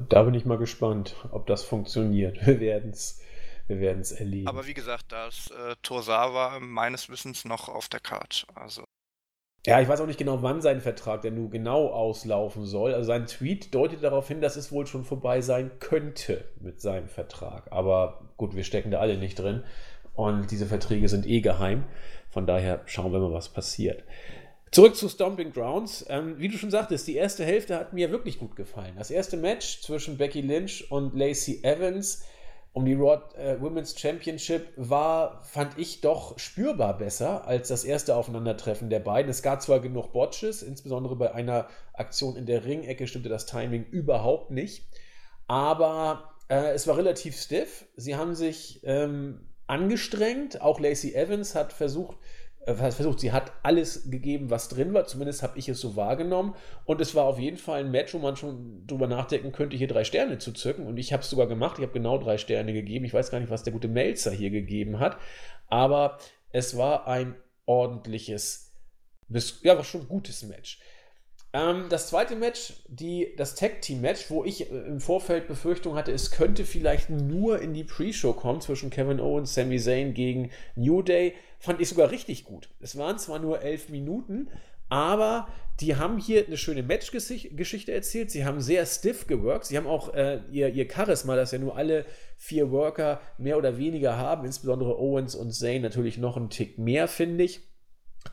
Da 0.10 0.24
bin 0.24 0.36
ich 0.36 0.46
mal 0.46 0.58
gespannt, 0.58 1.16
ob 1.32 1.48
das 1.48 1.64
funktioniert. 1.64 2.46
Wir 2.46 2.60
werden 2.60 2.92
es 2.92 3.22
wir 3.70 3.80
werden's 3.80 4.12
erleben. 4.12 4.48
Aber 4.48 4.66
wie 4.66 4.74
gesagt, 4.74 5.12
da 5.12 5.28
ist 5.28 5.52
äh, 5.52 5.76
Torsawa 5.84 6.60
meines 6.60 7.08
Wissens 7.08 7.46
noch 7.46 7.70
auf 7.70 7.88
der 7.88 8.00
Karte. 8.00 8.48
Also 8.56 8.84
ja, 9.66 9.80
ich 9.82 9.88
weiß 9.88 10.02
auch 10.02 10.08
nicht 10.08 10.18
genau, 10.18 10.42
wann 10.42 10.62
sein 10.62 10.82
Vertrag 10.82 11.22
denn 11.22 11.36
nun 11.36 11.52
genau 11.52 11.88
auslaufen 11.88 12.66
soll. 12.66 12.94
Also 12.94 13.08
sein 13.08 13.28
Tweet 13.28 13.76
deutet 13.76 14.02
darauf 14.02 14.28
hin, 14.28 14.42
dass 14.42 14.56
es 14.56 14.72
wohl 14.72 14.88
schon 14.88 15.04
vorbei 15.04 15.42
sein 15.42 15.70
könnte 15.80 16.46
mit 16.60 16.82
seinem 16.82 17.10
Vertrag. 17.10 17.72
Aber 17.72 18.32
gut, 18.38 18.56
wir 18.56 18.64
stecken 18.64 18.90
da 18.90 19.00
alle 19.00 19.18
nicht 19.18 19.38
drin. 19.38 19.64
Und 20.14 20.50
diese 20.50 20.66
Verträge 20.66 21.08
sind 21.10 21.28
eh 21.28 21.42
geheim. 21.42 21.84
Von 22.30 22.46
daher 22.46 22.82
schauen 22.86 23.12
wir 23.12 23.20
mal, 23.20 23.34
was 23.34 23.50
passiert. 23.50 24.04
Zurück 24.72 24.96
zu 24.96 25.10
Stomping 25.10 25.52
Grounds. 25.52 26.06
Ähm, 26.10 26.36
wie 26.38 26.48
du 26.48 26.58
schon 26.58 26.72
sagtest, 26.72 27.08
die 27.08 27.16
erste 27.16 27.44
Hälfte 27.44 27.76
hat 27.76 27.94
mir 27.94 28.12
wirklich 28.12 28.38
gut 28.38 28.56
gefallen. 28.56 28.96
Das 28.98 29.10
erste 29.10 29.38
Match 29.38 29.82
zwischen 29.82 30.18
Becky 30.18 30.42
Lynch 30.42 30.92
und 30.92 31.16
Lacey 31.16 31.64
Evans 31.64 32.24
um 32.72 32.86
die 32.86 32.94
Raw 32.94 33.22
äh, 33.36 33.60
Women's 33.60 34.00
Championship 34.00 34.68
war, 34.76 35.44
fand 35.44 35.78
ich 35.78 36.02
doch 36.02 36.38
spürbar 36.38 36.98
besser 36.98 37.48
als 37.48 37.70
das 37.70 37.84
erste 37.84 38.16
Aufeinandertreffen 38.16 38.90
der 38.90 39.00
beiden. 39.00 39.30
Es 39.30 39.42
gab 39.42 39.62
zwar 39.62 39.80
genug 39.80 40.14
Botches, 40.14 40.62
insbesondere 40.62 41.16
bei 41.16 41.34
einer 41.34 41.68
Aktion 41.94 42.36
in 42.36 42.46
der 42.46 42.66
Ringecke 42.66 43.08
stimmte 43.08 43.30
das 43.30 43.48
Timing 43.48 43.86
überhaupt 43.86 44.52
nicht, 44.52 44.88
aber 45.48 46.36
äh, 46.48 46.74
es 46.74 46.86
war 46.86 46.98
relativ 46.98 47.36
stiff. 47.40 47.86
Sie 47.96 48.16
haben 48.16 48.36
sich 48.36 48.82
ähm, 48.84 49.49
angestrengt. 49.70 50.62
Auch 50.62 50.80
Lacey 50.80 51.14
Evans 51.14 51.56
hat 51.56 51.74
versucht, 51.74 52.18
äh, 52.66 52.74
versucht, 52.74 53.20
sie 53.20 53.32
hat 53.32 53.52
alles 53.64 54.10
gegeben, 54.10 54.50
was 54.50 54.70
drin 54.70 54.94
war. 54.94 55.06
Zumindest 55.06 55.44
habe 55.44 55.58
ich 55.58 55.70
es 55.70 55.80
so 55.80 55.96
wahrgenommen. 55.96 56.56
Und 56.86 57.02
es 57.02 57.16
war 57.16 57.26
auf 57.26 57.40
jeden 57.40 57.58
Fall 57.58 57.82
ein 57.82 57.92
Match, 57.92 58.14
wo 58.14 58.20
man 58.20 58.36
schon 58.36 58.86
drüber 58.88 59.08
nachdenken 59.08 59.52
könnte, 59.52 59.78
hier 59.78 59.88
drei 59.88 60.04
Sterne 60.04 60.38
zu 60.40 60.52
zücken. 60.52 60.86
Und 60.86 60.98
ich 60.98 61.14
habe 61.14 61.24
es 61.24 61.30
sogar 61.30 61.48
gemacht. 61.48 61.78
Ich 61.78 61.84
habe 61.84 61.94
genau 61.94 62.18
drei 62.18 62.38
Sterne 62.38 62.74
gegeben. 62.74 63.06
Ich 63.06 63.14
weiß 63.14 63.32
gar 63.32 63.40
nicht, 63.40 63.52
was 63.52 63.64
der 63.64 63.74
gute 63.74 63.88
Melzer 63.88 64.32
hier 64.32 64.50
gegeben 64.50 65.00
hat. 65.00 65.18
Aber 65.68 66.18
es 66.52 66.76
war 66.78 67.08
ein 67.08 67.36
ordentliches, 67.66 68.74
ja, 69.62 69.78
war 69.78 69.84
schon 69.84 70.08
gutes 70.08 70.44
Match. 70.44 70.80
Ähm, 71.52 71.86
das 71.90 72.10
zweite 72.10 72.36
Match, 72.36 72.74
die, 72.88 73.34
das 73.36 73.56
Tag-Team-Match, 73.56 74.30
wo 74.30 74.44
ich 74.46 74.72
äh, 74.72 74.76
im 74.76 75.00
Vorfeld 75.00 75.48
Befürchtung 75.48 75.96
hatte, 75.96 76.12
es 76.12 76.32
könnte 76.32 76.64
vielleicht 76.64 77.10
nur 77.10 77.60
in 77.60 77.74
die 77.74 77.84
Pre-Show 77.84 78.34
kommen 78.34 78.62
zwischen 78.62 78.92
Kevin 78.92 79.20
Owens, 79.20 79.56
Sami 79.56 79.80
Zayn 79.80 80.14
gegen 80.14 80.52
New 80.76 81.02
Day, 81.02 81.34
fand 81.60 81.82
ich 81.82 81.90
sogar 81.90 82.12
richtig 82.12 82.44
gut. 82.44 82.70
Es 82.80 82.98
waren 82.98 83.18
zwar 83.18 83.40
nur 83.40 83.62
elf 83.62 83.90
Minuten, 83.90 84.50
aber 84.90 85.48
die 85.80 85.96
haben 85.96 86.20
hier 86.20 86.46
eine 86.46 86.58
schöne 86.58 86.84
Match-Geschichte 86.84 87.92
erzählt. 87.92 88.32
Sie 88.32 88.44
haben 88.46 88.60
sehr 88.60 88.86
stiff 88.86 89.28
geworkt. 89.28 89.66
Sie 89.66 89.78
haben 89.78 89.88
auch 89.88 90.14
äh, 90.14 90.42
ihr, 90.52 90.70
ihr 90.70 90.92
Charisma, 90.92 91.36
das 91.36 91.52
ja 91.52 91.58
nur 91.58 91.78
alle 91.78 92.06
vier 92.38 92.70
Worker 92.72 93.22
mehr 93.38 93.58
oder 93.58 93.78
weniger 93.78 94.18
haben, 94.18 94.46
insbesondere 94.46 95.00
Owens 95.00 95.36
und 95.36 95.52
Zayn 95.52 95.82
natürlich 95.82 96.18
noch 96.18 96.38
einen 96.38 96.50
Tick 96.50 96.78
mehr, 96.78 97.08
finde 97.08 97.46
ich, 97.46 97.62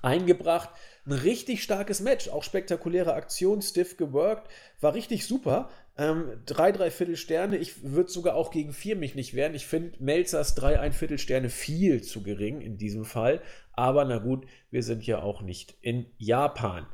eingebracht. 0.02 0.70
Ein 1.06 1.12
richtig 1.12 1.62
starkes 1.62 2.00
Match, 2.00 2.28
auch 2.28 2.42
spektakuläre 2.42 3.14
Aktion, 3.14 3.62
stiff 3.62 3.96
geworkt, 3.96 4.50
war 4.80 4.94
richtig 4.94 5.24
super. 5.24 5.70
Ähm, 5.96 6.40
drei, 6.44 6.72
drei 6.72 6.90
Viertel 6.90 7.16
Sterne. 7.16 7.58
Ich 7.58 7.84
würde 7.84 8.10
sogar 8.10 8.34
auch 8.34 8.50
gegen 8.50 8.72
vier 8.72 8.96
mich 8.96 9.14
nicht 9.14 9.34
wehren. 9.34 9.54
Ich 9.54 9.66
finde 9.66 10.02
Melzers 10.02 10.56
drei, 10.56 10.80
ein 10.80 10.92
Viertel 10.92 11.18
Sterne 11.18 11.48
viel 11.48 12.02
zu 12.02 12.24
gering 12.24 12.60
in 12.60 12.76
diesem 12.76 13.04
Fall. 13.04 13.40
Aber 13.72 14.04
na 14.04 14.18
gut, 14.18 14.46
wir 14.70 14.82
sind 14.82 15.06
ja 15.06 15.22
auch 15.22 15.42
nicht 15.42 15.76
in 15.80 16.06
Japan. 16.18 16.86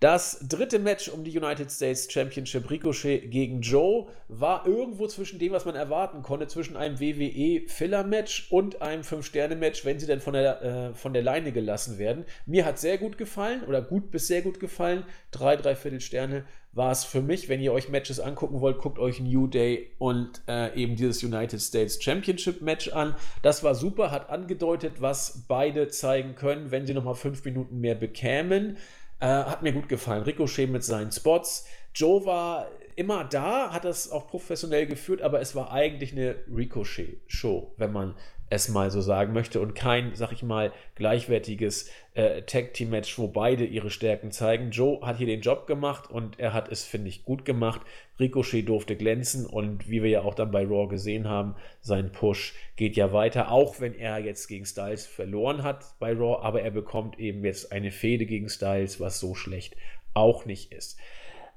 Das 0.00 0.38
dritte 0.48 0.78
Match 0.78 1.08
um 1.08 1.24
die 1.24 1.36
United 1.36 1.72
States 1.72 2.06
Championship 2.08 2.70
Ricochet 2.70 3.32
gegen 3.32 3.62
Joe 3.62 4.06
war 4.28 4.64
irgendwo 4.64 5.08
zwischen 5.08 5.40
dem, 5.40 5.50
was 5.50 5.64
man 5.64 5.74
erwarten 5.74 6.22
konnte, 6.22 6.46
zwischen 6.46 6.76
einem 6.76 7.00
WWE-Filler-Match 7.00 8.52
und 8.52 8.80
einem 8.80 9.02
Fünf-Sterne-Match, 9.02 9.84
wenn 9.84 9.98
sie 9.98 10.06
dann 10.06 10.20
von 10.20 10.34
der, 10.34 10.62
äh, 10.62 10.94
von 10.94 11.14
der 11.14 11.22
Leine 11.22 11.50
gelassen 11.50 11.98
werden. 11.98 12.26
Mir 12.46 12.64
hat 12.64 12.78
sehr 12.78 12.96
gut 12.96 13.18
gefallen 13.18 13.64
oder 13.64 13.82
gut 13.82 14.12
bis 14.12 14.28
sehr 14.28 14.42
gut 14.42 14.60
gefallen. 14.60 15.02
Drei, 15.32 15.56
dreiviertel 15.56 16.00
Sterne 16.00 16.44
war 16.72 16.92
es 16.92 17.04
für 17.04 17.20
mich. 17.20 17.48
Wenn 17.48 17.60
ihr 17.60 17.72
euch 17.72 17.88
Matches 17.88 18.20
angucken 18.20 18.60
wollt, 18.60 18.78
guckt 18.78 19.00
euch 19.00 19.18
New 19.18 19.48
Day 19.48 19.90
und 19.98 20.42
äh, 20.46 20.80
eben 20.80 20.94
dieses 20.94 21.24
United 21.24 21.60
States 21.60 22.00
Championship 22.00 22.62
Match 22.62 22.92
an. 22.92 23.16
Das 23.42 23.64
war 23.64 23.74
super, 23.74 24.12
hat 24.12 24.30
angedeutet, 24.30 25.00
was 25.00 25.44
beide 25.48 25.88
zeigen 25.88 26.36
können, 26.36 26.70
wenn 26.70 26.86
sie 26.86 26.94
nochmal 26.94 27.16
fünf 27.16 27.44
Minuten 27.44 27.80
mehr 27.80 27.96
bekämen. 27.96 28.76
Äh, 29.20 29.26
hat 29.26 29.62
mir 29.62 29.72
gut 29.72 29.88
gefallen. 29.88 30.22
Ricochet 30.22 30.70
mit 30.70 30.84
seinen 30.84 31.10
Spots. 31.10 31.66
Joe 31.94 32.24
war 32.24 32.68
immer 32.94 33.24
da, 33.24 33.72
hat 33.72 33.84
das 33.84 34.10
auch 34.10 34.28
professionell 34.28 34.86
geführt, 34.86 35.22
aber 35.22 35.40
es 35.40 35.54
war 35.54 35.72
eigentlich 35.72 36.12
eine 36.12 36.36
Ricochet-Show, 36.54 37.74
wenn 37.76 37.92
man 37.92 38.14
es 38.50 38.68
mal 38.68 38.90
so 38.90 39.00
sagen 39.00 39.32
möchte 39.32 39.60
und 39.60 39.74
kein, 39.74 40.14
sag 40.14 40.32
ich 40.32 40.42
mal, 40.42 40.72
gleichwertiges 40.94 41.90
äh, 42.14 42.42
Tag-Team-Match, 42.42 43.18
wo 43.18 43.28
beide 43.28 43.64
ihre 43.64 43.90
Stärken 43.90 44.30
zeigen. 44.30 44.70
Joe 44.70 45.00
hat 45.02 45.18
hier 45.18 45.26
den 45.26 45.42
Job 45.42 45.66
gemacht 45.66 46.10
und 46.10 46.38
er 46.38 46.52
hat 46.52 46.70
es, 46.70 46.84
finde 46.84 47.08
ich, 47.08 47.24
gut 47.24 47.44
gemacht. 47.44 47.82
Ricochet 48.18 48.68
durfte 48.68 48.96
glänzen 48.96 49.46
und 49.46 49.88
wie 49.88 50.02
wir 50.02 50.10
ja 50.10 50.22
auch 50.22 50.34
dann 50.34 50.50
bei 50.50 50.64
Raw 50.64 50.88
gesehen 50.88 51.28
haben, 51.28 51.54
sein 51.80 52.10
Push 52.10 52.54
geht 52.76 52.96
ja 52.96 53.12
weiter, 53.12 53.50
auch 53.50 53.80
wenn 53.80 53.94
er 53.94 54.18
jetzt 54.18 54.48
gegen 54.48 54.66
Styles 54.66 55.06
verloren 55.06 55.62
hat 55.62 55.84
bei 55.98 56.12
Raw, 56.12 56.42
aber 56.42 56.62
er 56.62 56.70
bekommt 56.70 57.18
eben 57.18 57.44
jetzt 57.44 57.70
eine 57.70 57.90
Fehde 57.90 58.26
gegen 58.26 58.48
Styles, 58.48 58.98
was 58.98 59.20
so 59.20 59.34
schlecht 59.34 59.76
auch 60.14 60.46
nicht 60.46 60.72
ist. 60.72 60.98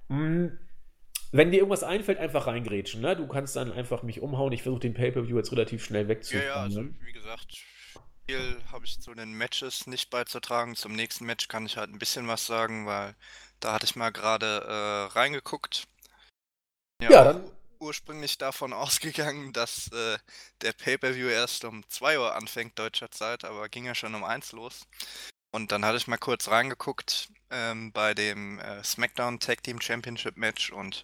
Hm 0.10 0.58
wenn 1.32 1.52
dir 1.52 1.58
irgendwas 1.58 1.84
einfällt, 1.84 2.20
einfach 2.20 2.48
reingrätschen. 2.48 3.02
Ne? 3.02 3.16
Du 3.16 3.28
kannst 3.28 3.56
dann 3.56 3.72
einfach 3.72 4.04
mich 4.04 4.22
umhauen. 4.22 4.52
Ich 4.52 4.64
versuche 4.64 4.82
den 4.82 4.94
Pay-Per-View 4.94 5.38
jetzt 5.38 5.52
relativ 5.52 5.84
schnell 5.84 6.08
wegzufahren. 6.08 6.48
Ja, 6.48 6.56
ja, 6.56 6.62
also 6.62 6.84
wie 7.00 7.14
gesagt, 7.14 7.58
viel 8.28 8.58
habe 8.72 8.86
ich 8.86 9.00
zu 9.00 9.14
den 9.14 9.34
Matches 9.34 9.88
nicht 9.88 10.10
beizutragen. 10.10 10.76
Zum 10.76 10.94
nächsten 10.94 11.26
Match 11.26 11.48
kann 11.48 11.66
ich 11.66 11.78
halt 11.78 11.90
ein 11.90 12.00
bisschen 12.00 12.28
was 12.28 12.46
sagen, 12.46 12.86
weil 12.86 13.16
da 13.60 13.74
hatte 13.74 13.86
ich 13.86 13.96
mal 13.96 14.12
gerade 14.12 14.66
äh, 14.68 15.14
reingeguckt. 15.14 15.88
Ja, 17.02 17.12
ja 17.12 17.24
dann. 17.24 17.52
Ursprünglich 17.80 18.38
davon 18.38 18.74
ausgegangen, 18.74 19.54
dass 19.54 19.88
äh, 19.92 20.18
der 20.62 20.74
Pay-Per-View 20.74 21.28
erst 21.28 21.64
um 21.64 21.88
2 21.88 22.20
Uhr 22.20 22.36
anfängt, 22.36 22.78
deutscher 22.78 23.10
Zeit, 23.10 23.46
aber 23.46 23.70
ging 23.70 23.86
ja 23.86 23.96
schon 23.96 24.16
um 24.16 24.24
1 24.24 24.52
los. 24.52 24.88
Und 25.54 25.72
dann 25.72 25.84
hatte 25.84 25.98
ich 25.98 26.08
mal 26.08 26.18
kurz 26.18 26.48
reingeguckt 26.50 27.30
ähm, 27.50 27.92
bei 27.92 28.14
dem 28.14 28.60
äh, 28.60 28.84
SmackDown 28.84 29.40
Tag 29.40 29.64
Team 29.64 29.82
Championship 29.82 30.38
Match 30.38 30.72
und 30.72 31.04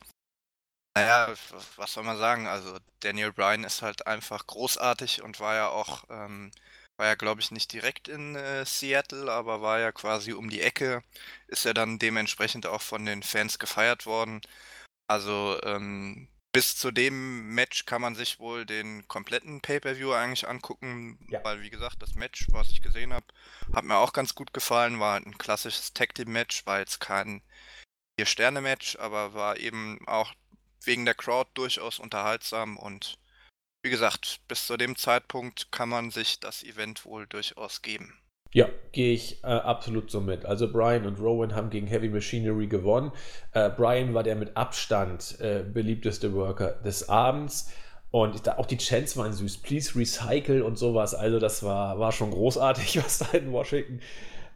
Naja, 0.97 1.33
was 1.75 1.93
soll 1.93 2.03
man 2.03 2.17
sagen? 2.17 2.47
Also 2.47 2.77
Daniel 3.01 3.31
Bryan 3.31 3.63
ist 3.63 3.81
halt 3.81 4.07
einfach 4.07 4.47
großartig 4.47 5.21
und 5.21 5.39
war 5.39 5.55
ja 5.55 5.69
auch, 5.69 6.05
ähm, 6.09 6.51
war 6.97 7.05
ja 7.05 7.15
glaube 7.15 7.41
ich 7.41 7.51
nicht 7.51 7.71
direkt 7.71 8.07
in 8.07 8.35
äh, 8.35 8.65
Seattle, 8.65 9.31
aber 9.31 9.61
war 9.61 9.79
ja 9.79 9.91
quasi 9.91 10.33
um 10.33 10.49
die 10.49 10.61
Ecke, 10.61 11.03
ist 11.47 11.65
ja 11.65 11.73
dann 11.73 11.99
dementsprechend 11.99 12.65
auch 12.65 12.81
von 12.81 13.05
den 13.05 13.21
Fans 13.21 13.59
gefeiert 13.59 14.07
worden. 14.07 14.41
Also 15.07 15.59
ähm, 15.63 16.27
bis 16.51 16.75
zu 16.75 16.89
dem 16.89 17.49
Match 17.53 17.85
kann 17.85 18.01
man 18.01 18.15
sich 18.15 18.39
wohl 18.39 18.65
den 18.65 19.07
kompletten 19.07 19.61
Pay-per-View 19.61 20.11
eigentlich 20.11 20.47
angucken, 20.47 21.19
ja. 21.29 21.43
weil 21.43 21.61
wie 21.61 21.69
gesagt, 21.69 22.01
das 22.01 22.15
Match, 22.15 22.47
was 22.49 22.71
ich 22.71 22.81
gesehen 22.81 23.13
habe, 23.13 23.27
hat 23.73 23.85
mir 23.85 23.97
auch 23.97 24.13
ganz 24.13 24.33
gut 24.33 24.53
gefallen, 24.53 24.99
war 24.99 25.13
halt 25.13 25.27
ein 25.27 25.37
klassisches 25.37 25.93
Tag 25.93 26.15
Team 26.15 26.31
Match, 26.31 26.65
war 26.65 26.79
jetzt 26.79 26.99
kein 26.99 27.43
Vier-Sterne-Match, 28.19 28.97
aber 28.97 29.35
war 29.35 29.57
eben 29.57 29.99
auch 30.07 30.33
wegen 30.83 31.05
der 31.05 31.15
Crowd 31.15 31.49
durchaus 31.53 31.99
unterhaltsam 31.99 32.77
und 32.77 33.17
wie 33.83 33.89
gesagt, 33.89 34.41
bis 34.47 34.67
zu 34.67 34.75
dem 34.75 34.95
Zeitpunkt 34.95 35.71
kann 35.71 35.89
man 35.89 36.11
sich 36.11 36.39
das 36.39 36.63
Event 36.63 37.05
wohl 37.05 37.27
durchaus 37.27 37.81
geben. 37.81 38.13
Ja, 38.53 38.69
gehe 38.91 39.13
ich 39.13 39.43
äh, 39.43 39.47
absolut 39.47 40.09
so 40.09 40.21
mit. 40.21 40.45
Also 40.45 40.71
Brian 40.71 41.05
und 41.05 41.19
Rowan 41.19 41.53
haben 41.53 41.69
gegen 41.69 41.87
Heavy 41.87 42.09
Machinery 42.09 42.67
gewonnen. 42.67 43.11
Äh, 43.51 43.69
Brian 43.69 44.13
war 44.13 44.23
der 44.23 44.35
mit 44.35 44.55
Abstand 44.55 45.39
äh, 45.39 45.63
beliebteste 45.63 46.33
Worker 46.33 46.71
des 46.83 47.09
Abends. 47.09 47.71
Und 48.09 48.47
da, 48.47 48.57
auch 48.57 48.65
die 48.65 48.77
Chants 48.77 49.17
waren 49.17 49.33
süß. 49.33 49.57
Please 49.59 49.97
recycle 49.97 50.61
und 50.61 50.77
sowas. 50.77 51.13
Also 51.13 51.39
das 51.39 51.61
war, 51.61 51.99
war 51.99 52.11
schon 52.11 52.31
großartig, 52.31 52.97
was 53.03 53.19
da 53.19 53.37
in 53.37 53.51
Washington 53.51 53.99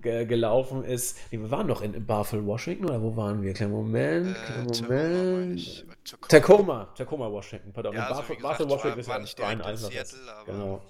ge 0.01 0.25
gelaufen 0.25 0.83
ist. 0.83 1.17
Wir 1.29 1.51
waren 1.51 1.67
noch 1.67 1.81
in 1.81 2.05
Buffalo, 2.05 2.45
Washington 2.45 2.85
oder 2.85 3.01
wo 3.01 3.15
waren 3.15 3.43
wir? 3.43 3.53
Kleinen 3.53 3.71
Moment, 3.71 4.35
kleinen 4.45 4.69
äh, 4.69 4.81
Moment. 4.81 5.85
Tacoma, 6.27 6.93
Tacoma, 6.95 7.31
Washington. 7.31 7.73
Pardon. 7.73 7.93
Ja, 7.93 8.07
also 8.07 8.21
Buffalo, 8.21 8.69
Washington 8.69 8.99
ist 8.99 9.07
ja 9.07 9.19
nicht 9.19 9.37
Brian 9.37 9.61
Alvarez. 9.61 10.15
Genau. 10.45 10.81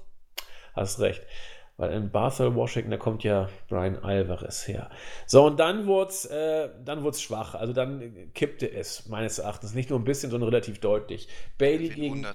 Hast 0.73 0.99
recht. 0.99 1.21
Weil 1.77 1.93
in 1.93 2.11
Bathel, 2.11 2.53
Washington, 2.53 2.91
da 2.91 2.97
kommt 2.97 3.23
ja 3.23 3.49
Brian 3.67 3.97
Alvarez 3.97 4.67
her. 4.67 4.89
So, 5.25 5.45
und 5.47 5.59
dann 5.59 5.87
wurde 5.87 6.11
es 6.11 6.25
äh, 6.25 7.13
schwach. 7.19 7.55
Also 7.55 7.73
dann 7.73 8.31
kippte 8.33 8.71
es, 8.71 9.07
meines 9.07 9.39
Erachtens. 9.39 9.73
Nicht 9.73 9.89
nur 9.89 9.99
ein 9.99 10.03
bisschen, 10.03 10.29
sondern 10.29 10.49
relativ 10.49 10.79
deutlich. 10.79 11.27
Bailey 11.57 11.89
gegen. 11.89 12.27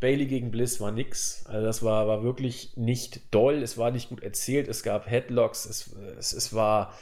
Bailey 0.00 0.26
gegen 0.26 0.50
Bliss 0.50 0.80
war 0.80 0.90
nix. 0.90 1.44
Also 1.46 1.64
das 1.64 1.84
war, 1.84 2.08
war 2.08 2.24
wirklich 2.24 2.76
nicht 2.76 3.32
doll. 3.32 3.62
Es 3.62 3.78
war 3.78 3.90
nicht 3.90 4.08
gut 4.08 4.22
erzählt. 4.22 4.66
Es 4.66 4.82
gab 4.82 5.08
Headlocks. 5.08 5.64
Es, 5.64 5.94
es, 6.18 6.32
es, 6.32 6.54
war, 6.54 6.92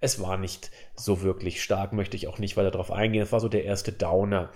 es 0.00 0.20
war 0.20 0.38
nicht 0.38 0.70
so 0.94 1.22
wirklich 1.22 1.62
stark, 1.62 1.92
möchte 1.92 2.16
ich 2.16 2.26
auch 2.26 2.38
nicht 2.38 2.56
weiter 2.56 2.70
darauf 2.70 2.90
eingehen. 2.90 3.22
Es 3.22 3.32
war 3.32 3.40
so 3.40 3.48
der 3.48 3.64
erste 3.64 3.92
Downer. 3.92 4.50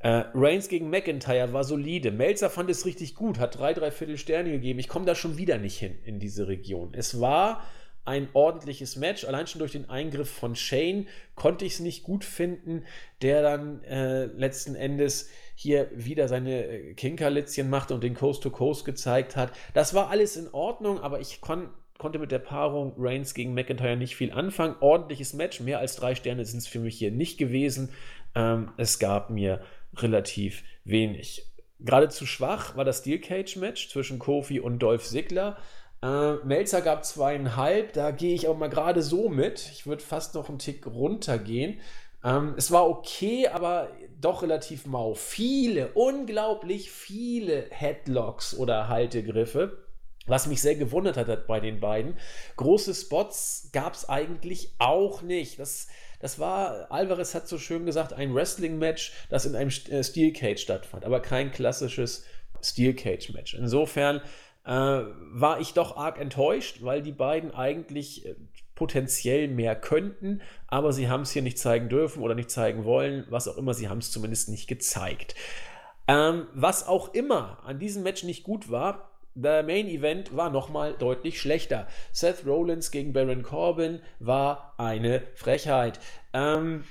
Äh, 0.00 0.24
Reigns 0.34 0.68
gegen 0.68 0.90
McIntyre 0.90 1.52
war 1.52 1.64
solide. 1.64 2.10
Melzer 2.10 2.50
fand 2.50 2.70
es 2.70 2.86
richtig 2.86 3.14
gut, 3.14 3.38
hat 3.38 3.58
drei, 3.58 3.74
dreiviertel 3.74 4.18
Sterne 4.18 4.50
gegeben. 4.50 4.78
Ich 4.78 4.88
komme 4.88 5.04
da 5.04 5.14
schon 5.14 5.36
wieder 5.36 5.58
nicht 5.58 5.78
hin 5.78 5.98
in 6.04 6.18
diese 6.18 6.48
Region. 6.48 6.94
Es 6.94 7.20
war 7.20 7.62
ein 8.04 8.28
ordentliches 8.32 8.96
Match. 8.96 9.24
Allein 9.24 9.46
schon 9.46 9.58
durch 9.58 9.72
den 9.72 9.90
Eingriff 9.90 10.30
von 10.30 10.56
Shane 10.56 11.06
konnte 11.34 11.64
ich 11.64 11.74
es 11.74 11.80
nicht 11.80 12.02
gut 12.02 12.24
finden, 12.24 12.84
der 13.22 13.42
dann 13.42 13.82
äh, 13.84 14.24
letzten 14.24 14.74
Endes 14.74 15.28
hier 15.54 15.90
wieder 15.94 16.28
seine 16.28 16.64
äh, 16.64 16.94
Kinkerlitzchen 16.94 17.68
machte 17.68 17.94
und 17.94 18.02
den 18.02 18.14
Coast 18.14 18.42
to 18.42 18.50
Coast 18.50 18.86
gezeigt 18.86 19.36
hat. 19.36 19.52
Das 19.74 19.92
war 19.92 20.08
alles 20.08 20.36
in 20.36 20.48
Ordnung, 20.48 20.98
aber 21.00 21.20
ich 21.20 21.40
kon 21.40 21.68
konnte 22.00 22.18
mit 22.18 22.32
der 22.32 22.38
Paarung 22.38 22.94
Reigns 22.96 23.34
gegen 23.34 23.52
McIntyre 23.54 23.96
nicht 23.96 24.16
viel 24.16 24.32
anfangen. 24.32 24.74
Ordentliches 24.80 25.34
Match, 25.34 25.60
mehr 25.60 25.78
als 25.78 25.96
drei 25.96 26.14
Sterne 26.14 26.44
sind 26.46 26.58
es 26.58 26.66
für 26.66 26.80
mich 26.80 26.96
hier 26.96 27.12
nicht 27.12 27.38
gewesen. 27.38 27.90
Ähm, 28.34 28.72
es 28.78 28.98
gab 28.98 29.28
mir 29.28 29.60
relativ 29.94 30.64
wenig. 30.84 31.46
Geradezu 31.78 32.24
schwach 32.24 32.74
war 32.74 32.84
das 32.84 33.00
Steel 33.00 33.20
Cage 33.20 33.56
Match 33.56 33.90
zwischen 33.90 34.18
Kofi 34.18 34.60
und 34.60 34.78
Dolph 34.78 35.04
Ziggler. 35.04 35.58
Äh, 36.02 36.36
Melzer 36.44 36.80
gab 36.80 37.04
zweieinhalb, 37.04 37.92
da 37.92 38.10
gehe 38.12 38.34
ich 38.34 38.48
auch 38.48 38.56
mal 38.56 38.70
gerade 38.70 39.02
so 39.02 39.28
mit. 39.28 39.70
Ich 39.72 39.86
würde 39.86 40.02
fast 40.02 40.34
noch 40.34 40.48
einen 40.48 40.58
Tick 40.58 40.86
runtergehen. 40.86 41.80
Ähm, 42.24 42.54
es 42.56 42.72
war 42.72 42.88
okay, 42.88 43.48
aber 43.48 43.90
doch 44.18 44.42
relativ 44.42 44.86
mau. 44.86 45.12
Viele, 45.12 45.88
unglaublich 45.92 46.90
viele 46.90 47.66
Headlocks 47.70 48.56
oder 48.56 48.88
Haltegriffe. 48.88 49.89
Was 50.26 50.46
mich 50.46 50.60
sehr 50.60 50.76
gewundert 50.76 51.16
hat 51.16 51.46
bei 51.46 51.60
den 51.60 51.80
beiden. 51.80 52.16
Große 52.56 52.94
Spots 52.94 53.70
gab 53.72 53.94
es 53.94 54.08
eigentlich 54.08 54.74
auch 54.78 55.22
nicht. 55.22 55.58
Das, 55.58 55.88
das 56.20 56.38
war, 56.38 56.90
Alvarez 56.90 57.34
hat 57.34 57.48
so 57.48 57.58
schön 57.58 57.86
gesagt, 57.86 58.12
ein 58.12 58.34
Wrestling-Match, 58.34 59.12
das 59.28 59.46
in 59.46 59.56
einem 59.56 59.70
äh, 59.88 60.04
Steel 60.04 60.32
Cage 60.32 60.60
stattfand, 60.60 61.04
aber 61.04 61.20
kein 61.20 61.50
klassisches 61.50 62.24
Steel 62.62 62.94
Cage-Match. 62.94 63.54
Insofern 63.54 64.20
äh, 64.64 64.70
war 64.70 65.60
ich 65.60 65.72
doch 65.72 65.96
arg 65.96 66.20
enttäuscht, 66.20 66.82
weil 66.82 67.02
die 67.02 67.12
beiden 67.12 67.52
eigentlich 67.52 68.26
äh, 68.26 68.34
potenziell 68.74 69.48
mehr 69.48 69.76
könnten, 69.76 70.40
aber 70.66 70.92
sie 70.92 71.08
haben 71.08 71.22
es 71.22 71.32
hier 71.32 71.42
nicht 71.42 71.58
zeigen 71.58 71.88
dürfen 71.88 72.22
oder 72.22 72.34
nicht 72.34 72.50
zeigen 72.50 72.84
wollen, 72.84 73.26
was 73.28 73.48
auch 73.48 73.56
immer, 73.56 73.74
sie 73.74 73.88
haben 73.88 73.98
es 73.98 74.10
zumindest 74.10 74.48
nicht 74.48 74.68
gezeigt. 74.68 75.34
Ähm, 76.08 76.46
was 76.54 76.86
auch 76.86 77.12
immer 77.14 77.58
an 77.64 77.78
diesem 77.78 78.02
Match 78.02 78.22
nicht 78.24 78.42
gut 78.42 78.70
war, 78.70 79.09
der 79.34 79.62
Main 79.62 79.86
Event 79.86 80.36
war 80.36 80.50
nochmal 80.50 80.94
deutlich 80.94 81.40
schlechter. 81.40 81.86
Seth 82.12 82.46
Rollins 82.46 82.90
gegen 82.90 83.12
Baron 83.12 83.42
Corbin 83.42 84.00
war 84.18 84.74
eine 84.78 85.22
Frechheit. 85.34 86.00
Ähm, 86.32 86.84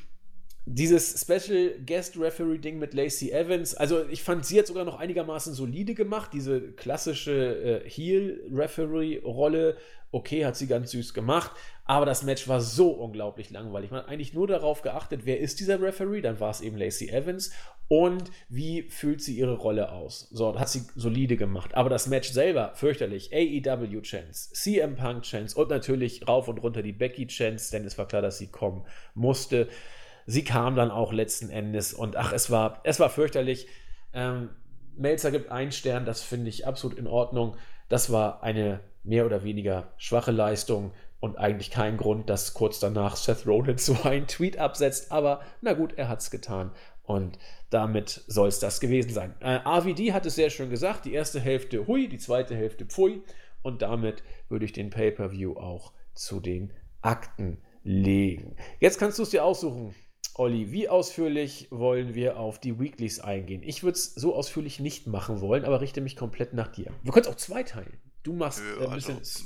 dieses 0.71 1.19
Special 1.19 1.73
Guest 1.85 2.17
Referee 2.19 2.59
Ding 2.59 2.77
mit 2.77 2.93
Lacey 2.93 3.31
Evans, 3.31 3.73
also 3.73 4.07
ich 4.07 4.21
fand 4.23 4.45
sie 4.45 4.59
hat 4.59 4.67
sogar 4.67 4.85
noch 4.85 4.99
einigermaßen 4.99 5.53
solide 5.53 5.95
gemacht, 5.95 6.31
diese 6.33 6.71
klassische 6.73 7.83
äh, 7.83 7.89
Heel 7.89 8.43
Referee 8.51 9.19
Rolle 9.23 9.77
okay, 10.11 10.45
hat 10.45 10.55
sie 10.55 10.67
ganz 10.67 10.91
süß 10.91 11.13
gemacht, 11.13 11.51
aber 11.85 12.05
das 12.05 12.23
Match 12.23 12.47
war 12.47 12.61
so 12.61 12.89
unglaublich 12.89 13.51
langweilig. 13.51 13.91
Man 13.91 14.01
hat 14.01 14.09
eigentlich 14.09 14.33
nur 14.33 14.47
darauf 14.47 14.81
geachtet, 14.81 15.21
wer 15.25 15.39
ist 15.39 15.59
dieser 15.59 15.81
Referee, 15.81 16.21
dann 16.21 16.39
war 16.39 16.49
es 16.49 16.61
eben 16.61 16.77
Lacey 16.77 17.09
Evans 17.09 17.51
und 17.87 18.31
wie 18.47 18.83
fühlt 18.83 19.21
sie 19.21 19.37
ihre 19.37 19.55
Rolle 19.55 19.91
aus. 19.91 20.27
So, 20.31 20.59
hat 20.59 20.69
sie 20.69 20.83
solide 20.95 21.37
gemacht, 21.37 21.75
aber 21.75 21.89
das 21.89 22.07
Match 22.07 22.29
selber 22.29 22.71
fürchterlich. 22.75 23.31
AEW 23.33 24.01
Chance, 24.01 24.51
CM 24.53 24.95
Punk 24.95 25.23
Chance 25.23 25.59
und 25.59 25.69
natürlich 25.69 26.27
rauf 26.27 26.47
und 26.47 26.59
runter 26.59 26.81
die 26.81 26.93
Becky 26.93 27.27
Chance, 27.27 27.71
denn 27.71 27.85
es 27.85 27.97
war 27.97 28.07
klar, 28.07 28.21
dass 28.21 28.37
sie 28.37 28.47
kommen 28.47 28.85
musste. 29.13 29.67
Sie 30.29 30.43
kam 30.43 30.75
dann 30.75 30.91
auch 30.91 31.11
letzten 31.11 31.49
Endes 31.49 31.91
und 31.91 32.15
ach, 32.15 32.31
es 32.33 32.51
war, 32.51 32.81
es 32.83 32.99
war 32.99 33.09
fürchterlich. 33.09 33.67
Ähm, 34.13 34.51
Melzer 34.95 35.31
gibt 35.31 35.49
einen 35.49 35.71
Stern, 35.71 36.05
das 36.05 36.21
finde 36.21 36.49
ich 36.49 36.67
absolut 36.67 36.99
in 36.99 37.07
Ordnung. 37.07 37.57
Das 37.87 38.11
war 38.11 38.43
eine 38.43 38.81
mehr 39.03 39.25
oder 39.25 39.43
weniger 39.43 39.91
schwache 39.97 40.29
Leistung 40.29 40.91
und 41.19 41.39
eigentlich 41.39 41.71
kein 41.71 41.97
Grund, 41.97 42.29
dass 42.29 42.53
kurz 42.53 42.79
danach 42.79 43.15
Seth 43.15 43.47
Rollins 43.47 43.85
so 43.87 43.97
einen 44.03 44.27
Tweet 44.27 44.59
absetzt. 44.59 45.11
Aber 45.11 45.41
na 45.61 45.73
gut, 45.73 45.93
er 45.97 46.09
hat 46.09 46.19
es 46.19 46.29
getan. 46.29 46.73
Und 47.01 47.39
damit 47.71 48.23
soll 48.27 48.49
es 48.49 48.59
das 48.59 48.79
gewesen 48.79 49.11
sein. 49.11 49.33
Äh, 49.39 49.61
RVD 49.67 50.13
hat 50.13 50.27
es 50.27 50.35
sehr 50.35 50.51
schön 50.51 50.69
gesagt: 50.69 51.05
die 51.05 51.13
erste 51.13 51.39
Hälfte 51.39 51.87
hui, 51.87 52.07
die 52.07 52.19
zweite 52.19 52.55
Hälfte 52.55 52.85
pfui. 52.85 53.23
Und 53.63 53.81
damit 53.81 54.21
würde 54.47 54.65
ich 54.65 54.73
den 54.73 54.91
Pay-Per-View 54.91 55.57
auch 55.57 55.91
zu 56.13 56.39
den 56.39 56.71
Akten 57.01 57.63
legen. 57.83 58.57
Jetzt 58.79 58.99
kannst 58.99 59.17
du 59.17 59.23
es 59.23 59.31
dir 59.31 59.43
aussuchen. 59.43 59.95
Olli, 60.39 60.71
wie 60.71 60.87
ausführlich 60.87 61.67
wollen 61.69 62.15
wir 62.15 62.37
auf 62.37 62.61
die 62.61 62.79
Weeklies 62.79 63.19
eingehen? 63.19 63.61
Ich 63.61 63.83
würde 63.83 63.97
es 63.97 64.15
so 64.15 64.33
ausführlich 64.33 64.79
nicht 64.79 65.05
machen 65.05 65.41
wollen, 65.41 65.65
aber 65.65 65.81
richte 65.81 65.99
mich 65.99 66.15
komplett 66.15 66.53
nach 66.53 66.69
dir. 66.69 66.93
Wir 67.03 67.11
können 67.11 67.25
es 67.25 67.29
auch 67.29 67.35
zweiteilen. 67.35 67.99
Du 68.23 68.31
machst 68.31 68.61
Nö, 68.61 68.79
äh, 68.79 68.87
ein 68.87 68.93
bisschen. 68.93 69.17
Also, 69.17 69.43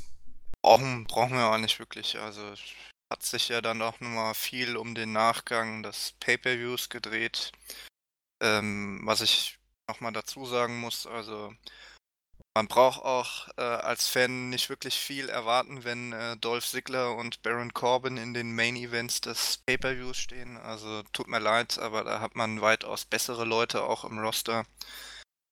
brauchen, 0.62 1.06
brauchen 1.06 1.34
wir 1.34 1.48
auch 1.48 1.58
nicht 1.58 1.80
wirklich. 1.80 2.20
Also 2.20 2.42
hat 3.12 3.24
sich 3.24 3.50
ja 3.50 3.62
dann 3.62 3.82
auch 3.82 4.00
nochmal 4.02 4.36
viel 4.36 4.78
um 4.78 4.94
den 4.94 5.14
Nachgang 5.14 5.82
des 5.82 6.14
Pay-per-Views 6.20 6.90
gedreht. 6.90 7.52
Ähm, 8.40 9.02
was 9.04 9.22
ich 9.22 9.58
nochmal 9.90 10.14
dazu 10.14 10.46
sagen 10.46 10.80
muss, 10.80 11.08
also 11.08 11.52
man 12.56 12.68
braucht 12.68 13.04
auch 13.04 13.48
äh, 13.58 13.62
als 13.62 14.08
Fan 14.08 14.50
nicht 14.50 14.70
wirklich 14.70 14.96
viel 14.96 15.28
erwarten, 15.30 15.84
wenn 15.84 16.14
äh, 16.14 16.38
Dolph 16.38 16.68
Ziggler 16.68 17.16
und 17.16 17.42
Baron 17.42 17.74
Corbin 17.74 18.18
in 18.18 18.34
den 18.34 18.54
Main 18.54 18.76
Events 18.76 19.22
des 19.22 19.58
Pay-per-Views 19.66 20.18
stehen. 20.18 20.58
Also 20.58 21.04
tut 21.14 21.28
mir 21.28 21.40
leid, 21.40 21.80
aber 21.80 22.04
da 22.04 22.20
hat 22.20 22.36
man 22.36 22.62
weitaus 22.62 23.06
bessere 23.06 23.46
Leute 23.46 23.84
auch 23.84 24.06
im 24.06 24.20
Roster. 24.20 24.66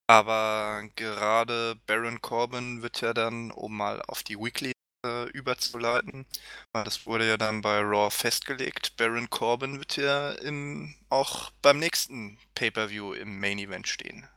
Aber 0.07 0.83
gerade 0.95 1.75
Baron 1.87 2.21
Corbin 2.21 2.83
wird 2.83 3.01
ja 3.01 3.13
dann, 3.13 3.49
um 3.49 3.75
mal 3.75 4.01
auf 4.07 4.23
die 4.23 4.37
Weekly 4.37 4.73
äh, 5.05 5.29
überzuleiten, 5.29 6.27
weil 6.73 6.83
das 6.83 7.05
wurde 7.05 7.27
ja 7.27 7.37
dann 7.37 7.61
bei 7.61 7.79
Raw 7.79 8.11
festgelegt, 8.11 8.97
Baron 8.97 9.29
Corbin 9.29 9.79
wird 9.79 9.97
ja 9.97 10.31
im, 10.33 10.93
auch 11.09 11.51
beim 11.61 11.79
nächsten 11.79 12.37
Pay-Per-View 12.55 13.13
im 13.13 13.39
Main 13.39 13.57
Event 13.57 13.87
stehen. 13.87 14.27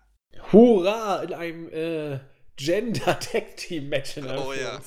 Hurra! 0.53 1.23
In 1.23 1.35
einem 1.35 1.69
äh, 1.69 2.21
Gender-Tag-Team-Match 2.57 4.19
in 4.19 4.27
Oh 4.27 4.53
ja. 4.53 4.81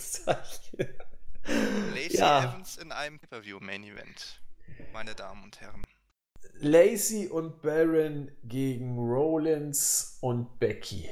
Lacey 1.93 2.18
ja. 2.18 2.43
Evans 2.43 2.78
in 2.78 2.91
einem 2.91 3.20
Pay-Per-View 3.20 3.59
Main 3.59 3.84
Event, 3.84 4.41
meine 4.93 5.15
Damen 5.15 5.43
und 5.43 5.59
Herren. 5.61 5.82
Lacey 6.59 7.28
und 7.28 7.61
Baron 7.61 8.32
gegen 8.43 8.97
Rollins 8.97 10.18
und 10.22 10.59
Becky. 10.59 11.09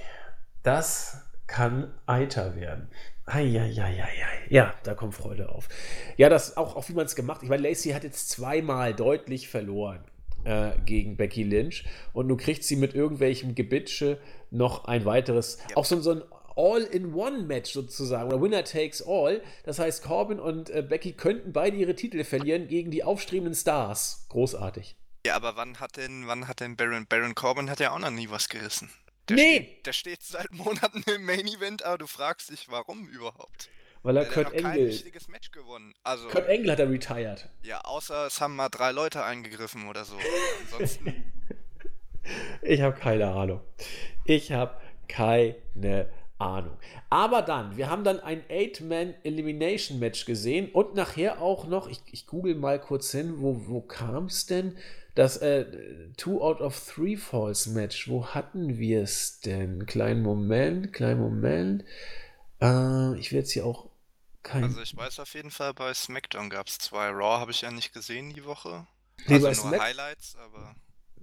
Das 0.63 1.21
kann 1.47 1.93
Eiter 2.05 2.55
werden. 2.55 2.89
Eieieiei. 3.25 4.47
Ja, 4.49 4.73
da 4.83 4.93
kommt 4.93 5.15
Freude 5.15 5.49
auf. 5.49 5.67
Ja, 6.17 6.29
das 6.29 6.57
auch, 6.57 6.75
auch 6.75 6.89
wie 6.89 6.93
man 6.93 7.05
es 7.05 7.15
gemacht. 7.15 7.41
Ich 7.43 7.49
meine, 7.49 7.67
Lacey 7.67 7.91
hat 7.91 8.03
jetzt 8.03 8.29
zweimal 8.29 8.93
deutlich 8.93 9.47
verloren 9.47 10.03
äh, 10.43 10.71
gegen 10.85 11.17
Becky 11.17 11.43
Lynch 11.43 11.85
und 12.13 12.27
nun 12.27 12.37
kriegt 12.37 12.63
sie 12.63 12.75
mit 12.75 12.93
irgendwelchem 12.93 13.55
Gebitsche 13.55 14.19
noch 14.51 14.85
ein 14.85 15.05
weiteres, 15.05 15.57
ja. 15.69 15.77
auch 15.77 15.85
so, 15.85 15.99
so 16.01 16.11
ein 16.11 16.23
All-in-One-Match 16.55 17.71
sozusagen 17.73 18.27
oder 18.27 18.41
Winner 18.41 18.63
takes 18.63 19.01
all. 19.01 19.41
Das 19.63 19.79
heißt, 19.79 20.03
Corbin 20.03 20.39
und 20.39 20.69
äh, 20.69 20.81
Becky 20.81 21.13
könnten 21.13 21.53
beide 21.53 21.77
ihre 21.77 21.95
Titel 21.95 22.23
verlieren 22.23 22.67
gegen 22.67 22.91
die 22.91 23.03
aufstrebenden 23.03 23.55
Stars. 23.55 24.25
Großartig. 24.29 24.95
Ja, 25.25 25.35
aber 25.35 25.55
wann 25.55 25.79
hat 25.79 25.97
denn, 25.97 26.27
wann 26.27 26.47
hat 26.47 26.59
denn 26.59 26.75
Baron, 26.75 27.07
Baron 27.07 27.35
Corbin 27.35 27.69
hat 27.69 27.79
ja 27.79 27.91
auch 27.91 27.99
noch 27.99 28.11
nie 28.11 28.29
was 28.29 28.47
gerissen. 28.47 28.89
Der 29.27 29.37
nee! 29.37 29.55
Steht, 29.55 29.85
der 29.85 29.93
steht 29.93 30.23
seit 30.23 30.51
Monaten 30.51 31.03
im 31.13 31.25
Main 31.25 31.47
Event, 31.47 31.83
aber 31.83 31.97
du 31.97 32.07
fragst 32.07 32.51
dich, 32.51 32.69
warum 32.69 33.07
überhaupt? 33.07 33.69
Weil 34.03 34.17
er 34.17 34.25
Kurt 34.25 34.53
Engel. 34.53 34.61
Kein 34.61 34.83
richtiges 34.83 35.27
Match 35.27 35.49
gewonnen. 35.49 35.95
Also, 36.03 36.27
Kurt 36.27 36.47
Engel 36.47 36.71
hat 36.71 36.79
er 36.79 36.91
retired. 36.91 37.49
Ja, 37.63 37.81
außer 37.81 38.27
es 38.27 38.39
haben 38.39 38.55
mal 38.55 38.69
drei 38.69 38.91
Leute 38.91 39.23
eingegriffen 39.23 39.87
oder 39.87 40.05
so. 40.05 40.15
Ansonsten. 40.61 41.31
ich 42.61 42.81
habe 42.81 42.95
keine 42.99 43.27
Ahnung. 43.29 43.61
Ich 44.25 44.51
habe 44.51 44.79
keine 45.07 46.07
Ahnung. 46.37 46.77
Aber 47.09 47.41
dann, 47.41 47.77
wir 47.77 47.89
haben 47.89 48.03
dann 48.03 48.19
ein 48.19 48.43
Eight-Man-Elimination-Match 48.49 50.25
gesehen 50.25 50.69
und 50.71 50.95
nachher 50.95 51.41
auch 51.41 51.65
noch, 51.67 51.87
ich, 51.87 52.01
ich 52.11 52.27
google 52.27 52.55
mal 52.55 52.79
kurz 52.79 53.11
hin, 53.11 53.35
wo, 53.37 53.67
wo 53.67 53.81
kam 53.81 54.25
es 54.25 54.45
denn? 54.45 54.77
Das 55.15 55.37
äh, 55.37 55.65
Two 56.17 56.41
out 56.41 56.59
of 56.59 56.77
Three 56.93 57.15
Falls 57.15 57.67
Match, 57.67 58.09
wo 58.09 58.27
hatten 58.27 58.77
wir 58.77 59.01
es 59.03 59.39
denn? 59.39 59.85
Kleinen 59.85 60.21
Moment, 60.23 60.91
kleinen 60.91 61.21
Moment. 61.21 61.85
Äh, 62.61 63.17
ich 63.17 63.31
will 63.31 63.39
jetzt 63.39 63.51
hier 63.51 63.65
auch 63.65 63.87
kein. 64.43 64.65
Also 64.65 64.81
ich 64.81 64.95
weiß 64.95 65.19
auf 65.21 65.33
jeden 65.33 65.51
Fall, 65.51 65.73
bei 65.73 65.93
SmackDown 65.93 66.49
gab 66.49 66.67
es 66.67 66.79
zwei. 66.79 67.07
Raw 67.11 67.39
habe 67.39 67.51
ich 67.51 67.61
ja 67.61 67.71
nicht 67.71 67.93
gesehen 67.93 68.33
die 68.33 68.43
Woche. 68.43 68.85
Nee, 69.27 69.35
also 69.35 69.45
nur 69.47 69.55
Smack- 69.55 69.79
Highlights, 69.81 70.35
aber. 70.35 70.75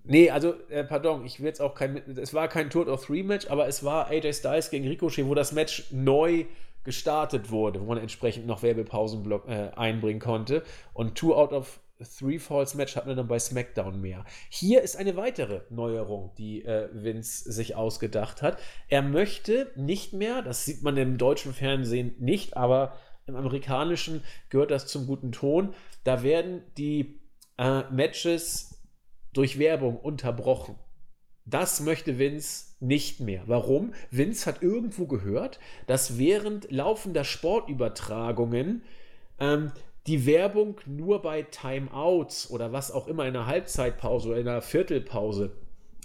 Nee, 0.05 0.31
also, 0.31 0.55
äh, 0.69 0.85
pardon, 0.85 1.25
ich 1.25 1.39
will 1.39 1.47
jetzt 1.47 1.61
auch 1.61 1.75
kein. 1.75 1.97
Es 2.19 2.35
war 2.35 2.49
kein 2.49 2.71
Two 2.71 2.81
out 2.81 2.89
of 2.89 3.07
Three 3.07 3.23
Match, 3.23 3.49
aber 3.49 3.69
es 3.69 3.85
war 3.85 4.09
AJ 4.09 4.35
Styles 4.35 4.71
gegen 4.71 4.89
Ricochet, 4.89 5.27
wo 5.27 5.35
das 5.35 5.53
Match 5.53 5.85
neu 5.93 6.47
gestartet 6.85 7.51
wurde, 7.51 7.81
wo 7.81 7.85
man 7.85 7.99
entsprechend 7.99 8.47
noch 8.47 8.63
Werbepausen 8.63 9.31
äh, 9.47 9.71
einbringen 9.77 10.21
konnte. 10.21 10.65
Und 10.93 11.15
Two 11.15 11.35
out 11.35 11.53
of 11.53 11.81
Three 12.19 12.39
Falls 12.39 12.75
Match 12.75 12.97
hatten 12.97 13.09
wir 13.09 13.15
dann 13.15 13.29
bei 13.29 13.39
SmackDown 13.39 14.01
mehr. 14.01 14.25
Hier 14.49 14.83
ist 14.83 14.97
eine 14.97 15.17
weitere 15.17 15.61
Neuerung, 15.71 16.33
die 16.37 16.65
äh, 16.65 16.89
Vince 16.93 17.53
sich 17.53 17.77
ausgedacht 17.77 18.43
hat. 18.43 18.59
Er 18.89 19.03
möchte 19.03 19.71
nicht 19.77 20.13
mehr, 20.13 20.43
das 20.43 20.65
sieht 20.65 20.83
man 20.83 20.97
im 20.97 21.19
deutschen 21.19 21.53
Fernsehen 21.53 22.15
nicht, 22.19 22.57
aber 22.57 22.97
im 23.27 23.37
amerikanischen 23.37 24.25
gehört 24.49 24.73
das 24.73 24.89
zum 24.89 25.07
guten 25.07 25.31
Ton. 25.31 25.75
Da 26.03 26.25
werden 26.25 26.63
die 26.77 27.21
äh, 27.59 27.83
Matches 27.91 28.72
durch 29.33 29.59
Werbung 29.59 29.97
unterbrochen. 29.97 30.77
Das 31.45 31.81
möchte 31.81 32.19
Vince 32.19 32.77
nicht 32.81 33.21
mehr. 33.21 33.43
Warum? 33.47 33.95
Vince 34.11 34.47
hat 34.47 34.63
irgendwo 34.63 35.07
gehört, 35.07 35.59
dass 35.87 36.19
während 36.19 36.71
laufender 36.71 37.25
Sportübertragungen 37.25 38.83
ähm, 39.41 39.73
die 40.07 40.27
Werbung 40.27 40.81
nur 40.87 41.23
bei 41.23 41.43
Timeouts 41.43 42.51
oder 42.51 42.73
was 42.73 42.91
auch 42.91 43.09
immer 43.09 43.27
in 43.27 43.37
einer 43.37 43.47
Halbzeitpause 43.47 44.31
oder 44.31 44.41
in 44.41 44.49
einer 44.49 44.63
Viertelpause 44.63 45.53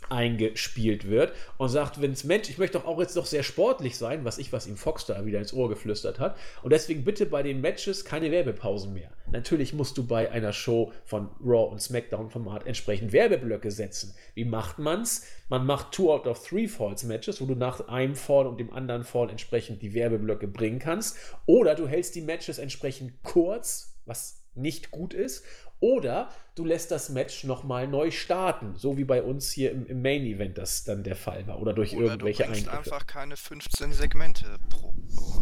eingespielt 0.09 1.09
wird 1.09 1.33
und 1.57 1.69
sagt 1.69 2.01
Vince, 2.01 2.27
Mensch, 2.27 2.49
ich 2.49 2.57
möchte 2.57 2.77
doch 2.77 2.85
auch 2.85 2.99
jetzt 2.99 3.17
doch 3.17 3.25
sehr 3.25 3.43
sportlich 3.43 3.97
sein, 3.97 4.25
was 4.25 4.37
ich, 4.37 4.53
was 4.53 4.67
ihm 4.67 4.77
Fox 4.77 5.05
da 5.05 5.25
wieder 5.25 5.39
ins 5.39 5.53
Ohr 5.53 5.69
geflüstert 5.69 6.19
hat. 6.19 6.37
Und 6.63 6.71
deswegen 6.71 7.03
bitte 7.03 7.25
bei 7.25 7.43
den 7.43 7.61
Matches 7.61 8.05
keine 8.05 8.31
Werbepausen 8.31 8.93
mehr. 8.93 9.11
Natürlich 9.31 9.73
musst 9.73 9.97
du 9.97 10.07
bei 10.07 10.31
einer 10.31 10.53
Show 10.53 10.93
von 11.03 11.29
Raw 11.43 11.69
und 11.71 11.81
SmackDown 11.81 12.29
Format 12.29 12.65
entsprechend 12.65 13.11
Werbeblöcke 13.11 13.71
setzen. 13.71 14.15
Wie 14.35 14.45
macht 14.45 14.79
man's? 14.79 15.25
Man 15.49 15.65
macht 15.65 15.91
Two 15.91 16.13
out 16.13 16.27
of 16.27 16.45
Three 16.47 16.67
Falls 16.67 17.03
Matches, 17.03 17.41
wo 17.41 17.45
du 17.45 17.55
nach 17.55 17.87
einem 17.87 18.15
Fall 18.15 18.47
und 18.47 18.59
dem 18.59 18.71
anderen 18.71 19.03
Fall 19.03 19.29
entsprechend 19.29 19.81
die 19.81 19.93
Werbeblöcke 19.93 20.47
bringen 20.47 20.79
kannst. 20.79 21.17
Oder 21.45 21.75
du 21.75 21.87
hältst 21.87 22.15
die 22.15 22.21
Matches 22.21 22.57
entsprechend 22.57 23.21
kurz, 23.23 23.97
was 24.05 24.46
nicht 24.57 24.91
gut 24.91 25.13
ist. 25.13 25.45
Oder 25.79 26.31
du 26.55 26.65
lässt 26.65 26.89
das 26.89 27.09
Match 27.09 27.43
nochmal 27.43 27.87
neu 27.87 28.09
starten, 28.09 28.75
so 28.77 28.97
wie 28.97 29.03
bei 29.03 29.21
uns 29.21 29.51
hier 29.51 29.71
im, 29.71 29.85
im, 29.85 30.01
Main 30.01 30.23
Event 30.23 30.57
das 30.57 30.83
dann 30.83 31.03
der 31.03 31.15
Fall 31.15 31.45
war. 31.45 31.61
Oder 31.61 31.73
durch 31.73 31.95
Oder 31.95 32.11
irgendwelche 32.11 32.43
du 32.43 32.49
bringst 32.49 32.67
Eingriffe. 32.67 32.95
einfach 32.95 33.05
keine 33.05 33.37
15 33.37 33.93
Segmente 33.93 34.57
pro, 34.69 34.93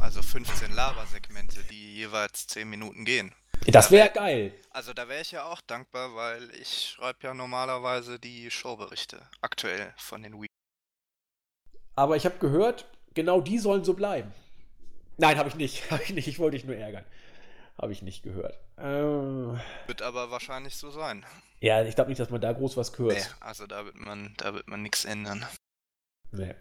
also 0.02 0.22
15 0.22 0.74
Labersegmente, 0.74 1.62
die 1.72 1.96
jeweils 1.96 2.48
10 2.48 2.70
Minuten 2.70 3.06
gehen. 3.06 3.34
Das 3.68 3.92
wäre 3.92 4.10
geil. 4.10 4.54
Also 4.72 4.94
da 4.94 5.08
wäre 5.08 5.22
ich 5.22 5.32
ja 5.32 5.46
auch 5.46 5.62
dankbar, 5.62 6.16
weil 6.16 6.50
ich 6.62 6.96
schreibe 6.98 7.20
ja 7.24 7.34
normalerweise 7.34 8.20
die 8.20 8.52
Showberichte 8.52 9.22
aktuell 9.42 9.94
von 9.96 10.22
den 10.22 10.42
Week. 10.42 10.50
Aber 11.96 12.18
ich 12.18 12.26
habe 12.26 12.38
gehört, 12.40 12.86
genau 13.14 13.40
die 13.40 13.58
sollen 13.58 13.86
so 13.86 13.94
bleiben. 13.94 14.34
Nein, 15.18 15.38
habe 15.38 15.48
ich 15.48 15.56
nicht. 15.56 15.90
Habe 15.92 16.04
ich 16.04 16.14
nicht. 16.14 16.28
Ich 16.28 16.40
wollte 16.40 16.58
dich 16.58 16.66
nur 16.66 16.76
ärgern. 16.76 17.06
Habe 17.82 17.92
ich 17.92 18.02
nicht 18.02 18.24
gehört. 18.24 18.58
Ähm, 18.78 19.60
Wird 19.88 20.02
aber 20.02 20.32
wahrscheinlich 20.32 20.76
so 20.78 20.90
sein. 20.92 21.26
ja, 21.60 21.84
ich 21.84 21.96
glaube 21.96 22.10
nicht, 22.10 22.20
dass 22.20 22.30
man 22.30 22.40
da 22.42 22.54
groß 22.54 22.78
was 22.78 22.92
Nee, 22.92 22.96
kürzt. 22.98 23.36
also 23.42 23.68
da 23.68 23.86
wird 23.86 23.98
man, 23.98 24.34
da 24.38 24.54
wird 24.54 24.68
man 24.68 24.82
nichts 24.82 25.04
ändern. 25.06 25.46
Nee. 26.32 26.54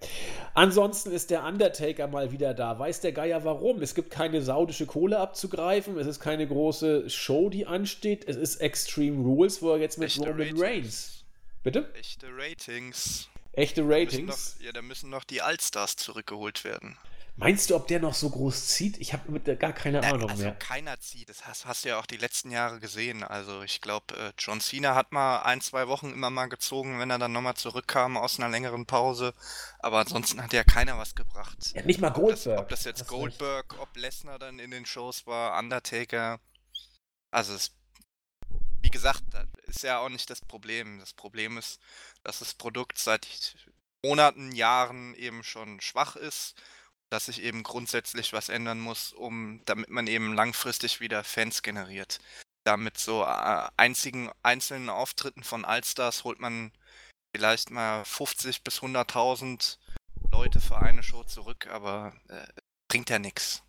Ansonsten 0.54 1.10
ist 1.10 1.30
der 1.30 1.42
Undertaker 1.44 2.06
mal 2.06 2.30
wieder 2.30 2.54
da. 2.54 2.78
Weiß 2.78 3.00
der 3.00 3.12
Geier 3.12 3.44
warum? 3.44 3.82
Es 3.82 3.94
gibt 3.94 4.10
keine 4.10 4.40
saudische 4.42 4.86
Kohle 4.86 5.18
abzugreifen. 5.18 5.98
Es 5.98 6.06
ist 6.06 6.20
keine 6.20 6.46
große 6.46 7.08
Show, 7.10 7.48
die 7.48 7.66
ansteht. 7.66 8.28
Es 8.28 8.36
ist 8.36 8.56
Extreme 8.56 9.22
Rules, 9.24 9.62
wo 9.62 9.72
er 9.72 9.78
jetzt 9.78 9.98
mit 9.98 10.08
Echte 10.08 10.20
Roman 10.20 10.40
Ratings. 10.40 10.60
Reigns. 10.62 11.24
Bitte? 11.64 11.92
Echte 11.94 12.26
Ratings. 12.36 13.28
Echte 13.52 13.82
Ratings. 13.84 14.56
noch, 14.58 14.64
ja, 14.64 14.72
da 14.72 14.82
müssen 14.82 15.10
noch 15.10 15.24
die 15.24 15.42
Allstars 15.42 15.96
zurückgeholt 15.96 16.62
werden. 16.64 16.96
Meinst 17.36 17.68
du, 17.68 17.74
ob 17.74 17.88
der 17.88 17.98
noch 17.98 18.14
so 18.14 18.30
groß 18.30 18.68
zieht? 18.68 18.96
Ich 18.98 19.12
habe 19.12 19.32
mit 19.32 19.48
der 19.48 19.56
gar 19.56 19.72
keine 19.72 20.00
Na, 20.00 20.10
Ahnung 20.12 20.30
also 20.30 20.44
mehr. 20.44 20.54
keiner 20.54 21.00
zieht. 21.00 21.28
Das 21.28 21.46
hast, 21.46 21.66
hast 21.66 21.84
du 21.84 21.88
ja 21.88 21.98
auch 21.98 22.06
die 22.06 22.16
letzten 22.16 22.52
Jahre 22.52 22.78
gesehen. 22.78 23.24
Also 23.24 23.62
ich 23.62 23.80
glaube, 23.80 24.14
äh, 24.16 24.32
John 24.38 24.60
Cena 24.60 24.94
hat 24.94 25.10
mal 25.10 25.42
ein, 25.42 25.60
zwei 25.60 25.88
Wochen 25.88 26.12
immer 26.12 26.30
mal 26.30 26.46
gezogen, 26.46 27.00
wenn 27.00 27.10
er 27.10 27.18
dann 27.18 27.32
nochmal 27.32 27.54
zurückkam 27.56 28.16
aus 28.16 28.38
einer 28.38 28.48
längeren 28.50 28.86
Pause. 28.86 29.34
Aber 29.80 29.98
ansonsten 29.98 30.40
hat 30.42 30.52
ja 30.52 30.62
keiner 30.62 30.96
was 30.96 31.16
gebracht. 31.16 31.72
Ja, 31.74 31.82
nicht 31.82 32.00
mal 32.00 32.12
Ob 32.14 32.28
das, 32.28 32.44
Goldberg. 32.44 32.58
ob 32.60 32.68
das 32.68 32.84
jetzt 32.84 33.10
recht. 33.10 33.10
Goldberg, 33.10 33.80
ob 33.80 33.96
Lesnar 33.96 34.38
dann 34.38 34.60
in 34.60 34.70
den 34.70 34.86
Shows 34.86 35.26
war, 35.26 35.58
Undertaker. 35.58 36.38
Also 37.32 37.54
es, 37.54 37.72
wie 38.80 38.90
gesagt, 38.90 39.24
das 39.32 39.46
ist 39.66 39.82
ja 39.82 39.98
auch 39.98 40.08
nicht 40.08 40.30
das 40.30 40.40
Problem. 40.40 41.00
Das 41.00 41.12
Problem 41.12 41.58
ist, 41.58 41.80
dass 42.22 42.38
das 42.38 42.54
Produkt 42.54 42.96
seit 42.98 43.56
Monaten, 44.04 44.52
Jahren 44.52 45.14
eben 45.14 45.42
schon 45.42 45.80
schwach 45.80 46.14
ist, 46.14 46.54
dass 47.14 47.26
sich 47.26 47.42
eben 47.42 47.62
grundsätzlich 47.62 48.32
was 48.32 48.48
ändern 48.48 48.80
muss, 48.80 49.12
um 49.12 49.60
damit 49.66 49.88
man 49.88 50.08
eben 50.08 50.34
langfristig 50.34 51.00
wieder 51.00 51.22
Fans 51.22 51.62
generiert. 51.62 52.18
Damit 52.64 52.98
so 52.98 53.22
äh, 53.22 53.68
einzigen 53.76 54.30
einzelnen 54.42 54.90
Auftritten 54.90 55.44
von 55.44 55.64
Allstars 55.64 56.24
holt 56.24 56.40
man 56.40 56.72
vielleicht 57.34 57.70
mal 57.70 58.04
50 58.04 58.64
bis 58.64 58.80
100.000 58.80 59.78
Leute 60.32 60.60
für 60.60 60.78
eine 60.78 61.04
Show 61.04 61.22
zurück, 61.22 61.68
aber 61.70 62.14
äh, 62.28 62.46
bringt 62.88 63.10
ja 63.10 63.20
nichts. 63.20 63.62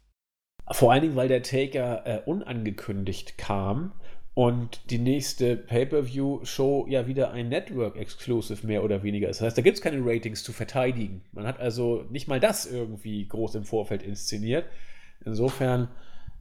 Vor 0.72 0.92
allen 0.92 1.04
Dingen, 1.04 1.16
weil 1.16 1.28
der 1.28 1.44
Taker 1.44 2.06
äh, 2.08 2.24
unangekündigt 2.26 3.38
kam 3.38 3.94
und 4.36 4.92
die 4.92 5.00
nächste 5.00 5.56
Pay-Per-View-Show 5.56 6.86
ja 6.90 7.08
wieder 7.08 7.32
ein 7.32 7.50
Network-Exclusive 7.50 8.68
mehr 8.68 8.84
oder 8.84 9.02
weniger 9.02 9.30
ist. 9.30 9.40
Das 9.40 9.48
heißt, 9.48 9.58
da 9.58 9.62
gibt 9.62 9.78
es 9.78 9.82
keine 9.82 10.06
Ratings 10.06 10.44
zu 10.44 10.52
verteidigen. 10.52 11.24
Man 11.32 11.48
hat 11.48 11.62
also 11.62 12.04
nicht 12.10 12.28
mal 12.28 12.42
das 12.42 12.66
irgendwie 12.66 13.26
groß 13.28 13.56
im 13.56 13.64
Vorfeld 13.64 14.04
inszeniert. 14.04 14.66
Insofern, 15.24 15.88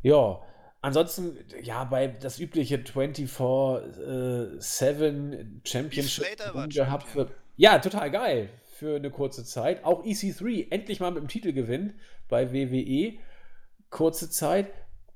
ja. 0.02 0.40
Ansonsten, 0.80 1.38
ja, 1.62 1.84
bei 1.84 2.08
das 2.08 2.40
übliche 2.40 2.78
24-7 2.78 5.46
Championship 5.64 6.24
Slater 6.24 6.52
war 6.52 6.66
gehabt 6.66 7.04
Champion. 7.04 7.28
Ja, 7.56 7.78
total 7.78 8.10
geil 8.10 8.48
für 8.64 8.96
eine 8.96 9.10
kurze 9.10 9.44
Zeit. 9.44 9.84
Auch 9.84 10.04
EC3 10.04 10.72
endlich 10.72 10.98
mal 10.98 11.12
mit 11.12 11.22
dem 11.22 11.28
Titel 11.28 11.52
gewinnt 11.52 11.94
bei 12.28 12.52
WWE. 12.52 13.12
Kurze 13.88 14.30
Zeit. 14.30 14.66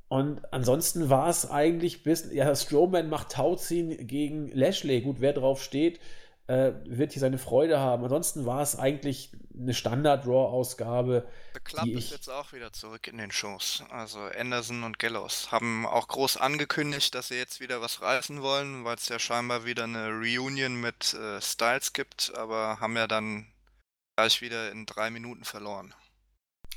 Und 0.09 0.41
ansonsten 0.53 1.11
war 1.11 1.29
es 1.29 1.51
eigentlich 1.51 2.03
bis, 2.03 2.33
ja, 2.33 2.55
Strowman 2.55 3.09
macht 3.09 3.33
Tauziehen 3.33 4.07
gegen 4.07 4.49
Lashley. 4.53 5.03
Gut, 5.03 5.21
wer 5.21 5.35
drauf 5.35 5.63
steht, 5.63 6.01
äh, 6.47 6.73
wird 6.87 7.13
hier 7.13 7.21
seine 7.21 7.37
Freude 7.37 7.79
haben. 7.79 8.03
Ansonsten 8.05 8.47
war 8.47 8.63
es 8.63 8.75
eigentlich 8.75 9.33
eine 9.55 9.75
Standard-Raw-Ausgabe. 9.75 11.29
The 11.53 11.61
Club 11.61 11.87
ist 11.89 12.05
ich, 12.05 12.11
jetzt 12.11 12.31
auch 12.31 12.55
wieder 12.55 12.73
zurück 12.73 13.07
in 13.07 13.19
den 13.19 13.31
Shows. 13.31 13.85
Also 13.91 14.21
Anderson 14.21 14.83
und 14.83 14.99
Gallows 14.99 15.53
haben 15.53 15.85
auch 15.85 16.09
groß 16.09 16.39
angekündigt, 16.39 17.15
dass 17.15 17.29
sie 17.29 17.37
jetzt 17.37 17.61
wieder 17.61 17.83
was 17.83 18.01
reißen 18.01 18.41
wollen, 18.41 18.85
weil 18.85 18.97
es 18.97 19.09
ja 19.11 19.19
scheinbar 19.19 19.67
wieder 19.67 19.85
eine 19.85 20.09
Reunion 20.09 20.81
mit 20.81 21.13
äh, 21.13 21.41
Styles 21.43 21.93
gibt, 21.93 22.33
aber 22.35 22.81
haben 22.81 22.97
ja 22.97 23.07
dann 23.07 23.47
gleich 24.17 24.41
wieder 24.41 24.73
in 24.73 24.87
drei 24.87 25.11
Minuten 25.11 25.45
verloren. 25.45 25.93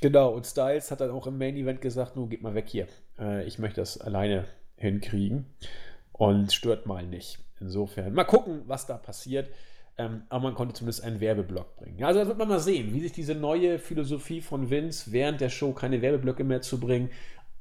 Genau, 0.01 0.33
und 0.33 0.45
Styles 0.45 0.91
hat 0.91 0.99
dann 0.99 1.11
auch 1.11 1.27
im 1.27 1.37
Main 1.37 1.55
Event 1.55 1.79
gesagt, 1.79 2.15
nun 2.15 2.29
geht 2.29 2.41
mal 2.41 2.55
weg 2.55 2.67
hier. 2.67 2.87
Äh, 3.19 3.45
ich 3.45 3.59
möchte 3.59 3.81
das 3.81 3.99
alleine 3.99 4.45
hinkriegen 4.75 5.45
und 6.11 6.51
stört 6.53 6.85
mal 6.85 7.05
nicht. 7.05 7.39
Insofern, 7.59 8.13
mal 8.13 8.23
gucken, 8.23 8.63
was 8.65 8.87
da 8.87 8.97
passiert. 8.97 9.49
Ähm, 9.97 10.23
aber 10.29 10.43
man 10.43 10.55
konnte 10.55 10.73
zumindest 10.73 11.03
einen 11.03 11.19
Werbeblock 11.19 11.75
bringen. 11.77 12.03
Also 12.03 12.21
da 12.21 12.27
wird 12.27 12.37
man 12.37 12.47
mal 12.47 12.59
sehen, 12.59 12.93
wie 12.93 13.01
sich 13.01 13.11
diese 13.11 13.35
neue 13.35 13.77
Philosophie 13.77 14.41
von 14.41 14.69
Vince 14.69 15.11
während 15.11 15.41
der 15.41 15.49
Show 15.49 15.73
keine 15.73 16.01
Werbeblöcke 16.01 16.43
mehr 16.43 16.61
zu 16.61 16.79
bringen 16.79 17.09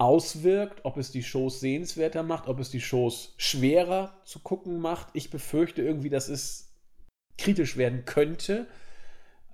auswirkt, 0.00 0.80
ob 0.84 0.96
es 0.96 1.12
die 1.12 1.22
Shows 1.22 1.60
sehenswerter 1.60 2.22
macht, 2.22 2.48
ob 2.48 2.58
es 2.58 2.70
die 2.70 2.80
Shows 2.80 3.34
schwerer 3.36 4.14
zu 4.24 4.38
gucken 4.38 4.80
macht. 4.80 5.08
Ich 5.12 5.28
befürchte 5.28 5.82
irgendwie, 5.82 6.08
dass 6.08 6.30
es 6.30 6.72
kritisch 7.36 7.76
werden 7.76 8.06
könnte, 8.06 8.66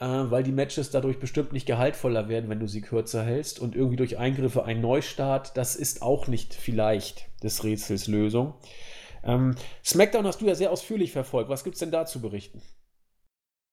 weil 0.05 0.43
die 0.43 0.53
Matches 0.53 0.91
dadurch 0.91 1.19
bestimmt 1.19 1.53
nicht 1.53 1.67
gehaltvoller 1.67 2.29
werden, 2.29 2.51
wenn 2.51 2.61
du 2.61 2.69
sie 2.69 2.83
kürzer 2.83 3.25
hältst 3.25 3.59
und 3.59 3.75
irgendwie 3.75 3.97
durch 3.97 4.19
Eingriffe 4.19 4.65
ein 4.65 4.81
Neustart, 4.81 5.57
das 5.57 5.77
ist 5.77 6.03
auch 6.03 6.27
nicht 6.27 6.55
vielleicht 6.55 7.29
des 7.43 7.65
Rätsels 7.65 8.07
Lösung. 8.07 8.55
Ähm, 9.23 9.57
SmackDown 9.85 10.27
hast 10.27 10.41
du 10.41 10.47
ja 10.47 10.55
sehr 10.55 10.71
ausführlich 10.71 11.13
verfolgt. 11.13 11.51
Was 11.51 11.65
gibt 11.65 11.75
es 11.75 11.81
denn 11.81 11.91
da 11.91 12.07
zu 12.07 12.21
berichten? 12.21 12.63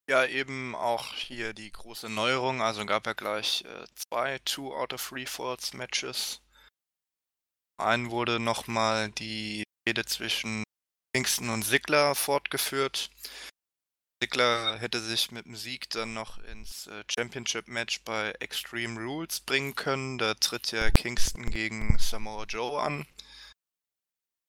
Ja, 0.10 0.26
eben 0.26 0.76
auch 0.76 1.14
hier 1.14 1.54
die 1.54 1.72
große 1.72 2.10
Neuerung. 2.10 2.62
Also 2.62 2.86
gab 2.86 3.06
ja 3.08 3.14
gleich 3.14 3.64
äh, 3.66 3.86
zwei 3.96 4.40
Two 4.40 4.74
out 4.74 4.94
of 4.94 5.08
Three 5.08 5.26
Falls 5.26 5.74
Matches. 5.74 6.42
Einen 7.78 8.12
wurde 8.12 8.40
nochmal 8.40 9.12
die 9.12 9.64
Rede 9.88 10.06
zwischen 10.06 10.64
Kingston 11.14 11.50
und 11.50 11.64
Sigler 11.64 12.16
fortgeführt. 12.16 13.10
Sigler 14.24 14.80
hätte 14.80 15.02
sich 15.02 15.32
mit 15.32 15.46
dem 15.46 15.58
Sieg 15.58 15.90
dann 15.90 16.14
noch 16.14 16.38
ins 16.46 16.88
äh, 16.88 17.04
Championship 17.14 17.68
Match 17.68 18.02
bei 18.06 18.32
Extreme 18.40 18.98
Rules 18.98 19.42
bringen 19.42 19.76
können. 19.76 20.18
Da 20.18 20.34
tritt 20.36 20.72
ja 20.72 20.92
Kingston 20.92 21.52
gegen 21.52 22.00
Samoa 22.00 22.46
Joe 22.46 22.82
an. 22.82 23.06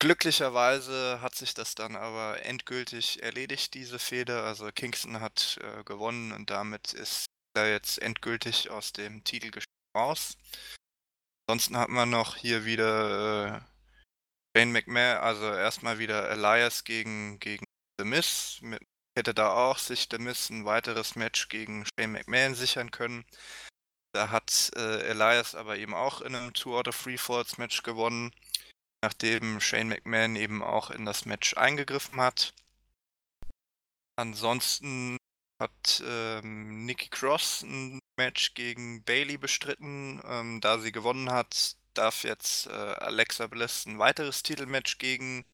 Glücklicherweise 0.01 1.21
hat 1.21 1.35
sich 1.35 1.55
das 1.55 1.75
dann 1.75 1.97
aber 1.97 2.45
endgültig 2.45 3.21
erledigt, 3.25 3.75
diese 3.75 3.99
Fehde. 3.99 4.45
Also 4.45 4.71
Kingston 4.71 5.21
hat 5.21 5.59
äh, 5.61 5.83
gewonnen 5.83 6.31
und 6.31 6.51
damit 6.51 6.93
ist 6.93 7.27
er 7.57 7.69
jetzt 7.69 8.01
endgültig 8.01 8.71
aus 8.71 8.93
dem 8.93 9.25
Titelgeschäft 9.25 9.67
raus. 9.97 10.37
Ansonsten 11.49 11.77
hat 11.79 11.89
man 11.89 12.11
noch 12.11 12.37
hier 12.37 12.65
wieder 12.65 13.65
äh, 14.57 14.67
McMahon, 14.67 15.19
also 15.19 15.53
erstmal 15.53 15.99
wieder 15.99 16.31
Elias 16.31 16.85
gegen, 16.85 17.41
gegen 17.41 17.65
The 17.99 18.05
Miz. 18.05 18.59
Mit, 18.63 18.81
hätte 19.17 19.35
da 19.35 19.53
auch 19.53 19.79
sich 19.79 20.09
The 20.11 20.19
Miz 20.19 20.51
ein 20.51 20.65
weiteres 20.65 21.17
Match 21.17 21.49
gegen 21.49 21.85
Shane 21.87 22.13
McMahon 22.13 22.55
sichern 22.55 22.91
können. 22.91 23.25
Da 24.13 24.31
hat 24.31 24.71
äh, 24.77 25.03
Elias 25.09 25.55
aber 25.55 25.77
eben 25.77 25.95
auch 25.95 26.21
in 26.21 26.35
einem 26.35 26.53
Two 26.55 26.77
out 26.79 26.89
of 26.89 27.01
Three 27.01 27.19
Falls 27.19 27.59
Match 27.59 27.83
gewonnen 27.83 28.33
nachdem 29.05 29.61
Shane 29.61 29.89
McMahon 29.89 30.35
eben 30.35 30.63
auch 30.63 30.91
in 30.91 31.05
das 31.05 31.27
Match 31.27 31.55
eingegriffen 31.59 32.19
hat. 32.23 32.55
Ansonsten 34.17 35.19
hat 35.61 36.03
ähm, 36.07 36.87
Nikki 36.87 37.11
Cross 37.11 37.63
ein 37.63 38.01
Match 38.17 38.55
gegen 38.55 39.05
Bailey 39.05 39.37
bestritten. 39.37 40.23
Ähm, 40.25 40.63
da 40.63 40.79
sie 40.79 40.91
gewonnen 40.91 41.31
hat, 41.31 41.77
darf 41.93 42.25
jetzt 42.25 42.67
äh, 42.67 42.71
Alexa 42.71 43.47
Bliss 43.47 43.85
ein 43.85 43.99
weiteres 43.99 44.43
Titelmatch 44.43 44.97
gegen 44.97 45.45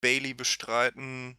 Bailey 0.00 0.34
bestreiten. 0.34 1.38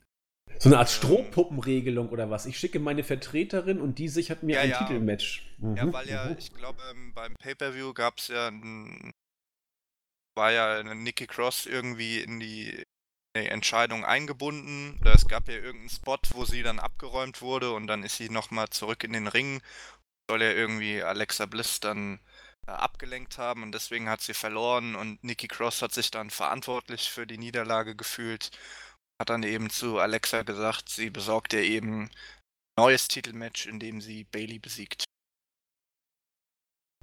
So 0.60 0.70
eine 0.70 0.80
Art 0.80 0.90
ähm, 0.90 0.96
Strohpuppenregelung 0.96 2.10
oder 2.10 2.30
was? 2.30 2.46
Ich 2.46 2.58
schicke 2.58 2.80
meine 2.80 3.04
Vertreterin 3.04 3.82
und 3.82 4.00
die 4.00 4.08
sichert 4.08 4.44
mir 4.44 4.56
ja, 4.56 4.62
ein 4.62 4.70
ja. 4.70 4.78
Titelmatch. 4.80 5.46
Mhm. 5.58 5.76
Ja, 5.78 5.94
weil 5.94 6.10
ja, 6.10 6.26
mhm. 6.26 6.36
ich 6.38 6.54
glaube, 6.54 6.80
ähm, 6.92 7.14
beim 7.14 7.36
Pay-Per-View 7.36 7.94
gab 7.94 8.18
es 8.20 8.28
ja 8.28 8.48
ein 8.48 9.12
war 10.36 10.52
ja 10.52 10.82
Nikki 10.82 11.28
Cross 11.28 11.66
irgendwie 11.68 12.20
in 12.20 12.40
die 12.40 12.84
Entscheidung 13.34 14.06
eingebunden. 14.06 14.98
Oder 15.02 15.16
es 15.16 15.28
gab 15.28 15.48
ja 15.48 15.56
irgendeinen 15.56 15.90
Spot, 15.90 16.20
wo 16.32 16.46
sie 16.46 16.64
dann 16.64 16.80
abgeräumt 16.80 17.42
wurde 17.42 17.72
und 17.72 17.88
dann 17.88 18.04
ist 18.04 18.18
sie 18.18 18.30
nochmal 18.30 18.70
zurück 18.70 19.04
in 19.04 19.14
den 19.14 19.28
Ring. 19.28 19.62
Soll 20.30 20.42
ja 20.42 20.52
irgendwie 20.52 21.02
Alexa 21.02 21.46
Bliss 21.46 21.80
dann 21.80 22.20
äh, 22.68 22.72
abgelenkt 22.72 23.38
haben 23.38 23.64
und 23.64 23.74
deswegen 23.74 24.10
hat 24.10 24.22
sie 24.22 24.34
verloren 24.34 24.96
und 24.96 25.24
Nikki 25.24 25.48
Cross 25.48 25.82
hat 25.82 25.94
sich 25.94 26.12
dann 26.12 26.30
verantwortlich 26.30 27.10
für 27.12 27.28
die 27.28 27.38
Niederlage 27.38 27.96
gefühlt. 27.96 28.52
Hat 29.24 29.30
dann 29.30 29.44
eben 29.44 29.70
zu 29.70 30.00
Alexa 30.00 30.44
gesagt, 30.44 30.90
sie 30.90 31.10
besorgt 31.10 31.54
ihr 31.54 31.62
eben 31.62 32.08
ein 32.08 32.12
neues 32.78 33.08
Titelmatch, 33.08 33.68
in 33.68 33.80
dem 33.80 34.02
sie 34.02 34.26
Bailey 34.26 34.60
besiegt. 34.60 35.06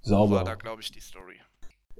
Sauber. 0.02 0.36
War 0.36 0.44
da, 0.44 0.54
glaube 0.54 0.82
ich, 0.82 0.92
die 0.92 1.00
Story. 1.00 1.40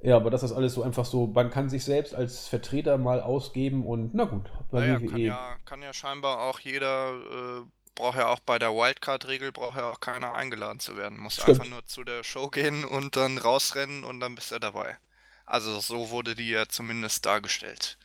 Ja, 0.03 0.17
aber 0.17 0.29
das 0.29 0.43
ist 0.43 0.51
alles 0.51 0.75
so 0.75 0.83
einfach 0.83 1.05
so, 1.05 1.25
man 1.25 1.49
kann 1.49 1.71
sich 1.71 1.83
selbst 1.83 2.13
als 2.13 2.47
Vertreter 2.47 2.99
mal 2.99 3.19
ausgeben 3.19 3.83
und 3.83 4.13
na 4.13 4.25
gut, 4.25 4.47
bei 4.69 4.81
naja, 4.81 5.01
WWE. 5.01 5.07
Kann 5.07 5.19
ja, 5.21 5.57
kann 5.65 5.81
ja 5.81 5.91
scheinbar 5.91 6.41
auch 6.41 6.59
jeder, 6.59 7.63
äh, 7.63 7.65
braucht 7.95 8.19
ja 8.19 8.27
auch 8.27 8.41
bei 8.41 8.59
der 8.59 8.75
Wildcard-Regel, 8.75 9.51
braucht 9.51 9.77
ja 9.77 9.89
auch 9.89 10.01
keiner 10.01 10.35
eingeladen 10.35 10.79
zu 10.79 10.97
werden. 10.97 11.19
Muss 11.19 11.33
Stimmt. 11.33 11.49
einfach 11.49 11.65
nur 11.65 11.83
zu 11.87 12.03
der 12.03 12.23
Show 12.23 12.47
gehen 12.47 12.85
und 12.85 13.15
dann 13.15 13.39
rausrennen 13.39 14.03
und 14.03 14.19
dann 14.19 14.35
bist 14.35 14.51
du 14.51 14.59
dabei. 14.59 14.99
Also 15.47 15.79
so 15.79 16.11
wurde 16.11 16.35
die 16.35 16.49
ja 16.51 16.67
zumindest 16.67 17.25
dargestellt. 17.25 17.97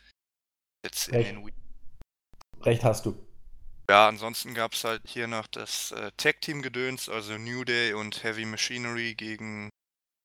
Jetzt 0.83 1.11
Recht. 1.11 1.29
in 1.29 1.35
den 1.35 1.43
Recht 2.63 2.83
hast 2.83 3.05
du. 3.05 3.17
Ja, 3.89 4.07
ansonsten 4.09 4.53
gab 4.53 4.73
es 4.73 4.83
halt 4.83 5.01
hier 5.05 5.27
noch 5.27 5.47
das 5.47 5.91
äh, 5.91 6.11
Tag-Team-Gedöns, 6.17 7.07
also 7.07 7.37
New 7.37 7.63
Day 7.63 7.93
und 7.93 8.23
Heavy 8.23 8.45
Machinery 8.45 9.15
gegen 9.15 9.69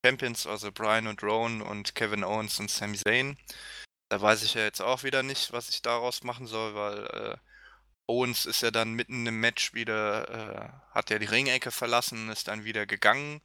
Champions, 0.05 0.47
also 0.49 0.73
Brian 0.73 1.07
und 1.07 1.23
Rowan 1.23 1.63
und 1.63 1.95
Kevin 1.95 2.25
Owens 2.25 2.59
und 2.59 2.71
Sami 2.71 2.97
Zayn. 2.97 3.37
Da 4.09 4.21
weiß 4.21 4.43
ich 4.43 4.55
ja 4.55 4.63
jetzt 4.63 4.83
auch 4.83 5.05
wieder 5.05 5.23
nicht, 5.23 5.53
was 5.53 5.69
ich 5.69 5.81
daraus 5.81 6.25
machen 6.25 6.47
soll, 6.47 6.75
weil 6.75 7.07
äh, 7.07 7.37
Owens 8.09 8.47
ist 8.47 8.63
ja 8.63 8.73
dann 8.73 8.95
mitten 8.95 9.27
im 9.27 9.41
Match 9.41 9.75
wieder, 9.75 10.29
äh, 10.29 10.95
hat 10.95 11.11
ja 11.11 11.21
die 11.21 11.27
Ringecke 11.27 11.71
verlassen, 11.71 12.31
ist 12.31 12.49
dann 12.49 12.65
wieder 12.65 12.85
gegangen, 12.85 13.41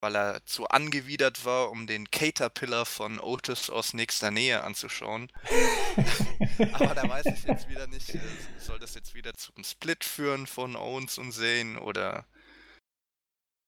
weil 0.00 0.14
er 0.16 0.44
zu 0.46 0.68
angewidert 0.68 1.44
war, 1.44 1.70
um 1.70 1.86
den 1.86 2.10
Caterpillar 2.10 2.86
von 2.86 3.18
Otis 3.18 3.70
aus 3.70 3.94
nächster 3.94 4.30
Nähe 4.30 4.62
anzuschauen. 4.62 5.30
Aber 6.72 6.94
da 6.94 7.08
weiß 7.08 7.26
ich 7.26 7.44
jetzt 7.44 7.68
wieder 7.68 7.86
nicht, 7.86 8.14
äh, 8.14 8.20
soll 8.58 8.78
das 8.78 8.94
jetzt 8.94 9.14
wieder 9.14 9.34
zum 9.34 9.64
Split 9.64 10.04
führen 10.04 10.46
von 10.46 10.76
Owens 10.76 11.18
und 11.18 11.32
Zayn 11.32 11.76
oder 11.76 12.26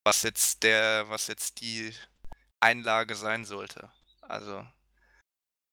was 0.04 0.22
jetzt 0.22 0.62
der, 0.62 1.08
was 1.08 1.26
jetzt 1.26 1.60
die 1.60 1.92
Einlage 2.60 3.14
sein 3.16 3.44
sollte. 3.44 3.90
Also 4.22 4.60
ist 4.60 4.66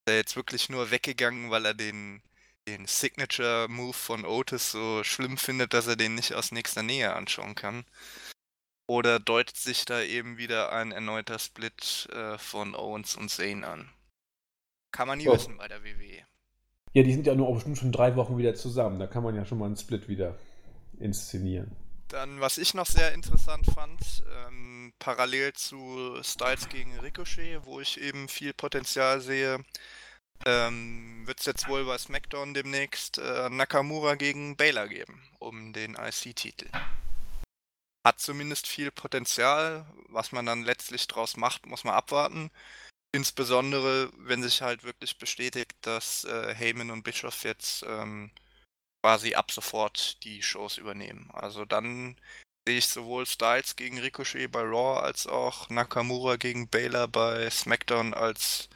er 0.07 0.15
jetzt 0.15 0.35
wirklich 0.35 0.69
nur 0.69 0.89
weggegangen, 0.89 1.51
weil 1.51 1.65
er 1.65 1.73
den, 1.73 2.23
den 2.67 2.87
Signature-Move 2.87 3.93
von 3.93 4.25
Otis 4.25 4.71
so 4.71 5.03
schlimm 5.03 5.37
findet, 5.37 5.73
dass 5.73 5.87
er 5.87 5.95
den 5.95 6.15
nicht 6.15 6.33
aus 6.33 6.51
nächster 6.51 6.83
Nähe 6.83 7.13
anschauen 7.13 7.55
kann. 7.55 7.85
Oder 8.87 9.19
deutet 9.19 9.57
sich 9.57 9.83
da 9.83 10.01
eben 10.01 10.37
wieder 10.37 10.71
ein 10.71 10.93
erneuter 10.93 11.39
Split 11.39 12.07
äh, 12.13 12.37
von 12.37 12.73
Owens 12.73 13.15
und 13.15 13.29
Zane 13.29 13.67
an? 13.67 13.89
Kann 14.91 15.09
man 15.09 15.17
nie 15.17 15.27
oh. 15.27 15.33
wissen 15.33 15.57
bei 15.57 15.67
der 15.67 15.83
WWE. 15.83 16.23
Ja, 16.93 17.03
die 17.03 17.13
sind 17.13 17.27
ja 17.27 17.35
nur 17.35 17.47
auch 17.47 17.55
bestimmt 17.55 17.77
schon 17.77 17.91
drei 17.91 18.15
Wochen 18.15 18.37
wieder 18.37 18.55
zusammen. 18.55 18.97
Da 18.97 19.07
kann 19.07 19.23
man 19.23 19.35
ja 19.35 19.45
schon 19.45 19.57
mal 19.57 19.65
einen 19.65 19.75
Split 19.75 20.07
wieder 20.07 20.39
inszenieren. 20.99 21.75
Dann, 22.07 22.39
was 22.39 22.57
ich 22.57 22.73
noch 22.73 22.85
sehr 22.85 23.13
interessant 23.13 23.65
fand, 23.65 24.23
ähm, 24.47 24.93
parallel 24.97 25.51
zu 25.53 26.17
Styles 26.23 26.69
gegen 26.69 26.97
Ricochet, 26.99 27.65
wo 27.65 27.81
ich 27.81 27.99
eben 27.99 28.29
viel 28.29 28.53
Potenzial 28.53 29.19
sehe, 29.19 29.59
ähm, 30.45 31.23
wird 31.25 31.41
es 31.41 31.45
jetzt 31.45 31.67
wohl 31.67 31.83
bei 31.83 31.97
SmackDown 31.97 32.53
demnächst 32.53 33.17
äh, 33.17 33.49
Nakamura 33.49 34.15
gegen 34.15 34.55
Baylor 34.55 34.87
geben, 34.87 35.21
um 35.39 35.73
den 35.73 35.95
IC-Titel. 35.95 36.69
Hat 38.07 38.21
zumindest 38.21 38.67
viel 38.67 38.89
Potenzial. 38.89 39.85
Was 40.07 40.31
man 40.31 40.45
dann 40.45 40.63
letztlich 40.63 41.09
draus 41.09 41.35
macht, 41.35 41.65
muss 41.65 41.83
man 41.83 41.93
abwarten. 41.93 42.51
Insbesondere, 43.11 44.09
wenn 44.15 44.41
sich 44.41 44.61
halt 44.61 44.85
wirklich 44.85 45.17
bestätigt, 45.17 45.73
dass 45.81 46.23
äh, 46.23 46.55
Heyman 46.55 46.89
und 46.91 47.03
Bischoff 47.03 47.43
jetzt 47.43 47.83
ähm, 47.83 48.31
quasi 49.03 49.35
ab 49.35 49.51
sofort 49.51 50.23
die 50.23 50.41
Shows 50.41 50.77
übernehmen. 50.77 51.29
Also 51.33 51.65
dann 51.65 52.15
sehe 52.65 52.77
ich 52.77 52.87
sowohl 52.87 53.25
Styles 53.25 53.75
gegen 53.75 53.99
Ricochet 53.99 54.49
bei 54.53 54.61
Raw 54.61 55.01
als 55.01 55.27
auch 55.27 55.69
Nakamura 55.69 56.37
gegen 56.37 56.69
Baylor 56.69 57.09
bei 57.09 57.49
SmackDown 57.49 58.13
als 58.13 58.69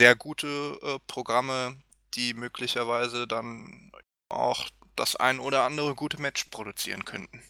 sehr 0.00 0.16
gute 0.16 0.80
äh, 0.82 0.98
Programme, 1.06 1.80
die 2.14 2.34
möglicherweise 2.34 3.28
dann 3.28 3.92
auch 4.28 4.68
das 4.96 5.14
ein 5.14 5.38
oder 5.38 5.62
andere 5.62 5.94
gute 5.94 6.20
Match 6.20 6.46
produzieren 6.46 7.04
könnten. 7.04 7.40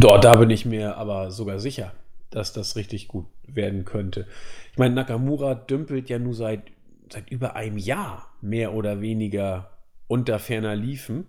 Dort, 0.00 0.22
da 0.22 0.36
bin 0.36 0.48
ich 0.50 0.64
mir 0.64 0.96
aber 0.96 1.32
sogar 1.32 1.58
sicher, 1.58 1.92
dass 2.30 2.52
das 2.52 2.76
richtig 2.76 3.08
gut 3.08 3.26
werden 3.48 3.84
könnte. 3.84 4.28
Ich 4.70 4.78
meine, 4.78 4.94
Nakamura 4.94 5.56
dümpelt 5.56 6.08
ja 6.08 6.20
nur 6.20 6.34
seit, 6.34 6.62
seit 7.12 7.28
über 7.30 7.56
einem 7.56 7.78
Jahr 7.78 8.32
mehr 8.40 8.74
oder 8.74 9.00
weniger 9.00 9.76
unter 10.06 10.38
ferner 10.38 10.76
Liefen. 10.76 11.26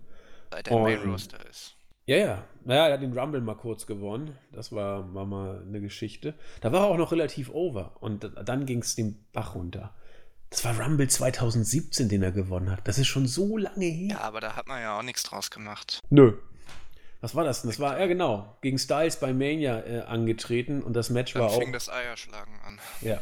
Seit 0.51 0.67
er 0.67 0.79
Main 0.79 1.09
Roster 1.09 1.39
ist. 1.49 1.77
Ja, 2.05 2.17
ja. 2.17 2.43
Naja, 2.63 2.87
er 2.89 2.93
hat 2.93 3.01
den 3.01 3.17
Rumble 3.17 3.41
mal 3.41 3.55
kurz 3.55 3.87
gewonnen. 3.87 4.37
Das 4.51 4.71
war, 4.71 5.15
war 5.15 5.25
mal 5.25 5.63
eine 5.67 5.81
Geschichte. 5.81 6.35
Da 6.61 6.71
war 6.71 6.81
er 6.81 6.87
auch 6.89 6.97
noch 6.97 7.11
relativ 7.11 7.49
over. 7.49 7.95
Und 8.01 8.29
dann 8.45 8.67
ging 8.67 8.83
es 8.83 8.93
den 8.93 9.25
Bach 9.33 9.55
runter. 9.55 9.95
Das 10.51 10.63
war 10.63 10.79
Rumble 10.79 11.07
2017, 11.07 12.07
den 12.07 12.21
er 12.21 12.31
gewonnen 12.31 12.69
hat. 12.69 12.87
Das 12.87 12.99
ist 12.99 13.07
schon 13.07 13.25
so 13.25 13.57
lange 13.57 13.85
her. 13.85 14.17
Ja, 14.17 14.21
aber 14.21 14.41
da 14.41 14.55
hat 14.55 14.67
man 14.67 14.79
ja 14.79 14.99
auch 14.99 15.03
nichts 15.03 15.23
draus 15.23 15.49
gemacht. 15.49 16.01
Nö. 16.11 16.33
Was 17.21 17.35
war 17.35 17.43
das 17.43 17.61
denn? 17.61 17.69
Das 17.69 17.79
war, 17.79 17.99
ja 17.99 18.05
genau, 18.07 18.57
gegen 18.61 18.79
Styles 18.79 19.19
bei 19.19 19.33
Mania 19.33 19.79
äh, 19.81 19.99
angetreten 20.01 20.81
und 20.81 20.93
das 20.93 21.09
Match 21.09 21.33
Dann 21.33 21.43
war 21.43 21.49
auch. 21.49 21.59
fing 21.59 21.73
das 21.73 21.89
Eierschlagen 21.89 22.59
an. 22.65 22.79
Ja, 23.01 23.21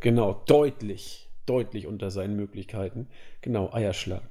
genau, 0.00 0.42
deutlich, 0.46 1.28
deutlich 1.46 1.86
unter 1.86 2.10
seinen 2.10 2.36
Möglichkeiten. 2.36 3.08
Genau, 3.40 3.72
Eierschlagen. 3.72 4.28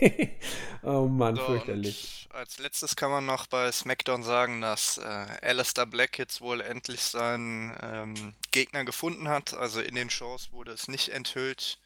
oh 0.82 1.06
Mann, 1.06 1.36
So, 1.36 1.42
fürchterlich. 1.42 2.28
als 2.32 2.58
letztes 2.58 2.96
kann 2.96 3.10
man 3.12 3.24
noch 3.26 3.46
bei 3.46 3.70
SmackDown 3.70 4.24
sagen, 4.24 4.60
dass 4.60 4.98
äh, 4.98 5.02
Alistair 5.42 5.86
Black 5.86 6.18
jetzt 6.18 6.40
wohl 6.40 6.60
endlich 6.60 7.02
seinen 7.02 7.76
ähm, 7.80 8.34
Gegner 8.50 8.84
gefunden 8.84 9.28
hat. 9.28 9.54
Also 9.54 9.80
in 9.80 9.94
den 9.94 10.10
Shows 10.10 10.50
wurde 10.50 10.72
es 10.72 10.88
nicht 10.88 11.10
enthüllt. 11.10 11.78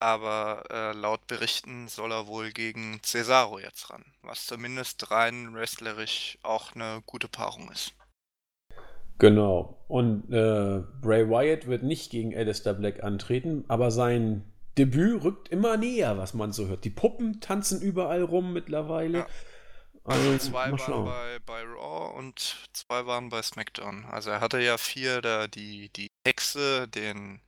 Aber 0.00 0.64
äh, 0.70 0.92
laut 0.92 1.26
Berichten 1.26 1.88
soll 1.88 2.10
er 2.12 2.26
wohl 2.26 2.52
gegen 2.52 3.00
Cesaro 3.02 3.58
jetzt 3.58 3.90
ran. 3.90 4.04
Was 4.22 4.46
zumindest 4.46 5.10
rein 5.10 5.54
wrestlerisch 5.54 6.38
auch 6.42 6.74
eine 6.74 7.02
gute 7.06 7.28
Paarung 7.28 7.70
ist. 7.70 7.92
Genau. 9.18 9.84
Und 9.88 10.32
äh, 10.32 10.82
Bray 11.02 11.28
Wyatt 11.28 11.66
wird 11.66 11.82
nicht 11.82 12.10
gegen 12.10 12.34
Alistair 12.34 12.72
Black 12.72 13.04
antreten, 13.04 13.64
aber 13.68 13.90
sein 13.90 14.50
Debüt 14.78 15.22
rückt 15.22 15.48
immer 15.48 15.76
näher, 15.76 16.16
was 16.16 16.32
man 16.32 16.52
so 16.52 16.66
hört. 16.66 16.84
Die 16.84 16.90
Puppen 16.90 17.40
tanzen 17.40 17.82
überall 17.82 18.22
rum 18.22 18.54
mittlerweile. 18.54 19.18
Ja. 19.18 19.26
Also, 20.04 20.38
zwei 20.38 20.72
waren 20.72 21.04
bei, 21.04 21.38
bei 21.44 21.62
Raw 21.62 22.16
und 22.18 22.56
zwei 22.72 23.04
waren 23.04 23.28
bei 23.28 23.42
SmackDown. 23.42 24.06
Also 24.06 24.30
er 24.30 24.40
hatte 24.40 24.58
ja 24.60 24.78
vier 24.78 25.20
da 25.20 25.46
die, 25.46 25.90
die 25.90 26.08
Hexe, 26.26 26.88
den, 26.88 27.40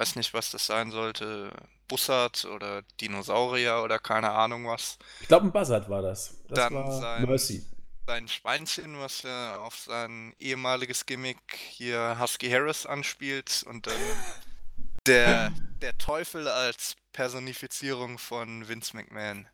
weiß 0.00 0.16
nicht, 0.16 0.32
was 0.32 0.50
das 0.50 0.64
sein 0.66 0.90
sollte, 0.90 1.52
Bussard 1.86 2.46
oder 2.46 2.82
Dinosaurier 3.00 3.82
oder 3.84 3.98
keine 3.98 4.30
Ahnung 4.30 4.66
was. 4.66 4.98
Ich 5.20 5.28
glaube, 5.28 5.46
ein 5.46 5.52
Buzzard 5.52 5.90
war 5.90 6.00
das. 6.00 6.36
Das 6.48 6.56
Dann 6.58 6.74
war 6.74 6.90
sein- 7.00 7.24
Mercy. 7.26 7.66
Sein 8.06 8.26
Schweinchen, 8.26 8.98
was 8.98 9.22
ja 9.22 9.58
auf 9.58 9.76
sein 9.76 10.34
ehemaliges 10.38 11.04
Gimmick 11.06 11.38
hier 11.54 12.16
Husky 12.18 12.50
Harris 12.50 12.86
anspielt 12.86 13.62
und 13.68 13.86
dann 13.86 13.94
der, 15.06 15.52
der 15.82 15.96
Teufel 15.98 16.48
als 16.48 16.96
Personifizierung 17.12 18.18
von 18.18 18.66
Vince 18.68 18.96
McMahon. 18.96 19.48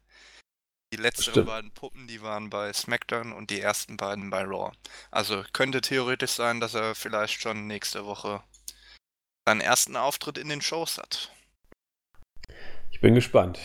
Die 0.92 0.97
letzteren 0.97 1.32
Stimmt. 1.32 1.47
beiden 1.49 1.70
Puppen, 1.72 2.07
die 2.07 2.22
waren 2.22 2.49
bei 2.49 2.72
SmackDown 2.72 3.32
und 3.32 3.51
die 3.51 3.61
ersten 3.61 3.97
beiden 3.97 4.30
bei 4.30 4.42
Raw. 4.44 4.70
Also 5.11 5.42
könnte 5.53 5.80
theoretisch 5.80 6.30
sein, 6.30 6.61
dass 6.61 6.74
er 6.74 6.94
vielleicht 6.94 7.42
schon 7.42 7.66
nächste 7.66 8.07
Woche 8.07 8.42
seinen 9.47 9.61
ersten 9.61 9.97
Auftritt 9.97 10.38
in 10.38 10.49
den 10.49 10.61
Shows 10.61 10.99
hat. 10.99 11.30
Ich 12.90 13.01
bin 13.01 13.14
gespannt. 13.14 13.61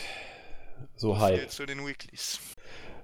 So 0.96 1.20
hype. 1.20 1.50
zu 1.50 1.66
den 1.66 1.86
Weeklies. 1.86 2.40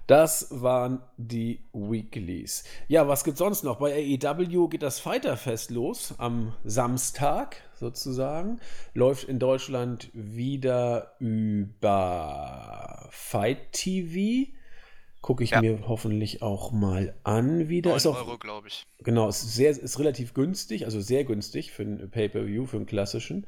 Das 0.06 0.48
waren 0.52 1.02
die 1.18 1.66
Weeklies. 1.74 2.64
Ja, 2.88 3.08
was 3.08 3.24
gibt's 3.24 3.40
sonst 3.40 3.64
noch? 3.64 3.80
Bei 3.80 3.94
AEW 3.94 4.68
geht 4.68 4.84
das 4.84 5.00
Fighterfest 5.00 5.72
los 5.72 6.14
am 6.20 6.54
Samstag 6.64 7.58
sozusagen. 7.74 8.62
Läuft 8.94 9.24
in 9.24 9.40
Deutschland 9.40 10.10
wieder 10.14 11.16
über 11.20 13.10
Fight 13.12 13.72
TV. 13.72 14.52
Gucke 15.22 15.44
ich 15.44 15.52
Ja. 15.52 15.62
mir 15.62 15.88
hoffentlich 15.88 16.42
auch 16.42 16.72
mal 16.72 17.16
an 17.24 17.70
wieder. 17.70 17.90
9 17.90 17.98
Ist 17.98 18.06
auch, 18.08 18.16
Euro, 18.18 18.38
glaube 18.38 18.68
ich. 18.68 18.84
Genau, 19.00 19.28
ist, 19.28 19.56
sehr, 19.56 19.72
ist 19.72 20.00
relativ 20.00 20.34
günstig, 20.34 20.86
also 20.86 21.02
sehr 21.02 21.24
günstig 21.26 21.72
für 21.72 21.84
einen 21.84 22.10
Pay-Per-View, 22.10 22.66
für 22.66 22.78
einen 22.78 22.86
klassischen. 22.86 23.46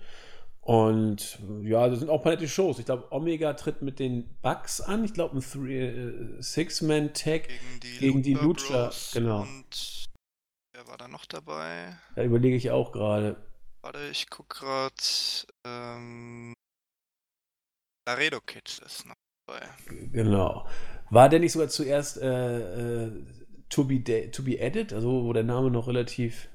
Und 0.61 1.39
ja, 1.63 1.87
das 1.87 1.99
sind 1.99 2.09
auch 2.09 2.17
ein 2.17 2.21
paar 2.23 2.33
nette 2.33 2.47
Shows. 2.47 2.79
Ich 2.79 2.85
glaube, 2.85 3.11
Omega 3.11 3.53
tritt 3.53 3.81
mit 3.81 3.97
den 3.97 4.35
Bucks 4.41 4.81
an. 4.81 5.03
Ich 5.03 5.13
glaube, 5.13 5.37
ein 5.37 5.67
äh, 5.69 6.41
Six-Man-Tag. 6.41 7.47
Gegen 7.99 8.21
die 8.21 8.33
Gegen 8.33 8.43
Lucha 8.43 8.91
genau. 9.13 9.41
Und 9.41 10.05
wer 10.73 10.87
war 10.87 10.97
da 10.97 11.07
noch 11.07 11.25
dabei? 11.25 11.97
Da 12.15 12.23
überlege 12.23 12.55
ich 12.55 12.71
auch 12.71 12.91
gerade. 12.91 13.37
Warte, 13.81 13.99
ich 14.11 14.29
guck 14.29 14.49
grad. 14.49 15.47
Ähm, 15.65 16.53
Laredo 18.07 18.39
Kids 18.41 18.79
ist 18.79 19.05
noch 19.05 19.15
dabei. 19.47 19.65
Genau. 20.11 20.67
War 21.09 21.29
der 21.29 21.39
nicht 21.39 21.51
sogar 21.53 21.69
zuerst 21.69 22.17
äh, 22.21 23.05
äh, 23.05 23.11
to, 23.69 23.83
be 23.85 24.31
to 24.31 24.43
be 24.43 24.57
Added? 24.61 24.93
Also, 24.93 25.23
wo 25.25 25.33
der 25.33 25.43
Name 25.43 25.71
noch 25.71 25.87
relativ. 25.87 26.47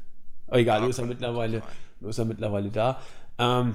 Oh, 0.48 0.54
egal, 0.56 0.82
du 0.82 0.88
ist 0.88 0.98
er 0.98 1.06
mittlerweile. 1.06 1.62
ist 2.00 2.18
er 2.18 2.24
mittlerweile 2.24 2.70
da. 2.70 3.00
Ähm, 3.38 3.74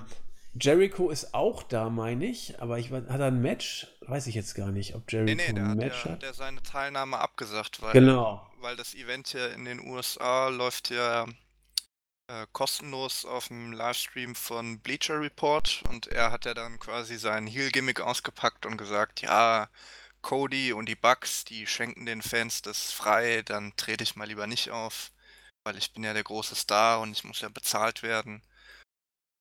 Jericho 0.59 1.09
ist 1.09 1.33
auch 1.33 1.63
da, 1.63 1.89
meine 1.89 2.25
ich, 2.25 2.59
aber 2.61 2.79
ich, 2.79 2.91
hat 2.91 3.07
er 3.07 3.25
ein 3.27 3.41
Match? 3.41 3.87
Weiß 4.07 4.25
ich 4.27 4.35
jetzt 4.35 4.55
gar 4.55 4.71
nicht, 4.71 4.95
ob 4.95 5.11
Jericho 5.11 5.35
Nee, 5.35 5.47
nee, 5.47 5.53
der 5.53 5.63
ein 5.63 5.69
hat, 5.71 5.77
Match 5.77 6.05
ja, 6.05 6.11
hat. 6.11 6.21
der 6.23 6.33
seine 6.33 6.61
Teilnahme 6.63 7.19
abgesagt, 7.19 7.81
weil, 7.81 7.93
Genau. 7.93 8.45
weil 8.59 8.75
das 8.75 8.95
Event 8.95 9.27
hier 9.29 9.53
in 9.53 9.65
den 9.65 9.79
USA 9.79 10.49
läuft 10.49 10.89
ja 10.89 11.25
äh, 12.27 12.45
kostenlos 12.51 13.25
auf 13.25 13.47
dem 13.49 13.71
Livestream 13.73 14.33
von 14.35 14.79
Bleacher 14.79 15.19
Report 15.21 15.83
und 15.89 16.07
er 16.07 16.31
hat 16.31 16.45
ja 16.45 16.53
dann 16.55 16.79
quasi 16.79 17.17
sein 17.17 17.45
Heel-Gimmick 17.45 18.01
ausgepackt 18.01 18.65
und 18.65 18.77
gesagt, 18.77 19.21
ja, 19.21 19.67
Cody 20.21 20.73
und 20.73 20.87
die 20.87 20.95
Bucks, 20.95 21.45
die 21.45 21.65
schenken 21.67 22.05
den 22.05 22.21
Fans 22.21 22.61
das 22.61 22.91
frei, 22.91 23.41
dann 23.43 23.73
trete 23.77 24.03
ich 24.03 24.15
mal 24.15 24.27
lieber 24.27 24.47
nicht 24.47 24.71
auf, 24.71 25.11
weil 25.65 25.77
ich 25.77 25.93
bin 25.93 26.03
ja 26.03 26.13
der 26.13 26.23
große 26.23 26.55
Star 26.55 26.99
und 27.01 27.11
ich 27.11 27.23
muss 27.23 27.41
ja 27.41 27.49
bezahlt 27.49 28.03
werden. 28.03 28.41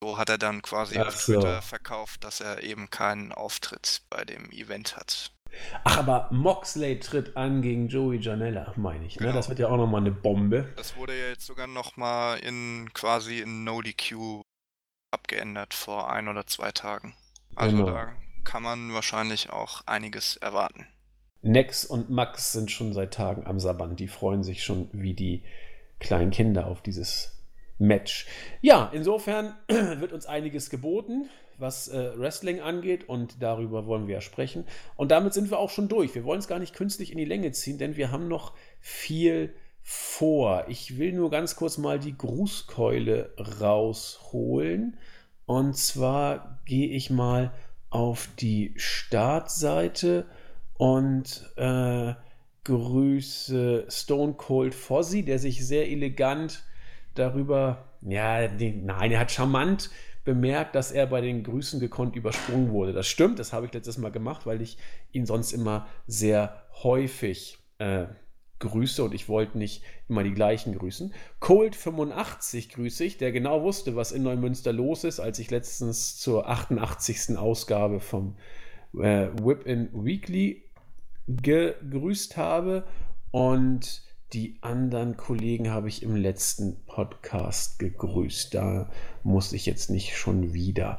So 0.01 0.16
hat 0.16 0.29
er 0.29 0.39
dann 0.39 0.62
quasi 0.62 0.97
Ach 0.99 1.09
auf 1.09 1.16
so. 1.20 1.33
Twitter 1.35 1.61
verkauft, 1.62 2.22
dass 2.22 2.41
er 2.41 2.62
eben 2.62 2.89
keinen 2.91 3.33
Auftritt 3.33 4.03
bei 4.11 4.24
dem 4.24 4.51
Event 4.53 4.97
hat. 4.97 5.33
Ach, 5.85 5.97
aber 5.97 6.29
Moxley 6.31 7.01
tritt 7.01 7.37
an 7.37 7.62
gegen 7.62 7.89
Joey 7.89 8.18
Janella, 8.18 8.72
meine 8.76 9.07
ich. 9.07 9.16
Ne? 9.16 9.26
Genau. 9.26 9.37
Das 9.37 9.49
wird 9.49 9.59
ja 9.59 9.68
auch 9.68 9.76
nochmal 9.76 10.03
eine 10.03 10.12
Bombe. 10.12 10.72
Das 10.76 10.95
wurde 10.97 11.18
ja 11.18 11.29
jetzt 11.29 11.47
sogar 11.47 11.66
nochmal 11.66 12.39
in 12.41 12.91
quasi 12.93 13.41
in 13.41 13.64
No 13.64 13.81
DQ 13.83 14.43
abgeändert 15.11 15.74
vor 15.74 16.12
ein 16.12 16.29
oder 16.29 16.47
zwei 16.47 16.70
Tagen. 16.70 17.16
Also 17.57 17.76
Genau. 17.79 17.91
da 17.91 18.14
kann 18.45 18.62
man 18.62 18.93
wahrscheinlich 18.93 19.51
auch 19.51 19.82
einiges 19.86 20.36
erwarten. 20.36 20.86
Nex 21.43 21.84
und 21.84 22.11
Max 22.11 22.53
sind 22.53 22.70
schon 22.70 22.93
seit 22.93 23.14
Tagen 23.14 23.47
am 23.47 23.61
Sabbern. 23.61 23.97
Die 23.97 24.09
freuen 24.09 24.43
sich 24.43 24.64
schon 24.64 24.89
wie 24.93 25.14
die 25.14 25.43
kleinen 26.01 26.30
Kinder 26.30 26.66
auf 26.66 26.82
dieses 26.82 27.39
Match. 27.78 28.26
Ja, 28.61 28.91
insofern 28.93 29.55
wird 29.68 30.12
uns 30.12 30.26
einiges 30.26 30.68
geboten, 30.68 31.28
was 31.59 31.89
äh, 31.89 32.18
Wrestling 32.18 32.61
angeht 32.61 33.09
und 33.09 33.43
darüber 33.43 33.86
wollen 33.86 34.07
wir 34.07 34.14
ja 34.16 34.20
sprechen. 34.20 34.64
Und 34.97 35.11
damit 35.11 35.32
sind 35.32 35.51
wir 35.51 35.59
auch 35.59 35.70
schon 35.70 35.89
durch. 35.89 36.14
Wir 36.14 36.24
wollen 36.24 36.41
es 36.41 36.49
gar 36.49 36.59
nicht 36.59 36.74
künstlich 36.74 37.12
in 37.12 37.18
die 37.18 37.24
Länge 37.24 37.53
ziehen, 37.53 37.78
denn 37.78 37.97
wir 37.97 38.11
haben 38.11 38.28
noch 38.28 38.55
viel 38.80 39.55
vor. 39.82 40.66
Ich 40.68 40.99
will 40.99 41.12
nur 41.12 41.30
ganz 41.30 41.57
kurz 41.57 41.78
mal 41.78 41.99
die 41.99 42.16
Grußkeule 42.16 43.34
rausholen. 43.61 44.99
Und 45.47 45.76
zwar 45.76 46.61
gehe 46.66 46.89
ich 46.89 47.11
mal 47.11 47.53
auf 47.91 48.28
die 48.39 48.74
Startseite 48.76 50.26
und 50.74 51.51
äh, 51.57 52.14
grüße 52.64 53.86
Stone 53.89 54.34
Cold 54.34 54.74
Fozzy, 54.74 55.24
der 55.24 55.39
sich 55.39 55.66
sehr 55.66 55.91
elegant 55.91 56.64
darüber, 57.14 57.84
ja, 58.03 58.47
den, 58.47 58.84
nein, 58.84 59.11
er 59.11 59.20
hat 59.20 59.32
charmant 59.32 59.91
bemerkt, 60.24 60.74
dass 60.74 60.93
er 60.93 61.07
bei 61.07 61.22
den 61.22 61.43
Grüßen 61.43 61.80
gekonnt 61.80 62.14
übersprungen 62.14 62.70
wurde. 62.70 62.93
Das 62.93 63.09
stimmt, 63.09 63.39
das 63.39 63.53
habe 63.53 63.66
ich 63.66 63.72
letztes 63.72 63.97
Mal 63.97 64.12
gemacht, 64.12 64.45
weil 64.45 64.61
ich 64.61 64.76
ihn 65.11 65.24
sonst 65.24 65.53
immer 65.53 65.86
sehr 66.07 66.62
häufig 66.82 67.59
äh, 67.78 68.07
grüße 68.61 69.02
und 69.04 69.14
ich 69.14 69.28
wollte 69.28 69.59
nicht 69.59 69.82
immer 70.09 70.24
die 70.24 70.34
gleichen 70.34 70.76
grüßen. 70.76 71.12
Cold85 71.40 72.72
grüße 72.74 73.04
ich, 73.04 73.18
der 73.18 73.32
genau 73.32 73.62
wusste, 73.62 73.96
was 73.96 74.12
in 74.12 74.22
Neumünster 74.22 74.72
los 74.72 75.04
ist, 75.04 75.20
als 75.20 75.38
ich 75.38 75.50
letztens 75.50 76.16
zur 76.18 76.48
88. 76.48 77.36
Ausgabe 77.36 78.00
vom 78.00 78.36
äh, 78.94 79.28
Whip-In 79.42 79.90
Weekly 79.92 80.62
gegrüßt 81.26 82.36
habe 82.36 82.84
und 83.30 84.02
die 84.32 84.59
anderen 84.61 85.16
Kollegen 85.16 85.70
habe 85.70 85.88
ich 85.88 86.02
im 86.02 86.14
letzten 86.14 86.76
Podcast 86.84 87.78
gegrüßt. 87.78 88.54
Da 88.54 88.90
muss 89.22 89.52
ich 89.52 89.64
jetzt 89.64 89.88
nicht 89.88 90.16
schon 90.16 90.52
wieder 90.52 90.98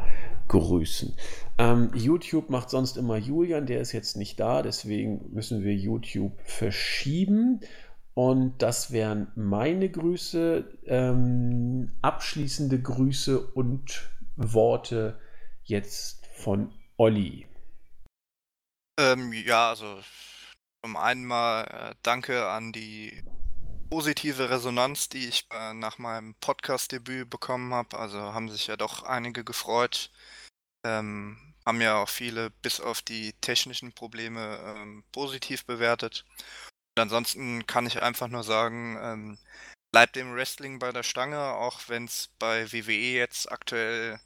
grüßen. 0.49 1.15
Ähm, 1.57 1.91
YouTube 1.93 2.49
macht 2.49 2.69
sonst 2.69 2.97
immer 2.97 3.17
Julian, 3.17 3.65
der 3.65 3.79
ist 3.79 3.93
jetzt 3.93 4.17
nicht 4.17 4.39
da, 4.39 4.61
deswegen 4.61 5.33
müssen 5.33 5.63
wir 5.63 5.73
YouTube 5.73 6.33
verschieben. 6.43 7.61
Und 8.13 8.61
das 8.61 8.91
wären 8.91 9.31
meine 9.35 9.89
Grüße, 9.89 10.79
ähm, 10.87 11.93
abschließende 12.01 12.81
Grüße 12.81 13.39
und 13.39 14.09
Worte 14.35 15.19
jetzt 15.63 16.25
von 16.33 16.73
Olli. 16.97 17.47
Ähm, 18.99 19.31
ja, 19.31 19.69
also 19.69 19.99
zum 20.83 20.97
einen 20.97 21.25
mal 21.25 21.63
äh, 21.63 21.95
danke 22.03 22.49
an 22.49 22.73
die 22.73 23.23
positive 23.89 24.49
Resonanz, 24.49 25.09
die 25.09 25.27
ich 25.27 25.47
äh, 25.51 25.73
nach 25.73 25.97
meinem 25.97 26.35
Podcast-Debüt 26.35 27.29
bekommen 27.29 27.73
habe. 27.73 27.97
Also 27.97 28.19
haben 28.19 28.49
sich 28.49 28.67
ja 28.67 28.77
doch 28.77 29.03
einige 29.03 29.43
gefreut. 29.43 30.11
Ähm, 30.85 31.37
haben 31.65 31.81
ja 31.81 31.97
auch 32.01 32.09
viele 32.09 32.49
bis 32.49 32.79
auf 32.79 33.01
die 33.01 33.33
technischen 33.41 33.93
Probleme 33.93 34.59
ähm, 34.63 35.03
positiv 35.11 35.65
bewertet. 35.65 36.25
Und 36.97 37.03
ansonsten 37.03 37.67
kann 37.67 37.85
ich 37.85 38.01
einfach 38.01 38.27
nur 38.27 38.43
sagen, 38.43 38.97
ähm, 39.01 39.39
bleibt 39.91 40.15
dem 40.15 40.33
Wrestling 40.35 40.79
bei 40.79 40.91
der 40.91 41.03
Stange, 41.03 41.39
auch 41.39 41.81
wenn 41.87 42.05
es 42.05 42.29
bei 42.39 42.71
WWE 42.71 42.93
jetzt 42.93 43.51
aktuell 43.51 44.19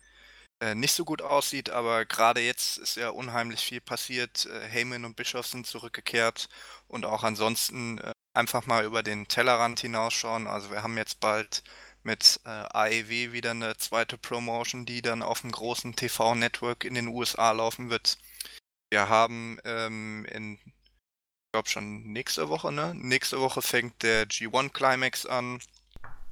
äh, 0.61 0.75
nicht 0.75 0.93
so 0.93 1.05
gut 1.05 1.21
aussieht, 1.21 1.69
aber 1.69 2.05
gerade 2.05 2.41
jetzt 2.41 2.77
ist 2.77 2.95
ja 2.95 3.09
unheimlich 3.09 3.61
viel 3.61 3.81
passiert. 3.81 4.45
Äh, 4.45 4.67
Heyman 4.69 5.05
und 5.05 5.15
Bischof 5.15 5.47
sind 5.47 5.67
zurückgekehrt 5.67 6.49
und 6.87 7.05
auch 7.05 7.23
ansonsten 7.23 7.97
äh, 7.99 8.11
einfach 8.33 8.65
mal 8.65 8.85
über 8.85 9.03
den 9.03 9.27
Tellerrand 9.27 9.79
hinausschauen. 9.81 10.47
Also 10.47 10.71
wir 10.71 10.83
haben 10.83 10.97
jetzt 10.97 11.19
bald 11.19 11.63
mit 12.03 12.39
äh, 12.45 12.49
AEW 12.49 13.31
wieder 13.31 13.51
eine 13.51 13.77
zweite 13.77 14.17
Promotion, 14.17 14.85
die 14.85 15.01
dann 15.01 15.23
auf 15.23 15.41
dem 15.41 15.51
großen 15.51 15.95
TV-Network 15.95 16.83
in 16.83 16.95
den 16.95 17.07
USA 17.07 17.51
laufen 17.51 17.89
wird. 17.89 18.17
Wir 18.89 19.09
haben 19.09 19.59
ähm, 19.65 20.25
in, 20.31 20.55
ich 20.55 21.51
glaube 21.51 21.69
schon 21.69 22.03
nächste 22.11 22.49
Woche, 22.49 22.71
ne? 22.71 22.93
Nächste 22.95 23.39
Woche 23.39 23.61
fängt 23.61 24.03
der 24.03 24.27
G1 24.27 24.69
Climax 24.69 25.25
an. 25.25 25.59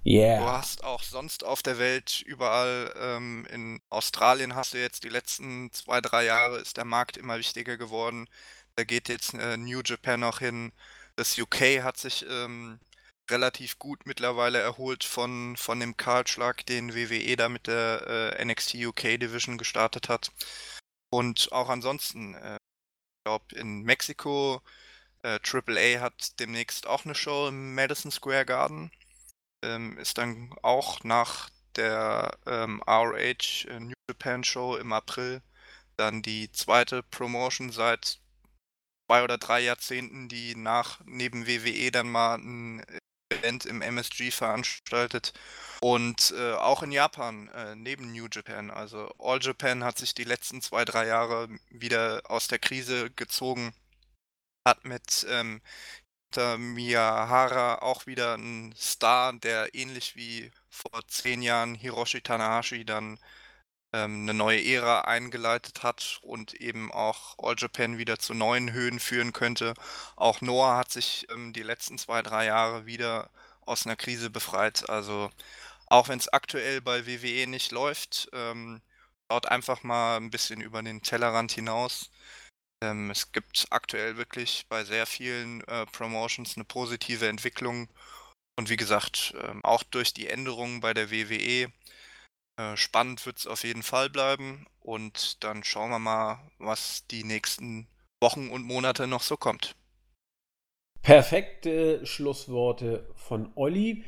Yeah. 0.04 0.40
Du 0.40 0.46
hast 0.46 0.84
auch 0.84 1.04
sonst 1.04 1.44
auf 1.44 1.62
der 1.62 1.78
Welt 1.78 2.22
überall, 2.26 2.92
ähm, 3.00 3.48
in 3.52 3.82
Australien 3.90 4.56
hast 4.56 4.74
du 4.74 4.80
jetzt 4.80 5.04
die 5.04 5.10
letzten 5.10 5.72
zwei, 5.74 6.02
drei 6.02 6.26
Jahre 6.26 6.58
ist 6.58 6.78
der 6.78 6.86
Markt 6.86 7.18
immer 7.18 7.38
wichtiger 7.38 7.78
geworden. 7.78 8.28
Da 8.76 8.84
geht 8.84 9.10
jetzt 9.10 9.34
äh, 9.36 9.58
New 9.58 9.82
Japan 9.86 10.22
noch 10.22 10.40
hin. 10.40 10.72
Das 11.16 11.38
UK 11.38 11.84
hat 11.84 11.98
sich 11.98 12.26
ähm, 12.28 12.80
relativ 13.32 13.80
gut 13.80 14.06
mittlerweile 14.06 14.60
erholt 14.60 15.04
von, 15.04 15.58
von 15.58 15.80
dem 15.80 15.98
Kahlschlag, 15.98 16.66
den 16.66 16.94
WWE 16.96 17.36
da 17.36 17.50
mit 17.50 17.68
der 17.68 18.38
äh, 18.40 18.46
NXT 18.46 18.76
UK 18.76 19.20
Division 19.20 19.58
gestartet 19.58 20.10
hat. 20.10 20.32
Und 21.10 21.52
auch 21.52 21.70
ansonsten, 21.70 22.36
äh, 22.36 22.56
ich 22.56 23.24
glaube, 23.26 23.56
in 23.56 23.84
Mexiko, 23.84 24.62
äh, 25.24 25.40
AAA 25.44 26.02
hat 26.02 26.40
demnächst 26.40 26.88
auch 26.88 27.06
eine 27.06 27.16
Show 27.16 27.48
im 27.48 27.76
Madison 27.76 28.12
Square 28.12 28.46
Garden. 28.46 28.92
Ähm, 29.64 29.98
ist 29.98 30.18
dann 30.18 30.54
auch 30.64 31.04
nach 31.04 31.50
der 31.76 32.38
ähm, 32.46 32.82
RH 32.88 33.68
äh, 33.70 33.80
New 33.80 33.94
Japan 34.10 34.44
Show 34.44 34.76
im 34.78 34.94
April 34.94 35.42
dann 35.98 36.22
die 36.22 36.52
zweite 36.52 37.04
Promotion 37.04 37.72
seit 37.72 38.20
zwei 39.08 39.24
oder 39.24 39.38
drei 39.38 39.62
Jahrzehnten, 39.62 40.30
die 40.30 40.56
nach 40.56 41.00
neben 41.06 41.48
WWE 41.48 41.92
dann 41.92 42.10
mal 42.10 42.36
ein 42.40 42.86
Event 43.32 43.66
im 43.66 43.82
MSG 43.82 44.32
veranstaltet. 44.32 45.34
Und 45.82 46.34
äh, 46.38 46.54
auch 46.54 46.84
in 46.84 46.92
Japan, 46.92 47.48
äh, 47.50 47.76
neben 47.76 48.12
New 48.12 48.28
Japan. 48.32 48.70
Also 48.70 49.12
All 49.18 49.40
Japan 49.42 49.84
hat 49.84 49.98
sich 49.98 50.14
die 50.14 50.24
letzten 50.24 50.62
zwei, 50.62 50.86
drei 50.86 51.08
Jahre 51.08 51.50
wieder 51.70 52.22
aus 52.26 52.48
der 52.48 52.60
Krise 52.60 53.10
gezogen. 53.12 53.74
Hat 54.66 54.86
mit 54.86 55.26
ähm, 55.30 55.62
Miyahara 56.36 57.80
auch 57.82 58.06
wieder 58.06 58.36
einen 58.36 58.74
Star, 58.76 59.34
der 59.34 59.74
ähnlich 59.74 60.16
wie 60.16 60.52
vor 60.70 61.02
zehn 61.08 61.42
Jahren 61.42 61.76
Hiroshi 61.76 62.22
Tanahashi 62.22 62.86
dann 62.86 63.20
ähm, 63.94 64.24
eine 64.24 64.34
neue 64.34 64.64
Ära 64.64 65.02
eingeleitet 65.02 65.84
hat 65.84 66.20
und 66.24 66.54
eben 66.56 66.92
auch 66.92 67.38
All 67.40 67.56
Japan 67.58 67.98
wieder 67.98 68.20
zu 68.20 68.34
neuen 68.34 68.72
Höhen 68.74 69.00
führen 69.00 69.34
könnte. 69.34 69.74
Auch 70.16 70.42
Noah 70.42 70.78
hat 70.78 70.92
sich 70.92 71.28
ähm, 71.32 71.54
die 71.54 71.64
letzten 71.64 71.98
zwei, 71.98 72.22
drei 72.22 72.46
Jahre 72.46 72.86
wieder 72.86 73.30
aus 73.62 73.86
einer 73.86 73.96
Krise 73.96 74.30
befreit. 74.30 74.90
Also 74.90 75.30
auch 75.88 76.08
wenn 76.10 76.20
es 76.20 76.30
aktuell 76.30 76.82
bei 76.82 77.06
WWE 77.08 77.48
nicht 77.48 77.72
läuft, 77.72 78.30
ähm, 78.34 78.82
schaut 79.30 79.48
einfach 79.48 79.84
mal 79.84 80.18
ein 80.18 80.32
bisschen 80.32 80.62
über 80.62 80.82
den 80.84 81.02
Tellerrand 81.02 81.52
hinaus. 81.52 82.12
Ähm, 82.84 83.12
es 83.12 83.32
gibt 83.32 83.68
aktuell 83.72 84.18
wirklich 84.18 84.66
bei 84.70 84.84
sehr 84.84 85.06
vielen 85.06 85.62
äh, 85.68 85.86
Promotions 85.88 86.56
eine 86.56 86.66
positive 86.66 87.28
Entwicklung. 87.28 87.90
Und 88.58 88.70
wie 88.70 88.78
gesagt, 88.78 89.34
ähm, 89.42 89.64
auch 89.64 89.84
durch 89.84 90.14
die 90.14 90.28
Änderungen 90.28 90.82
bei 90.82 90.94
der 90.94 91.12
WWE 91.12 91.72
spannend 92.76 93.26
wird 93.26 93.38
es 93.38 93.48
auf 93.48 93.64
jeden 93.64 93.84
Fall 93.84 94.10
bleiben 94.10 94.66
und 94.80 95.44
dann 95.44 95.64
schauen 95.64 95.90
wir 95.90 96.00
mal, 96.00 96.40
was 96.58 97.06
die 97.08 97.24
nächsten 97.24 97.88
Wochen 98.20 98.50
und 98.50 98.64
Monate 98.64 99.08
noch 99.08 99.22
so 99.22 99.38
kommt. 99.38 99.76
Perfekte 101.02 102.06
Schlussworte 102.06 103.10
von 103.16 103.52
Olli. 103.56 104.04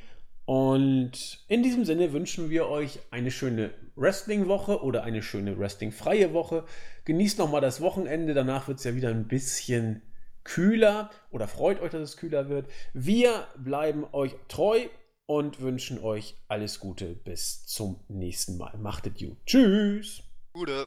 Und 0.45 1.43
in 1.47 1.63
diesem 1.63 1.85
Sinne 1.85 2.11
wünschen 2.11 2.49
wir 2.49 2.67
euch 2.67 2.99
eine 3.11 3.31
schöne 3.31 3.73
Wrestling-Woche 3.95 4.83
oder 4.83 5.03
eine 5.03 5.23
schöne 5.23 5.57
Wrestling-freie 5.57 6.33
Woche. 6.33 6.65
Genießt 7.05 7.39
nochmal 7.39 7.61
das 7.61 7.81
Wochenende, 7.81 8.33
danach 8.33 8.67
wird 8.67 8.79
es 8.79 8.83
ja 8.83 8.93
wieder 8.93 9.09
ein 9.09 9.27
bisschen 9.27 10.01
kühler 10.43 11.09
oder 11.31 11.47
freut 11.47 11.81
euch, 11.81 11.91
dass 11.91 12.01
es 12.01 12.17
kühler 12.17 12.49
wird. 12.49 12.69
Wir 12.93 13.47
bleiben 13.57 14.05
euch 14.11 14.35
treu 14.49 14.87
und 15.25 15.59
wünschen 15.61 15.99
euch 15.99 16.35
alles 16.47 16.79
Gute 16.79 17.15
bis 17.15 17.65
zum 17.65 17.99
nächsten 18.07 18.57
Mal. 18.57 18.77
Macht 18.77 19.07
es 19.07 19.13
gut. 19.13 19.37
Tschüss. 19.45 20.23
Gute. 20.53 20.85